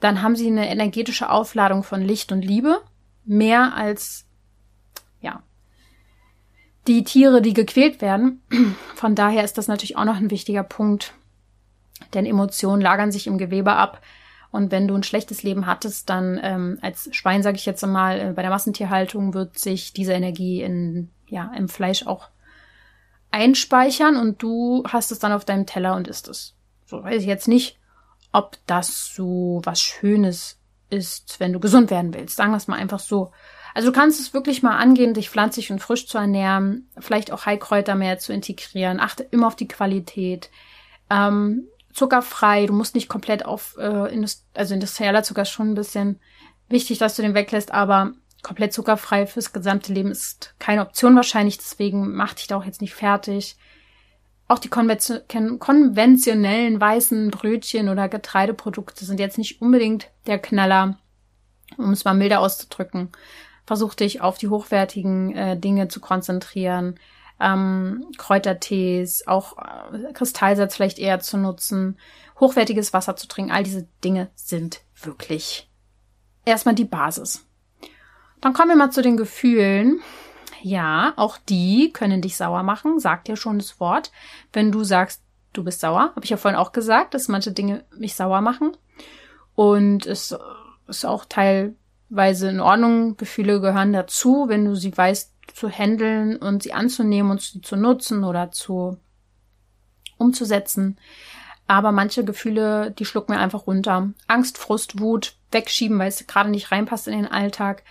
dann 0.00 0.22
haben 0.22 0.36
sie 0.36 0.48
eine 0.48 0.68
energetische 0.68 1.30
Aufladung 1.30 1.82
von 1.82 2.02
Licht 2.02 2.30
und 2.30 2.42
Liebe, 2.42 2.82
mehr 3.24 3.74
als, 3.74 4.26
ja, 5.22 5.42
die 6.86 7.02
Tiere, 7.04 7.40
die 7.40 7.54
gequält 7.54 8.00
werden. 8.00 8.42
Von 8.94 9.14
daher 9.14 9.42
ist 9.42 9.58
das 9.58 9.66
natürlich 9.66 9.96
auch 9.96 10.04
noch 10.04 10.16
ein 10.16 10.30
wichtiger 10.30 10.62
Punkt, 10.62 11.14
denn 12.14 12.26
Emotionen 12.26 12.82
lagern 12.82 13.10
sich 13.10 13.26
im 13.26 13.38
Gewebe 13.38 13.72
ab. 13.72 14.02
Und 14.56 14.72
wenn 14.72 14.88
du 14.88 14.94
ein 14.94 15.02
schlechtes 15.02 15.42
Leben 15.42 15.66
hattest, 15.66 16.08
dann 16.08 16.40
ähm, 16.42 16.78
als 16.80 17.08
Schwein, 17.12 17.42
sage 17.42 17.56
ich 17.56 17.66
jetzt 17.66 17.86
mal, 17.86 18.18
äh, 18.18 18.32
bei 18.32 18.40
der 18.40 18.50
Massentierhaltung 18.50 19.34
wird 19.34 19.58
sich 19.58 19.92
diese 19.92 20.14
Energie 20.14 20.62
in, 20.62 21.10
ja, 21.28 21.52
im 21.54 21.68
Fleisch 21.68 22.06
auch 22.06 22.30
einspeichern 23.30 24.16
und 24.16 24.42
du 24.42 24.82
hast 24.88 25.12
es 25.12 25.18
dann 25.18 25.32
auf 25.32 25.44
deinem 25.44 25.66
Teller 25.66 25.94
und 25.94 26.08
isst 26.08 26.26
es. 26.28 26.54
So 26.86 27.02
weiß 27.02 27.20
ich 27.20 27.28
jetzt 27.28 27.48
nicht, 27.48 27.78
ob 28.32 28.56
das 28.66 29.12
so 29.14 29.60
was 29.62 29.80
Schönes 29.80 30.58
ist, 30.88 31.38
wenn 31.38 31.52
du 31.52 31.60
gesund 31.60 31.90
werden 31.90 32.14
willst. 32.14 32.36
Sagen 32.36 32.52
wir 32.52 32.56
es 32.56 32.68
mal 32.68 32.78
einfach 32.78 33.00
so. 33.00 33.32
Also 33.74 33.90
du 33.90 33.98
kannst 33.98 34.20
es 34.20 34.32
wirklich 34.32 34.62
mal 34.62 34.78
angehen, 34.78 35.12
dich 35.12 35.28
pflanzlich 35.28 35.70
und 35.70 35.80
frisch 35.80 36.06
zu 36.06 36.16
ernähren, 36.16 36.88
vielleicht 36.98 37.30
auch 37.30 37.44
Heilkräuter 37.44 37.94
mehr 37.94 38.18
zu 38.18 38.32
integrieren. 38.32 39.00
Achte 39.00 39.22
immer 39.22 39.48
auf 39.48 39.56
die 39.56 39.68
Qualität. 39.68 40.50
Ähm, 41.10 41.64
zuckerfrei, 41.96 42.66
du 42.66 42.74
musst 42.74 42.94
nicht 42.94 43.08
komplett 43.08 43.44
auf 43.44 43.76
äh, 43.78 44.12
Indust 44.12 44.44
also 44.54 44.74
industrieller 44.74 45.22
Zucker 45.22 45.46
schon 45.46 45.70
ein 45.70 45.74
bisschen 45.74 46.20
wichtig, 46.68 46.98
dass 46.98 47.16
du 47.16 47.22
den 47.22 47.34
weglässt, 47.34 47.72
aber 47.72 48.12
komplett 48.42 48.72
zuckerfrei 48.72 49.26
fürs 49.26 49.52
gesamte 49.52 49.92
Leben 49.92 50.10
ist 50.10 50.54
keine 50.58 50.82
Option 50.82 51.16
wahrscheinlich, 51.16 51.56
deswegen 51.56 52.14
mach 52.14 52.34
dich 52.34 52.46
da 52.46 52.56
auch 52.56 52.64
jetzt 52.64 52.82
nicht 52.82 52.94
fertig. 52.94 53.56
Auch 54.46 54.60
die 54.60 54.68
konventionellen 54.68 56.80
weißen 56.80 57.32
Brötchen 57.32 57.88
oder 57.88 58.08
Getreideprodukte 58.08 59.04
sind 59.04 59.18
jetzt 59.18 59.38
nicht 59.38 59.60
unbedingt 59.60 60.08
der 60.26 60.38
Knaller, 60.38 60.98
um 61.76 61.90
es 61.90 62.04
mal 62.04 62.14
milder 62.14 62.38
auszudrücken. 62.40 63.10
Versuch 63.64 63.94
dich 63.94 64.20
auf 64.20 64.38
die 64.38 64.48
hochwertigen 64.48 65.34
äh, 65.34 65.58
Dinge 65.58 65.88
zu 65.88 65.98
konzentrieren. 65.98 67.00
Ähm, 67.38 68.06
Kräutertees, 68.16 69.26
auch 69.26 69.58
äh, 69.58 70.12
Kristallsatz 70.14 70.74
vielleicht 70.74 70.98
eher 70.98 71.20
zu 71.20 71.36
nutzen, 71.36 71.98
hochwertiges 72.40 72.92
Wasser 72.92 73.16
zu 73.16 73.28
trinken. 73.28 73.52
All 73.52 73.62
diese 73.62 73.86
Dinge 74.02 74.28
sind 74.34 74.80
wirklich 75.02 75.68
erstmal 76.46 76.74
die 76.74 76.84
Basis. 76.84 77.44
Dann 78.40 78.54
kommen 78.54 78.70
wir 78.70 78.76
mal 78.76 78.90
zu 78.90 79.02
den 79.02 79.16
Gefühlen. 79.16 80.00
Ja, 80.62 81.12
auch 81.16 81.38
die 81.38 81.92
können 81.92 82.22
dich 82.22 82.36
sauer 82.36 82.62
machen, 82.62 82.98
sagt 82.98 83.28
ja 83.28 83.36
schon 83.36 83.58
das 83.58 83.78
Wort. 83.80 84.10
Wenn 84.52 84.72
du 84.72 84.84
sagst, 84.84 85.22
du 85.52 85.64
bist 85.64 85.80
sauer, 85.80 86.12
habe 86.14 86.24
ich 86.24 86.30
ja 86.30 86.36
vorhin 86.36 86.58
auch 86.58 86.72
gesagt, 86.72 87.14
dass 87.14 87.28
manche 87.28 87.52
Dinge 87.52 87.84
mich 87.96 88.14
sauer 88.14 88.40
machen. 88.40 88.76
Und 89.54 90.06
es 90.06 90.34
ist 90.86 91.04
auch 91.04 91.24
teilweise 91.24 92.48
in 92.48 92.60
Ordnung. 92.60 93.16
Gefühle 93.16 93.60
gehören 93.60 93.92
dazu, 93.92 94.46
wenn 94.48 94.64
du 94.64 94.74
sie 94.74 94.96
weißt 94.96 95.32
zu 95.54 95.68
handeln 95.70 96.36
und 96.36 96.62
sie 96.62 96.72
anzunehmen 96.72 97.30
und 97.30 97.40
sie 97.40 97.60
zu 97.60 97.76
nutzen 97.76 98.24
oder 98.24 98.50
zu 98.50 98.98
umzusetzen. 100.18 100.98
Aber 101.66 101.92
manche 101.92 102.24
Gefühle, 102.24 102.92
die 102.92 103.04
schlucken 103.04 103.34
mir 103.34 103.40
einfach 103.40 103.66
runter. 103.66 104.10
Angst, 104.28 104.58
Frust, 104.58 105.00
Wut, 105.00 105.36
wegschieben, 105.50 105.98
weil 105.98 106.08
es 106.08 106.26
gerade 106.26 106.50
nicht 106.50 106.70
reinpasst 106.70 107.08
in 107.08 107.14
den 107.14 107.26
Alltag. 107.26 107.82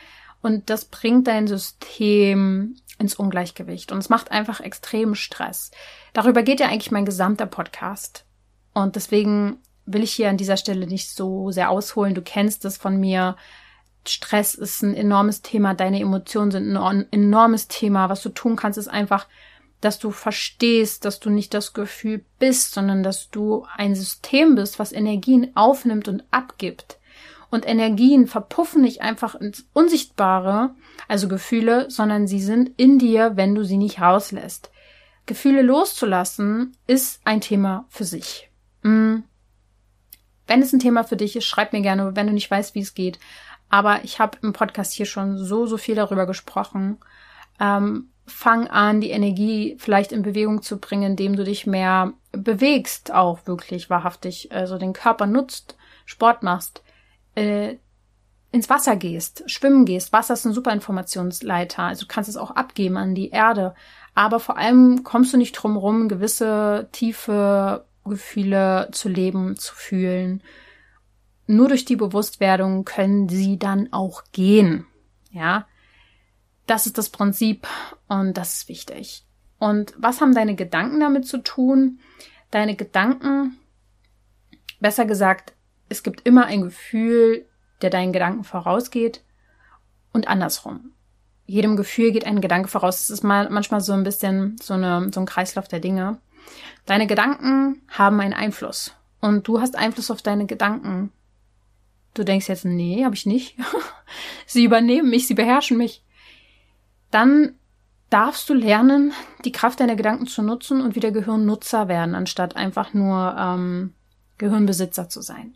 Und 0.42 0.70
das 0.70 0.86
bringt 0.86 1.28
dein 1.28 1.48
System 1.48 2.78
ins 2.98 3.16
Ungleichgewicht 3.16 3.92
und 3.92 3.98
es 3.98 4.10
macht 4.10 4.32
einfach 4.32 4.62
extremen 4.62 5.16
Stress. 5.16 5.72
Darüber 6.14 6.44
geht 6.44 6.60
ja 6.60 6.68
eigentlich 6.68 6.92
mein 6.92 7.06
gesamter 7.06 7.46
Podcast. 7.46 8.26
Und 8.74 8.96
deswegen 8.96 9.58
will 9.86 10.04
ich 10.04 10.14
hier 10.14 10.30
an 10.30 10.38
dieser 10.38 10.58
Stelle 10.58 10.88
nicht 10.88 11.10
so 11.10 11.52
sehr 11.52 11.70
ausholen. 11.70 12.16
Du 12.16 12.22
kennst 12.22 12.64
es 12.66 12.78
von 12.78 12.98
mir. 12.98 13.36
Stress 14.08 14.56
ist 14.56 14.82
ein 14.84 14.94
enormes 14.94 15.42
Thema, 15.42 15.74
deine 15.74 16.00
Emotionen 16.00 16.52
sind 16.52 16.78
ein 16.78 17.08
enormes 17.12 17.68
Thema. 17.68 18.10
Was 18.10 18.22
du 18.22 18.30
tun 18.30 18.56
kannst, 18.56 18.78
ist 18.78 18.88
einfach, 18.88 19.28
dass 19.82 20.00
du 20.00 20.12
verstehst, 20.12 21.06
dass 21.06 21.20
du 21.20 21.30
nicht 21.30 21.54
das 21.54 21.74
Gefühl 21.74 22.26
bist, 22.40 22.74
sondern 22.74 23.04
dass 23.04 23.30
du 23.30 23.66
ein 23.76 23.96
System 23.96 24.56
bist, 24.56 24.80
was 24.80 24.92
Energien 24.92 25.56
aufnimmt 25.56 26.08
und 26.08 26.24
abgibt. 26.32 27.00
Und 27.52 27.68
Energien 27.68 28.28
verpuffen 28.28 28.82
nicht 28.82 29.02
einfach 29.02 29.36
ins 29.36 29.66
Unsichtbare, 29.74 30.76
also 31.08 31.28
Gefühle, 31.28 31.90
sondern 31.90 32.28
sie 32.28 32.42
sind 32.42 32.72
in 32.78 33.00
dir, 33.00 33.34
wenn 33.36 33.56
du 33.56 33.64
sie 33.64 33.78
nicht 33.78 34.02
rauslässt. 34.02 34.72
Gefühle 35.26 35.62
loszulassen 35.62 36.76
ist 36.88 37.22
ein 37.24 37.42
Thema 37.42 37.86
für 37.90 38.04
sich. 38.04 38.50
Mm. 38.84 39.20
Wenn 40.48 40.62
es 40.62 40.74
ein 40.74 40.80
Thema 40.80 41.04
für 41.04 41.18
dich 41.18 41.36
ist, 41.36 41.46
schreib 41.46 41.74
mir 41.74 41.82
gerne, 41.82 42.16
wenn 42.16 42.28
du 42.28 42.34
nicht 42.34 42.52
weißt, 42.52 42.76
wie 42.76 42.82
es 42.82 42.94
geht. 42.94 43.20
Aber 43.70 44.04
ich 44.04 44.20
habe 44.20 44.38
im 44.42 44.54
Podcast 44.54 44.94
hier 44.94 45.06
schon 45.06 45.38
so, 45.38 45.66
so 45.66 45.78
viel 45.78 45.96
darüber 45.96 46.26
gesprochen. 46.26 46.98
Ähm, 47.60 48.10
fang 48.28 48.68
an, 48.68 49.02
die 49.02 49.12
Energie 49.12 49.76
vielleicht 49.80 50.12
in 50.12 50.24
Bewegung 50.24 50.62
zu 50.62 50.80
bringen, 50.80 51.12
indem 51.12 51.36
du 51.36 51.44
dich 51.44 51.68
mehr 51.68 52.14
bewegst, 52.32 53.14
auch 53.14 53.46
wirklich 53.46 53.90
wahrhaftig, 53.90 54.52
also 54.52 54.78
den 54.78 54.94
Körper 54.94 55.28
nutzt, 55.28 55.78
Sport 56.06 56.44
machst, 56.44 56.84
äh, 57.36 57.76
ins 58.52 58.70
Wasser 58.70 58.96
gehst, 58.96 59.44
schwimmen 59.48 59.86
gehst. 59.86 60.14
Wasser 60.14 60.34
ist 60.34 60.46
ein 60.46 60.54
super 60.54 60.72
Informationsleiter. 60.72 61.84
Also 61.84 62.06
du 62.06 62.08
kannst 62.08 62.30
es 62.30 62.38
auch 62.38 62.52
abgeben 62.52 62.96
an 62.96 63.14
die 63.14 63.30
Erde. 63.30 63.76
Aber 64.14 64.40
vor 64.40 64.58
allem 64.58 65.04
kommst 65.04 65.34
du 65.34 65.38
nicht 65.38 65.52
drum 65.52 65.76
rum, 65.76 66.08
gewisse 66.08 66.88
tiefe 66.94 67.86
Gefühle 68.06 68.88
zu 68.92 69.10
leben, 69.10 69.58
zu 69.58 69.76
fühlen. 69.76 70.42
Nur 71.48 71.68
durch 71.68 71.86
die 71.86 71.96
Bewusstwerdung 71.96 72.86
können 72.86 73.30
sie 73.30 73.60
dann 73.60 73.92
auch 73.92 74.24
gehen. 74.32 74.86
Ja. 75.32 75.68
Das 76.66 76.88
ist 76.88 76.98
das 76.98 77.10
Prinzip 77.10 77.68
und 78.08 78.36
das 78.36 78.56
ist 78.56 78.70
wichtig. 78.70 79.24
Und 79.60 79.94
was 79.98 80.22
haben 80.22 80.34
deine 80.34 80.56
Gedanken 80.56 81.00
damit 81.00 81.28
zu 81.28 81.38
tun? 81.44 82.00
Deine 82.50 82.76
Gedanken, 82.76 83.58
besser 84.80 85.06
gesagt, 85.06 85.54
es 85.90 86.02
gibt 86.02 86.26
immer 86.26 86.46
ein 86.46 86.64
Gefühl, 86.64 87.46
der 87.82 87.90
deinen 87.90 88.14
Gedanken 88.14 88.44
vorausgeht 88.44 89.24
und 90.14 90.28
andersrum. 90.28 90.92
Jedem 91.46 91.76
Gefühl 91.76 92.12
geht 92.12 92.26
ein 92.26 92.42
Gedanke 92.42 92.68
voraus. 92.68 93.02
Es 93.02 93.10
ist 93.12 93.24
mal 93.24 93.50
manchmal 93.50 93.82
so 93.82 93.94
ein 93.94 94.04
bisschen 94.04 94.58
so, 94.62 94.74
eine, 94.74 95.12
so 95.14 95.20
ein 95.20 95.28
Kreislauf 95.28 95.68
der 95.68 95.80
Dinge. 95.80 96.20
Deine 96.86 97.06
Gedanken 97.06 97.82
haben 97.90 98.20
einen 98.20 98.34
Einfluss 98.34 98.94
und 99.22 99.48
du 99.48 99.62
hast 99.62 99.76
Einfluss 99.76 100.10
auf 100.10 100.22
deine 100.22 100.48
Gedanken. 100.48 101.12
Du 102.16 102.24
denkst 102.24 102.48
jetzt, 102.48 102.66
nee, 102.66 103.06
habe 103.06 103.14
ich 103.14 103.28
nicht. 103.28 103.56
sie 104.48 104.64
übernehmen 104.64 105.10
mich, 105.10 105.28
sie 105.28 105.36
beherrschen 105.36 105.78
mich. 105.78 106.04
Dann 107.12 107.56
darfst 108.10 108.50
du 108.50 108.54
lernen, 108.54 109.14
die 109.44 109.52
Kraft 109.52 109.80
deiner 109.80 109.96
Gedanken 109.96 110.26
zu 110.26 110.42
nutzen 110.42 110.82
und 110.82 110.96
wieder 110.96 111.12
Gehirnnutzer 111.12 111.88
werden, 111.88 112.16
anstatt 112.16 112.56
einfach 112.56 112.94
nur 112.94 113.36
ähm, 113.38 113.94
Gehirnbesitzer 114.38 115.10
zu 115.10 115.22
sein. 115.22 115.56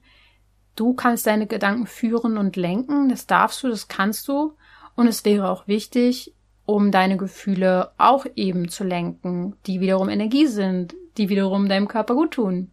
Du 0.76 0.94
kannst 0.94 1.28
deine 1.28 1.48
Gedanken 1.48 1.88
führen 1.88 2.38
und 2.38 2.56
lenken, 2.56 3.10
das 3.10 3.26
darfst 3.26 3.64
du, 3.64 3.70
das 3.70 3.88
kannst 3.88 4.28
du. 4.28 4.54
Und 4.96 5.08
es 5.08 5.24
wäre 5.26 5.50
auch 5.50 5.68
wichtig, 5.68 6.36
um 6.66 6.92
deine 6.92 7.18
Gefühle 7.18 7.92
auch 7.98 8.26
eben 8.36 8.70
zu 8.70 8.84
lenken, 8.84 9.56
die 9.66 9.80
wiederum 9.80 10.10
Energie 10.10 10.46
sind, 10.46 10.96
die 11.18 11.30
wiederum 11.30 11.70
deinem 11.70 11.88
Körper 11.88 12.16
gut 12.16 12.32
tun. 12.32 12.72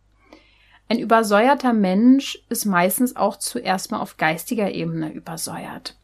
Ein 0.89 0.99
übersäuerter 0.99 1.73
Mensch 1.73 2.39
ist 2.49 2.65
meistens 2.65 3.17
auch 3.17 3.37
zuerst 3.37 3.91
mal 3.91 4.01
auf 4.01 4.17
geistiger 4.17 4.71
Ebene 4.71 5.13
übersäuert. 5.13 5.97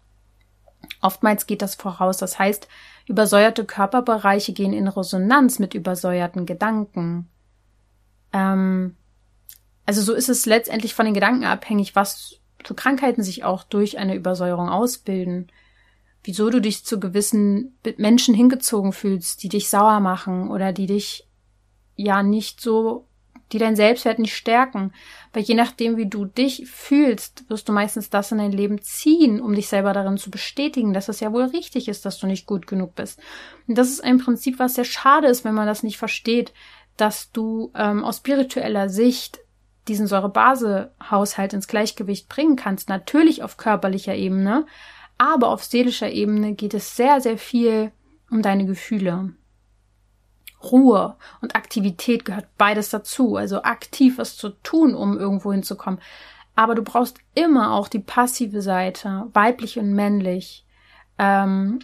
Oftmals 1.01 1.47
geht 1.47 1.63
das 1.63 1.77
voraus, 1.77 2.17
das 2.19 2.39
heißt, 2.39 2.69
übersäuerte 3.07 3.65
Körperbereiche 3.65 4.53
gehen 4.53 4.73
in 4.73 4.89
Resonanz 4.89 5.59
mit 5.59 5.75
übersäuerten 5.75 6.47
Gedanken. 6.47 7.29
Ähm, 8.33 8.97
also 9.87 10.03
so 10.03 10.15
ist 10.15 10.29
es 10.29 10.47
letztendlich 10.47 10.95
von 10.95 11.05
den 11.05 11.15
Gedanken 11.15 11.45
abhängig, 11.45 11.95
was 11.95 12.41
für 12.65 12.75
Krankheiten 12.75 13.23
sich 13.23 13.45
auch 13.45 13.65
durch 13.65 13.99
eine 13.99 14.15
Übersäuerung 14.15 14.69
ausbilden. 14.69 15.49
Wieso 16.25 16.51
du 16.51 16.61
dich 16.61 16.85
zu 16.85 17.01
gewissen 17.01 17.77
Menschen 17.97 18.35
hingezogen 18.35 18.93
fühlst, 18.93 19.43
die 19.43 19.49
dich 19.49 19.69
sauer 19.69 19.99
machen 20.01 20.51
oder 20.51 20.73
die 20.73 20.87
dich 20.87 21.29
ja 21.97 22.23
nicht 22.23 22.61
so 22.61 23.09
die 23.53 23.59
deinen 23.59 23.77
Selbstwert 23.77 24.19
nicht 24.19 24.35
stärken. 24.35 24.93
Weil 25.33 25.43
je 25.43 25.55
nachdem, 25.55 25.97
wie 25.97 26.07
du 26.07 26.25
dich 26.25 26.67
fühlst, 26.67 27.49
wirst 27.49 27.69
du 27.69 27.73
meistens 27.73 28.11
das 28.11 28.33
in 28.33 28.39
dein 28.39 28.53
Leben 28.53 28.81
ziehen, 28.81 29.41
um 29.41 29.55
dich 29.55 29.69
selber 29.69 29.93
darin 29.93 30.19
zu 30.19 30.31
bestätigen, 30.31 30.93
dass 30.93 31.09
es 31.09 31.21
ja 31.21 31.33
wohl 31.33 31.45
richtig 31.45 31.89
ist, 31.89 32.05
dass 32.05 32.19
du 32.19 32.27
nicht 32.27 32.47
gut 32.47 32.67
genug 32.67 32.95
bist. 32.95 33.21
Und 33.69 33.79
das 33.79 33.89
ist 33.89 34.03
ein 34.03 34.19
Prinzip, 34.19 34.59
was 34.59 34.75
sehr 34.75 34.85
schade 34.85 35.29
ist, 35.29 35.45
wenn 35.45 35.55
man 35.55 35.67
das 35.67 35.83
nicht 35.83 35.99
versteht, 35.99 36.53
dass 36.97 37.33
du 37.33 37.73
ähm, 37.75 38.05
aus 38.05 38.19
spiritueller 38.19 38.89
Sicht 38.89 39.41
diesen 39.89 40.07
Säurebase-Haushalt 40.07 41.55
ins 41.55 41.67
Gleichgewicht 41.67 42.29
bringen 42.29 42.57
kannst. 42.57 42.89
Natürlich 42.89 43.43
auf 43.43 43.57
körperlicher 43.57 44.15
Ebene, 44.15 44.67
aber 45.19 45.49
auf 45.49 45.65
seelischer 45.65 46.11
Ebene 46.11 46.55
geht 46.55 46.75
es 46.75 46.97
sehr, 46.97 47.21
sehr 47.21 47.39
viel 47.39 47.93
um 48.31 48.43
deine 48.43 48.65
Gefühle. 48.65 49.35
Ruhe 50.65 51.17
und 51.41 51.57
Aktivität 51.57 52.25
gehört 52.25 52.47
beides 52.59 52.91
dazu. 52.91 53.37
Also 53.37 53.63
aktiv 53.63 54.19
was 54.19 54.37
zu 54.37 54.51
tun, 54.51 54.95
um 54.95 55.19
irgendwo 55.19 55.53
hinzukommen. 55.53 56.01
Aber 56.55 56.75
du 56.75 56.83
brauchst 56.83 57.19
immer 57.35 57.73
auch 57.73 57.89
die 57.89 57.99
passive 57.99 58.63
Seite, 58.63 59.29
weiblich 59.33 59.79
und 59.79 59.93
männlich. 59.93 60.67
Ähm, 61.19 61.81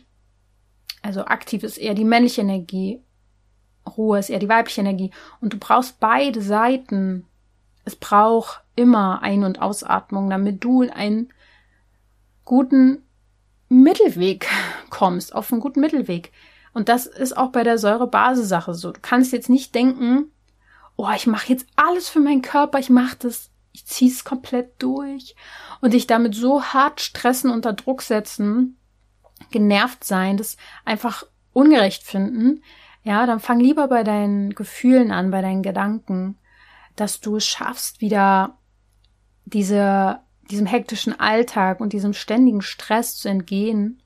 also 1.03 1.25
aktiv 1.25 1.63
ist 1.63 1.79
eher 1.79 1.95
die 1.95 2.05
männliche 2.05 2.43
Energie, 2.43 3.01
Ruhe 3.97 4.19
ist 4.19 4.31
eher 4.31 4.39
die 4.39 4.49
weibliche 4.49 4.83
Energie. 4.83 5.11
Und 5.41 5.53
du 5.55 5.59
brauchst 5.59 6.01
beide 6.01 6.43
Seiten. 6.43 7.25
Es 7.85 7.97
braucht 7.97 8.63
immer 8.77 9.23
Ein- 9.23 9.45
und 9.45 9.63
Ausatmung, 9.63 10.29
damit 10.29 10.63
du 10.63 10.83
in 10.83 10.91
einen 10.91 11.33
guten 12.45 13.03
Mittelweg 13.69 14.47
kommst, 14.91 15.35
auf 15.35 15.53
einen 15.53 15.61
guten 15.61 15.81
Mittelweg. 15.81 16.33
Und 16.79 16.89
das 16.89 17.07
ist 17.07 17.37
auch 17.37 17.51
bei 17.51 17.65
der 17.65 17.77
Säure-Base-Sache 17.77 18.73
so. 18.73 18.93
Du 18.93 19.01
kannst 19.03 19.33
jetzt 19.33 19.49
nicht 19.49 19.75
denken, 19.75 20.31
oh, 20.95 21.11
ich 21.11 21.27
mache 21.27 21.49
jetzt 21.49 21.67
alles 21.75 22.09
für 22.09 22.21
meinen 22.21 22.41
Körper, 22.41 22.79
ich 22.79 22.89
mache 22.89 23.17
das, 23.19 23.51
ich 23.73 23.85
ziehe 23.85 24.13
es 24.13 24.23
komplett 24.23 24.81
durch 24.81 25.35
und 25.81 25.93
dich 25.93 26.07
damit 26.07 26.37
so 26.37 26.63
hart 26.63 27.01
stressen, 27.01 27.51
unter 27.51 27.73
Druck 27.73 28.03
setzen, 28.03 28.79
genervt 29.51 30.05
sein, 30.05 30.37
das 30.37 30.57
einfach 30.85 31.25
ungerecht 31.53 32.05
finden. 32.05 32.63
Ja, 33.03 33.27
dann 33.27 33.41
fang 33.41 33.59
lieber 33.59 33.89
bei 33.89 34.05
deinen 34.05 34.55
Gefühlen 34.55 35.11
an, 35.11 35.33
bei 35.33 35.43
deinen 35.43 35.65
Gedanken, 35.65 36.39
dass 36.95 37.19
du 37.19 37.39
es 37.39 37.45
schaffst, 37.45 38.01
wieder 38.01 38.57
diese, 39.47 40.21
diesem 40.49 40.67
hektischen 40.67 41.19
Alltag 41.19 41.81
und 41.81 41.93
diesem 41.93 42.13
ständigen 42.13 42.63
Stress 42.63 43.17
zu 43.17 43.29
entgehen 43.29 44.01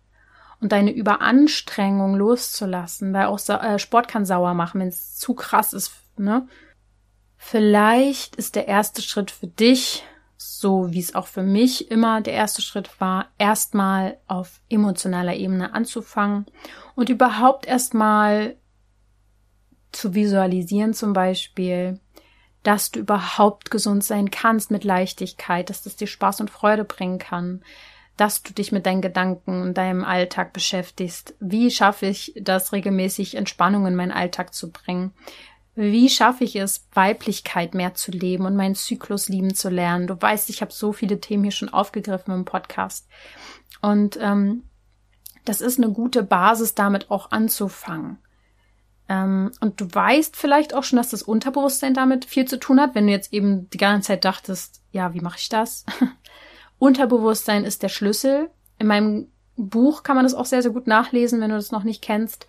und 0.62 0.70
deine 0.70 0.92
Überanstrengung 0.92 2.14
loszulassen, 2.14 3.12
weil 3.12 3.26
auch 3.26 3.40
äh, 3.48 3.80
Sport 3.80 4.06
kann 4.06 4.24
sauer 4.24 4.54
machen, 4.54 4.80
wenn 4.80 4.88
es 4.88 5.16
zu 5.16 5.34
krass 5.34 5.72
ist, 5.72 5.92
ne? 6.16 6.46
Vielleicht 7.36 8.36
ist 8.36 8.54
der 8.54 8.68
erste 8.68 9.02
Schritt 9.02 9.32
für 9.32 9.48
dich, 9.48 10.04
so 10.36 10.92
wie 10.92 11.00
es 11.00 11.16
auch 11.16 11.26
für 11.26 11.42
mich 11.42 11.90
immer 11.90 12.20
der 12.20 12.34
erste 12.34 12.62
Schritt 12.62 13.00
war, 13.00 13.26
erstmal 13.38 14.18
auf 14.28 14.60
emotionaler 14.68 15.34
Ebene 15.34 15.74
anzufangen 15.74 16.46
und 16.94 17.08
überhaupt 17.08 17.66
erstmal 17.66 18.54
zu 19.90 20.14
visualisieren 20.14 20.94
zum 20.94 21.12
Beispiel, 21.12 21.98
dass 22.62 22.92
du 22.92 23.00
überhaupt 23.00 23.72
gesund 23.72 24.04
sein 24.04 24.30
kannst 24.30 24.70
mit 24.70 24.84
Leichtigkeit, 24.84 25.68
dass 25.68 25.82
das 25.82 25.96
dir 25.96 26.06
Spaß 26.06 26.40
und 26.40 26.50
Freude 26.50 26.84
bringen 26.84 27.18
kann, 27.18 27.64
dass 28.22 28.44
du 28.44 28.52
dich 28.52 28.70
mit 28.70 28.86
deinen 28.86 29.02
Gedanken 29.02 29.62
und 29.62 29.74
deinem 29.74 30.04
Alltag 30.04 30.52
beschäftigst. 30.52 31.34
Wie 31.40 31.72
schaffe 31.72 32.06
ich 32.06 32.32
das 32.40 32.72
regelmäßig 32.72 33.34
Entspannung 33.34 33.84
in 33.84 33.96
meinen 33.96 34.12
Alltag 34.12 34.54
zu 34.54 34.70
bringen? 34.70 35.12
Wie 35.74 36.08
schaffe 36.08 36.44
ich 36.44 36.54
es, 36.54 36.86
Weiblichkeit 36.92 37.74
mehr 37.74 37.94
zu 37.94 38.12
leben 38.12 38.46
und 38.46 38.54
meinen 38.54 38.76
Zyklus 38.76 39.28
lieben 39.28 39.56
zu 39.56 39.70
lernen? 39.70 40.06
Du 40.06 40.22
weißt, 40.22 40.50
ich 40.50 40.60
habe 40.60 40.72
so 40.72 40.92
viele 40.92 41.18
Themen 41.18 41.42
hier 41.42 41.50
schon 41.50 41.70
aufgegriffen 41.70 42.32
im 42.32 42.44
Podcast. 42.44 43.08
Und 43.80 44.16
ähm, 44.20 44.62
das 45.44 45.60
ist 45.60 45.78
eine 45.78 45.90
gute 45.90 46.22
Basis, 46.22 46.76
damit 46.76 47.10
auch 47.10 47.32
anzufangen. 47.32 48.18
Ähm, 49.08 49.50
und 49.60 49.80
du 49.80 49.92
weißt 49.92 50.36
vielleicht 50.36 50.74
auch 50.74 50.84
schon, 50.84 50.98
dass 50.98 51.08
das 51.08 51.24
Unterbewusstsein 51.24 51.92
damit 51.92 52.24
viel 52.24 52.44
zu 52.44 52.60
tun 52.60 52.80
hat, 52.80 52.94
wenn 52.94 53.08
du 53.08 53.12
jetzt 53.12 53.32
eben 53.32 53.68
die 53.70 53.78
ganze 53.78 54.06
Zeit 54.08 54.24
dachtest, 54.24 54.80
ja, 54.92 55.12
wie 55.12 55.20
mache 55.20 55.38
ich 55.38 55.48
das? 55.48 55.84
Unterbewusstsein 56.82 57.62
ist 57.62 57.84
der 57.84 57.88
Schlüssel. 57.88 58.50
In 58.76 58.88
meinem 58.88 59.28
Buch 59.56 60.02
kann 60.02 60.16
man 60.16 60.24
das 60.24 60.34
auch 60.34 60.46
sehr, 60.46 60.62
sehr 60.62 60.72
gut 60.72 60.88
nachlesen, 60.88 61.40
wenn 61.40 61.50
du 61.50 61.54
das 61.54 61.70
noch 61.70 61.84
nicht 61.84 62.02
kennst. 62.02 62.48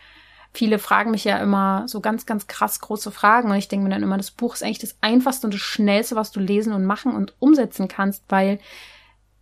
Viele 0.52 0.80
fragen 0.80 1.12
mich 1.12 1.24
ja 1.24 1.38
immer 1.38 1.88
so 1.88 2.02
ganz, 2.02 2.26
ganz 2.26 2.48
krass 2.48 2.80
große 2.80 3.12
Fragen 3.12 3.52
und 3.52 3.58
ich 3.58 3.68
denke 3.68 3.84
mir 3.84 3.92
dann 3.92 4.02
immer, 4.02 4.18
das 4.18 4.32
Buch 4.32 4.56
ist 4.56 4.64
eigentlich 4.64 4.80
das 4.80 4.98
einfachste 5.02 5.46
und 5.46 5.54
das 5.54 5.62
schnellste, 5.62 6.16
was 6.16 6.32
du 6.32 6.40
lesen 6.40 6.74
und 6.74 6.84
machen 6.84 7.16
und 7.16 7.36
umsetzen 7.38 7.88
kannst, 7.88 8.24
weil 8.30 8.60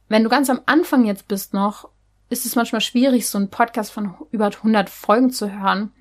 wenn 0.10 0.26
du 0.26 0.30
ganz 0.30 0.50
am 0.50 0.60
Anfang 0.66 1.06
jetzt 1.06 1.30
bist 1.30 1.54
noch, 1.54 1.88
ist 2.28 2.46
es 2.46 2.58
manchmal 2.58 2.82
schwierig, 2.82 3.30
so 3.30 3.38
einen 3.38 3.50
Podcast 3.50 3.94
von 3.94 4.16
über 4.32 4.48
100 4.48 4.90
Folgen 4.90 5.32
zu 5.32 5.58
hören 5.58 5.94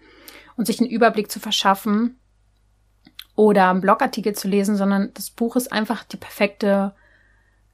und 0.56 0.66
sich 0.66 0.80
einen 0.80 0.90
Überblick 0.90 1.30
zu 1.30 1.38
verschaffen 1.38 2.18
oder 3.36 3.70
einen 3.70 3.82
Blogartikel 3.82 4.34
zu 4.34 4.48
lesen, 4.48 4.74
sondern 4.74 5.14
das 5.14 5.30
Buch 5.30 5.54
ist 5.54 5.70
einfach 5.70 6.02
die 6.02 6.16
perfekte 6.16 6.92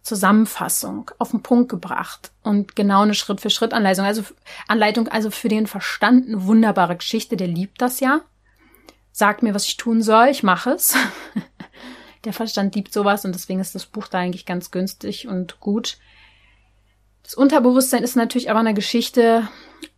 Zusammenfassung 0.06 1.10
auf 1.18 1.32
den 1.32 1.42
Punkt 1.42 1.68
gebracht 1.68 2.30
und 2.44 2.76
genau 2.76 3.02
eine 3.02 3.14
Schritt-für-Schritt-Anleitung, 3.14 4.04
also 4.04 4.22
Anleitung, 4.68 5.08
also 5.08 5.32
für 5.32 5.48
den 5.48 5.66
Verstand 5.66 6.28
eine 6.28 6.46
wunderbare 6.46 6.94
Geschichte, 6.96 7.36
der 7.36 7.48
liebt 7.48 7.82
das 7.82 7.98
ja. 7.98 8.20
Sagt 9.10 9.42
mir, 9.42 9.52
was 9.52 9.66
ich 9.66 9.76
tun 9.78 10.02
soll, 10.02 10.28
ich 10.28 10.44
mache 10.44 10.70
es. 10.70 10.94
der 12.24 12.32
Verstand 12.32 12.76
liebt 12.76 12.92
sowas 12.92 13.24
und 13.24 13.34
deswegen 13.34 13.58
ist 13.58 13.74
das 13.74 13.86
Buch 13.86 14.06
da 14.06 14.18
eigentlich 14.18 14.46
ganz 14.46 14.70
günstig 14.70 15.26
und 15.26 15.58
gut. 15.58 15.98
Das 17.24 17.34
Unterbewusstsein 17.34 18.04
ist 18.04 18.14
natürlich 18.14 18.48
aber 18.48 18.60
eine 18.60 18.74
Geschichte, 18.74 19.48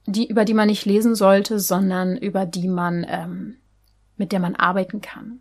die, 0.06 0.26
über 0.26 0.46
die 0.46 0.54
man 0.54 0.68
nicht 0.68 0.86
lesen 0.86 1.16
sollte, 1.16 1.60
sondern 1.60 2.16
über 2.16 2.46
die 2.46 2.68
man, 2.68 3.04
ähm, 3.06 3.56
mit 4.16 4.32
der 4.32 4.40
man 4.40 4.56
arbeiten 4.56 5.02
kann. 5.02 5.40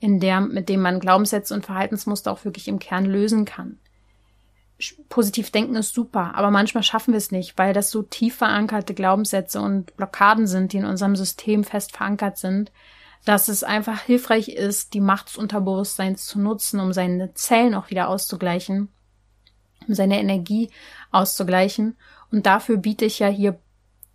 In 0.00 0.20
der, 0.20 0.42
mit 0.42 0.68
dem 0.68 0.82
man 0.82 1.00
Glaubenssätze 1.00 1.54
und 1.54 1.64
Verhaltensmuster 1.64 2.30
auch 2.30 2.44
wirklich 2.44 2.68
im 2.68 2.78
Kern 2.78 3.06
lösen 3.06 3.46
kann 3.46 3.78
positiv 5.08 5.50
denken 5.50 5.76
ist 5.76 5.94
super, 5.94 6.34
aber 6.34 6.50
manchmal 6.50 6.82
schaffen 6.82 7.12
wir 7.12 7.18
es 7.18 7.30
nicht, 7.30 7.58
weil 7.58 7.72
das 7.72 7.90
so 7.90 8.02
tief 8.02 8.36
verankerte 8.36 8.94
Glaubenssätze 8.94 9.60
und 9.60 9.96
Blockaden 9.96 10.46
sind, 10.46 10.72
die 10.72 10.78
in 10.78 10.84
unserem 10.84 11.16
System 11.16 11.64
fest 11.64 11.96
verankert 11.96 12.38
sind, 12.38 12.72
dass 13.24 13.48
es 13.48 13.62
einfach 13.62 14.00
hilfreich 14.00 14.48
ist, 14.48 14.94
die 14.94 15.00
Macht 15.00 15.28
des 15.28 15.36
Unterbewusstseins 15.36 16.26
zu 16.26 16.40
nutzen, 16.40 16.80
um 16.80 16.92
seine 16.92 17.34
Zellen 17.34 17.74
auch 17.74 17.90
wieder 17.90 18.08
auszugleichen, 18.08 18.88
um 19.86 19.94
seine 19.94 20.18
Energie 20.18 20.70
auszugleichen. 21.10 21.96
Und 22.30 22.46
dafür 22.46 22.78
biete 22.78 23.04
ich 23.04 23.18
ja 23.18 23.28
hier 23.28 23.58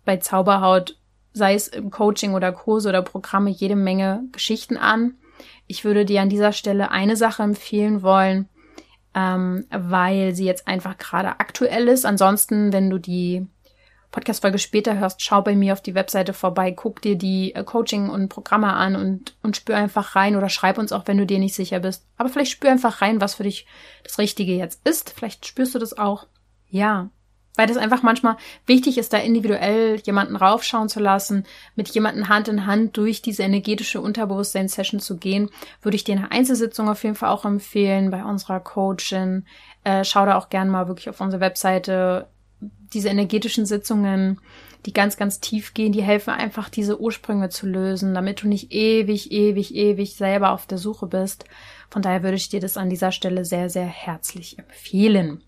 bei 0.04 0.18
Zauberhaut, 0.18 0.98
sei 1.32 1.54
es 1.54 1.68
im 1.68 1.90
Coaching 1.90 2.34
oder 2.34 2.52
Kurse 2.52 2.88
oder 2.90 3.02
Programme, 3.02 3.50
jede 3.50 3.76
Menge 3.76 4.24
Geschichten 4.32 4.76
an. 4.76 5.14
Ich 5.66 5.84
würde 5.84 6.04
dir 6.04 6.20
an 6.20 6.28
dieser 6.28 6.52
Stelle 6.52 6.90
eine 6.90 7.16
Sache 7.16 7.42
empfehlen 7.42 8.02
wollen, 8.02 8.48
ähm, 9.18 9.66
weil 9.70 10.34
sie 10.34 10.44
jetzt 10.44 10.68
einfach 10.68 10.96
gerade 10.96 11.40
aktuell 11.40 11.88
ist. 11.88 12.06
Ansonsten, 12.06 12.72
wenn 12.72 12.88
du 12.88 12.98
die 12.98 13.46
Podcast-Folge 14.12 14.58
später 14.58 14.98
hörst, 14.98 15.20
schau 15.22 15.42
bei 15.42 15.56
mir 15.56 15.72
auf 15.72 15.82
die 15.82 15.94
Webseite 15.94 16.32
vorbei, 16.32 16.70
guck 16.70 17.02
dir 17.02 17.16
die 17.16 17.54
äh, 17.54 17.64
Coaching 17.64 18.08
und 18.08 18.28
Programme 18.28 18.72
an 18.72 18.96
und, 18.96 19.36
und 19.42 19.56
spür 19.56 19.76
einfach 19.76 20.14
rein 20.14 20.36
oder 20.36 20.48
schreib 20.48 20.78
uns 20.78 20.92
auch, 20.92 21.06
wenn 21.06 21.18
du 21.18 21.26
dir 21.26 21.38
nicht 21.38 21.54
sicher 21.54 21.80
bist. 21.80 22.06
Aber 22.16 22.28
vielleicht 22.28 22.52
spür 22.52 22.70
einfach 22.70 23.02
rein, 23.02 23.20
was 23.20 23.34
für 23.34 23.42
dich 23.42 23.66
das 24.04 24.18
Richtige 24.18 24.54
jetzt 24.54 24.86
ist. 24.86 25.10
Vielleicht 25.10 25.46
spürst 25.46 25.74
du 25.74 25.78
das 25.78 25.98
auch. 25.98 26.26
Ja 26.70 27.10
weil 27.58 27.66
das 27.66 27.76
einfach 27.76 28.04
manchmal 28.04 28.36
wichtig 28.66 28.98
ist, 28.98 29.12
da 29.12 29.18
individuell 29.18 29.96
jemanden 30.04 30.36
raufschauen 30.36 30.88
zu 30.88 31.00
lassen, 31.00 31.44
mit 31.74 31.88
jemanden 31.88 32.28
Hand 32.28 32.46
in 32.46 32.66
Hand 32.66 32.96
durch 32.96 33.20
diese 33.20 33.42
energetische 33.42 34.00
Unterbewusstsein-Session 34.00 35.00
zu 35.00 35.16
gehen, 35.16 35.50
würde 35.82 35.96
ich 35.96 36.04
dir 36.04 36.14
eine 36.14 36.30
Einzelsitzung 36.30 36.88
auf 36.88 37.02
jeden 37.02 37.16
Fall 37.16 37.30
auch 37.30 37.44
empfehlen 37.44 38.12
bei 38.12 38.24
unserer 38.24 38.60
Coachin. 38.60 39.44
Äh, 39.82 40.04
schau 40.04 40.24
da 40.24 40.38
auch 40.38 40.50
gerne 40.50 40.70
mal 40.70 40.86
wirklich 40.86 41.10
auf 41.10 41.20
unsere 41.20 41.40
Webseite. 41.40 42.28
Diese 42.60 43.08
energetischen 43.08 43.66
Sitzungen, 43.66 44.40
die 44.86 44.92
ganz, 44.92 45.16
ganz 45.16 45.40
tief 45.40 45.74
gehen, 45.74 45.90
die 45.90 46.02
helfen 46.02 46.30
einfach, 46.30 46.68
diese 46.68 47.00
Ursprünge 47.00 47.48
zu 47.48 47.66
lösen, 47.66 48.14
damit 48.14 48.44
du 48.44 48.46
nicht 48.46 48.70
ewig, 48.70 49.32
ewig, 49.32 49.74
ewig 49.74 50.14
selber 50.14 50.52
auf 50.52 50.66
der 50.66 50.78
Suche 50.78 51.08
bist. 51.08 51.44
Von 51.90 52.02
daher 52.02 52.22
würde 52.22 52.36
ich 52.36 52.50
dir 52.50 52.60
das 52.60 52.76
an 52.76 52.88
dieser 52.88 53.10
Stelle 53.10 53.44
sehr, 53.44 53.68
sehr 53.68 53.86
herzlich 53.86 54.60
empfehlen. 54.60 55.42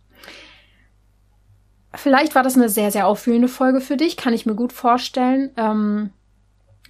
Vielleicht 1.95 2.35
war 2.35 2.43
das 2.43 2.57
eine 2.57 2.69
sehr, 2.69 2.91
sehr 2.91 3.07
auffühlende 3.07 3.49
Folge 3.49 3.81
für 3.81 3.97
dich, 3.97 4.17
kann 4.17 4.33
ich 4.33 4.47
mir 4.47 4.55
gut 4.55 4.73
vorstellen. 4.73 5.51
Ähm, 5.57 6.11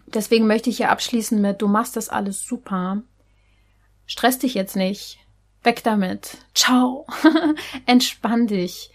deswegen 0.06 0.46
möchte 0.46 0.70
ich 0.70 0.76
hier 0.76 0.90
abschließen 0.90 1.40
mit, 1.40 1.62
du 1.62 1.68
machst 1.68 1.96
das 1.96 2.08
alles 2.08 2.42
super. 2.42 3.02
Stress 4.06 4.38
dich 4.38 4.54
jetzt 4.54 4.76
nicht. 4.76 5.18
Weg 5.62 5.82
damit. 5.84 6.38
Ciao. 6.54 7.06
Entspann 7.86 8.46
dich. 8.46 8.90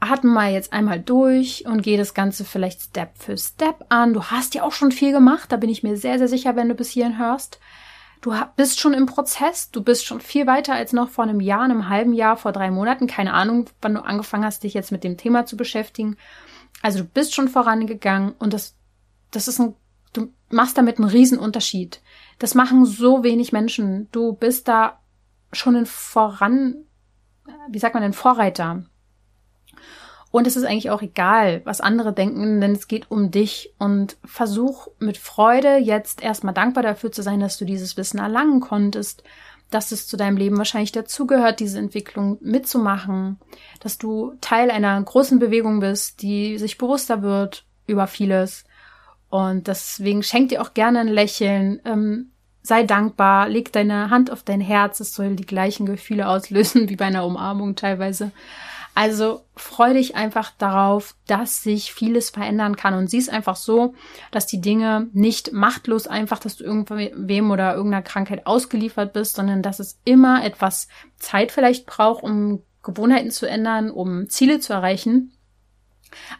Atme 0.00 0.30
mal 0.30 0.52
jetzt 0.52 0.72
einmal 0.72 1.00
durch 1.00 1.64
und 1.66 1.82
geh 1.82 1.96
das 1.96 2.12
Ganze 2.12 2.44
vielleicht 2.44 2.82
Step 2.82 3.16
für 3.16 3.38
Step 3.38 3.84
an. 3.88 4.12
Du 4.12 4.24
hast 4.24 4.54
ja 4.54 4.62
auch 4.62 4.72
schon 4.72 4.92
viel 4.92 5.12
gemacht, 5.12 5.50
da 5.50 5.56
bin 5.56 5.70
ich 5.70 5.82
mir 5.82 5.96
sehr, 5.96 6.18
sehr 6.18 6.28
sicher, 6.28 6.56
wenn 6.56 6.68
du 6.68 6.74
bis 6.74 6.90
hierhin 6.90 7.18
hörst. 7.18 7.58
Du 8.26 8.34
bist 8.56 8.80
schon 8.80 8.92
im 8.92 9.06
Prozess, 9.06 9.70
du 9.70 9.82
bist 9.82 10.04
schon 10.04 10.20
viel 10.20 10.48
weiter 10.48 10.74
als 10.74 10.92
noch 10.92 11.10
vor 11.10 11.24
einem 11.24 11.40
Jahr, 11.40 11.62
einem 11.62 11.88
halben 11.88 12.12
Jahr, 12.12 12.36
vor 12.36 12.50
drei 12.50 12.72
Monaten. 12.72 13.06
Keine 13.06 13.32
Ahnung, 13.32 13.66
wann 13.80 13.94
du 13.94 14.04
angefangen 14.04 14.44
hast, 14.44 14.64
dich 14.64 14.74
jetzt 14.74 14.90
mit 14.90 15.04
dem 15.04 15.16
Thema 15.16 15.46
zu 15.46 15.56
beschäftigen. 15.56 16.16
Also 16.82 16.98
du 16.98 17.04
bist 17.04 17.34
schon 17.34 17.48
vorangegangen 17.48 18.32
und 18.32 18.52
das, 18.52 18.74
das 19.30 19.46
ist 19.46 19.60
ein, 19.60 19.76
du 20.12 20.32
machst 20.50 20.76
damit 20.76 20.98
einen 20.98 21.08
Riesenunterschied. 21.08 22.00
Das 22.40 22.54
machen 22.54 22.84
so 22.84 23.22
wenig 23.22 23.52
Menschen. 23.52 24.08
Du 24.10 24.32
bist 24.32 24.66
da 24.66 24.98
schon 25.52 25.76
ein 25.76 25.86
Voran, 25.86 26.74
wie 27.68 27.78
sagt 27.78 27.94
man, 27.94 28.02
ein 28.02 28.12
Vorreiter. 28.12 28.84
Und 30.36 30.46
es 30.46 30.54
ist 30.54 30.64
eigentlich 30.64 30.90
auch 30.90 31.00
egal, 31.00 31.62
was 31.64 31.80
andere 31.80 32.12
denken, 32.12 32.60
denn 32.60 32.72
es 32.72 32.88
geht 32.88 33.10
um 33.10 33.30
dich. 33.30 33.72
Und 33.78 34.18
versuch 34.22 34.88
mit 34.98 35.16
Freude 35.16 35.78
jetzt 35.78 36.22
erstmal 36.22 36.52
dankbar 36.52 36.82
dafür 36.82 37.10
zu 37.10 37.22
sein, 37.22 37.40
dass 37.40 37.56
du 37.56 37.64
dieses 37.64 37.96
Wissen 37.96 38.18
erlangen 38.18 38.60
konntest, 38.60 39.22
dass 39.70 39.92
es 39.92 40.06
zu 40.06 40.18
deinem 40.18 40.36
Leben 40.36 40.58
wahrscheinlich 40.58 40.92
dazugehört, 40.92 41.58
diese 41.58 41.78
Entwicklung 41.78 42.36
mitzumachen, 42.42 43.38
dass 43.80 43.96
du 43.96 44.34
Teil 44.42 44.70
einer 44.70 45.00
großen 45.00 45.38
Bewegung 45.38 45.80
bist, 45.80 46.20
die 46.20 46.58
sich 46.58 46.76
bewusster 46.76 47.22
wird 47.22 47.64
über 47.86 48.06
vieles. 48.06 48.64
Und 49.30 49.68
deswegen 49.68 50.22
schenk 50.22 50.50
dir 50.50 50.60
auch 50.60 50.74
gerne 50.74 51.00
ein 51.00 51.08
Lächeln. 51.08 51.80
Ähm, 51.86 52.32
sei 52.60 52.82
dankbar, 52.82 53.48
leg 53.48 53.72
deine 53.72 54.10
Hand 54.10 54.30
auf 54.30 54.42
dein 54.42 54.60
Herz, 54.60 55.00
es 55.00 55.14
soll 55.14 55.34
die 55.34 55.46
gleichen 55.46 55.86
Gefühle 55.86 56.28
auslösen 56.28 56.88
wie 56.90 56.96
bei 56.96 57.06
einer 57.06 57.24
Umarmung 57.24 57.74
teilweise. 57.74 58.32
Also 58.96 59.44
freu 59.56 59.92
dich 59.92 60.16
einfach 60.16 60.52
darauf, 60.56 61.16
dass 61.26 61.62
sich 61.62 61.92
vieles 61.92 62.30
verändern 62.30 62.76
kann 62.76 62.94
und 62.94 63.10
sieh 63.10 63.18
es 63.18 63.28
einfach 63.28 63.54
so, 63.54 63.94
dass 64.30 64.46
die 64.46 64.62
Dinge 64.62 65.08
nicht 65.12 65.52
machtlos 65.52 66.06
einfach, 66.06 66.38
dass 66.38 66.56
du 66.56 66.64
irgendwem 66.64 67.50
oder 67.50 67.74
irgendeiner 67.74 68.02
Krankheit 68.02 68.46
ausgeliefert 68.46 69.12
bist, 69.12 69.36
sondern 69.36 69.60
dass 69.60 69.80
es 69.80 69.98
immer 70.06 70.42
etwas 70.42 70.88
Zeit 71.18 71.52
vielleicht 71.52 71.84
braucht, 71.84 72.24
um 72.24 72.62
Gewohnheiten 72.82 73.30
zu 73.30 73.44
ändern, 73.44 73.90
um 73.90 74.30
Ziele 74.30 74.60
zu 74.60 74.72
erreichen. 74.72 75.36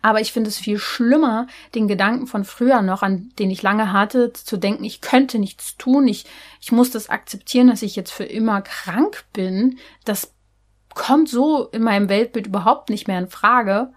Aber 0.01 0.23
ich 0.23 0.33
finde 0.33 0.49
es 0.49 0.57
viel 0.57 0.79
schlimmer, 0.79 1.49
den 1.75 1.89
Gedanken 1.89 2.27
von 2.27 2.47
früher 2.47 2.81
noch, 2.81 3.03
an 3.03 3.33
den 3.39 3.51
ich 3.51 3.61
lange 3.61 3.93
hatte, 3.93 4.33
zu 4.33 4.57
denken, 4.57 4.85
ich 4.85 5.03
könnte 5.03 5.39
nichts 5.39 5.77
tun, 5.77 6.09
ich, 6.09 6.25
ich 6.63 6.73
muss 6.73 6.91
das 6.91 7.11
akzeptieren, 7.11 7.67
dass 7.67 7.83
ich 7.83 7.97
jetzt 7.97 8.13
für 8.13 8.25
immer 8.25 8.63
krank 8.63 9.27
bin. 9.35 9.79
Das 10.07 10.33
kommt 10.97 11.29
so 11.29 11.69
in 11.69 11.83
meinem 11.83 12.09
Weltbild 12.09 12.49
überhaupt 12.49 12.91
nicht 12.91 13.07
mehr 13.07 13.19
in 13.21 13.29
Frage. 13.29 13.93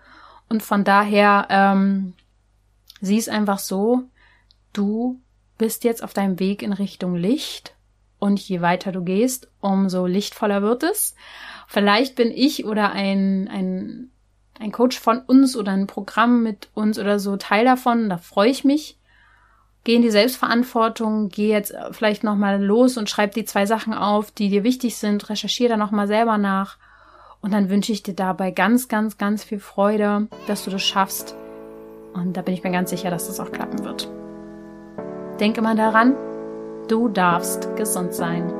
Und 0.50 0.62
von 0.62 0.84
daher, 0.84 1.48
ähm, 1.50 2.14
sieh 3.02 3.18
es 3.18 3.30
einfach 3.30 3.58
so, 3.58 4.04
du 4.74 5.20
bist 5.58 5.84
jetzt 5.84 6.04
auf 6.04 6.14
deinem 6.14 6.40
Weg 6.40 6.62
in 6.62 6.74
Richtung 6.74 7.16
Licht. 7.16 7.74
Und 8.20 8.40
je 8.40 8.62
weiter 8.62 8.92
du 8.92 9.02
gehst, 9.02 9.50
umso 9.62 10.06
lichtvoller 10.06 10.62
wird 10.62 10.84
es. 10.84 11.16
Vielleicht 11.68 12.16
bin 12.16 12.32
ich 12.32 12.66
oder 12.66 12.92
ein, 12.92 13.48
ein, 13.48 14.12
ein 14.60 14.74
Coach 14.74 15.00
von 15.00 15.20
uns 15.20 15.56
oder 15.56 15.72
ein 15.72 15.88
Programm 15.88 16.44
mit 16.44 16.68
uns 16.74 17.00
oder 17.00 17.18
so 17.18 17.38
Teil 17.38 17.64
davon. 17.64 18.10
Da 18.10 18.18
freue 18.18 18.50
ich 18.50 18.66
mich. 18.66 18.98
Geh 19.86 19.96
in 19.96 20.02
die 20.02 20.12
Selbstverantwortung, 20.12 21.30
geh 21.30 21.48
jetzt 21.48 21.74
vielleicht 21.92 22.26
nochmal 22.26 22.62
los 22.62 22.98
und 22.98 23.10
schreib 23.10 23.34
die 23.34 23.46
zwei 23.46 23.66
Sachen 23.66 23.94
auf, 23.94 24.32
die 24.32 24.50
dir 24.50 24.66
wichtig 24.66 24.98
sind, 24.98 25.30
recherchiere 25.30 25.70
da 25.70 25.78
nochmal 25.78 26.08
selber 26.08 26.38
nach 26.38 26.78
und 27.42 27.54
dann 27.54 27.70
wünsche 27.70 27.92
ich 27.92 28.04
dir 28.04 28.14
dabei 28.14 28.52
ganz, 28.52 28.88
ganz, 28.88 29.18
ganz 29.18 29.44
viel 29.44 29.60
Freude, 29.60 30.28
dass 30.48 30.66
du 30.66 30.72
das 30.72 30.84
schaffst. 30.84 31.36
Und 32.14 32.36
da 32.36 32.42
bin 32.42 32.54
ich 32.54 32.64
mir 32.64 32.72
ganz 32.72 32.90
sicher, 32.90 33.10
dass 33.10 33.28
das 33.28 33.40
auch 33.40 33.52
klappen 33.52 33.84
wird. 33.84 34.10
Denke 35.40 35.62
mal 35.62 35.76
daran, 35.76 36.16
du 36.88 37.08
darfst 37.08 37.76
gesund 37.78 38.14
sein. 38.14 38.52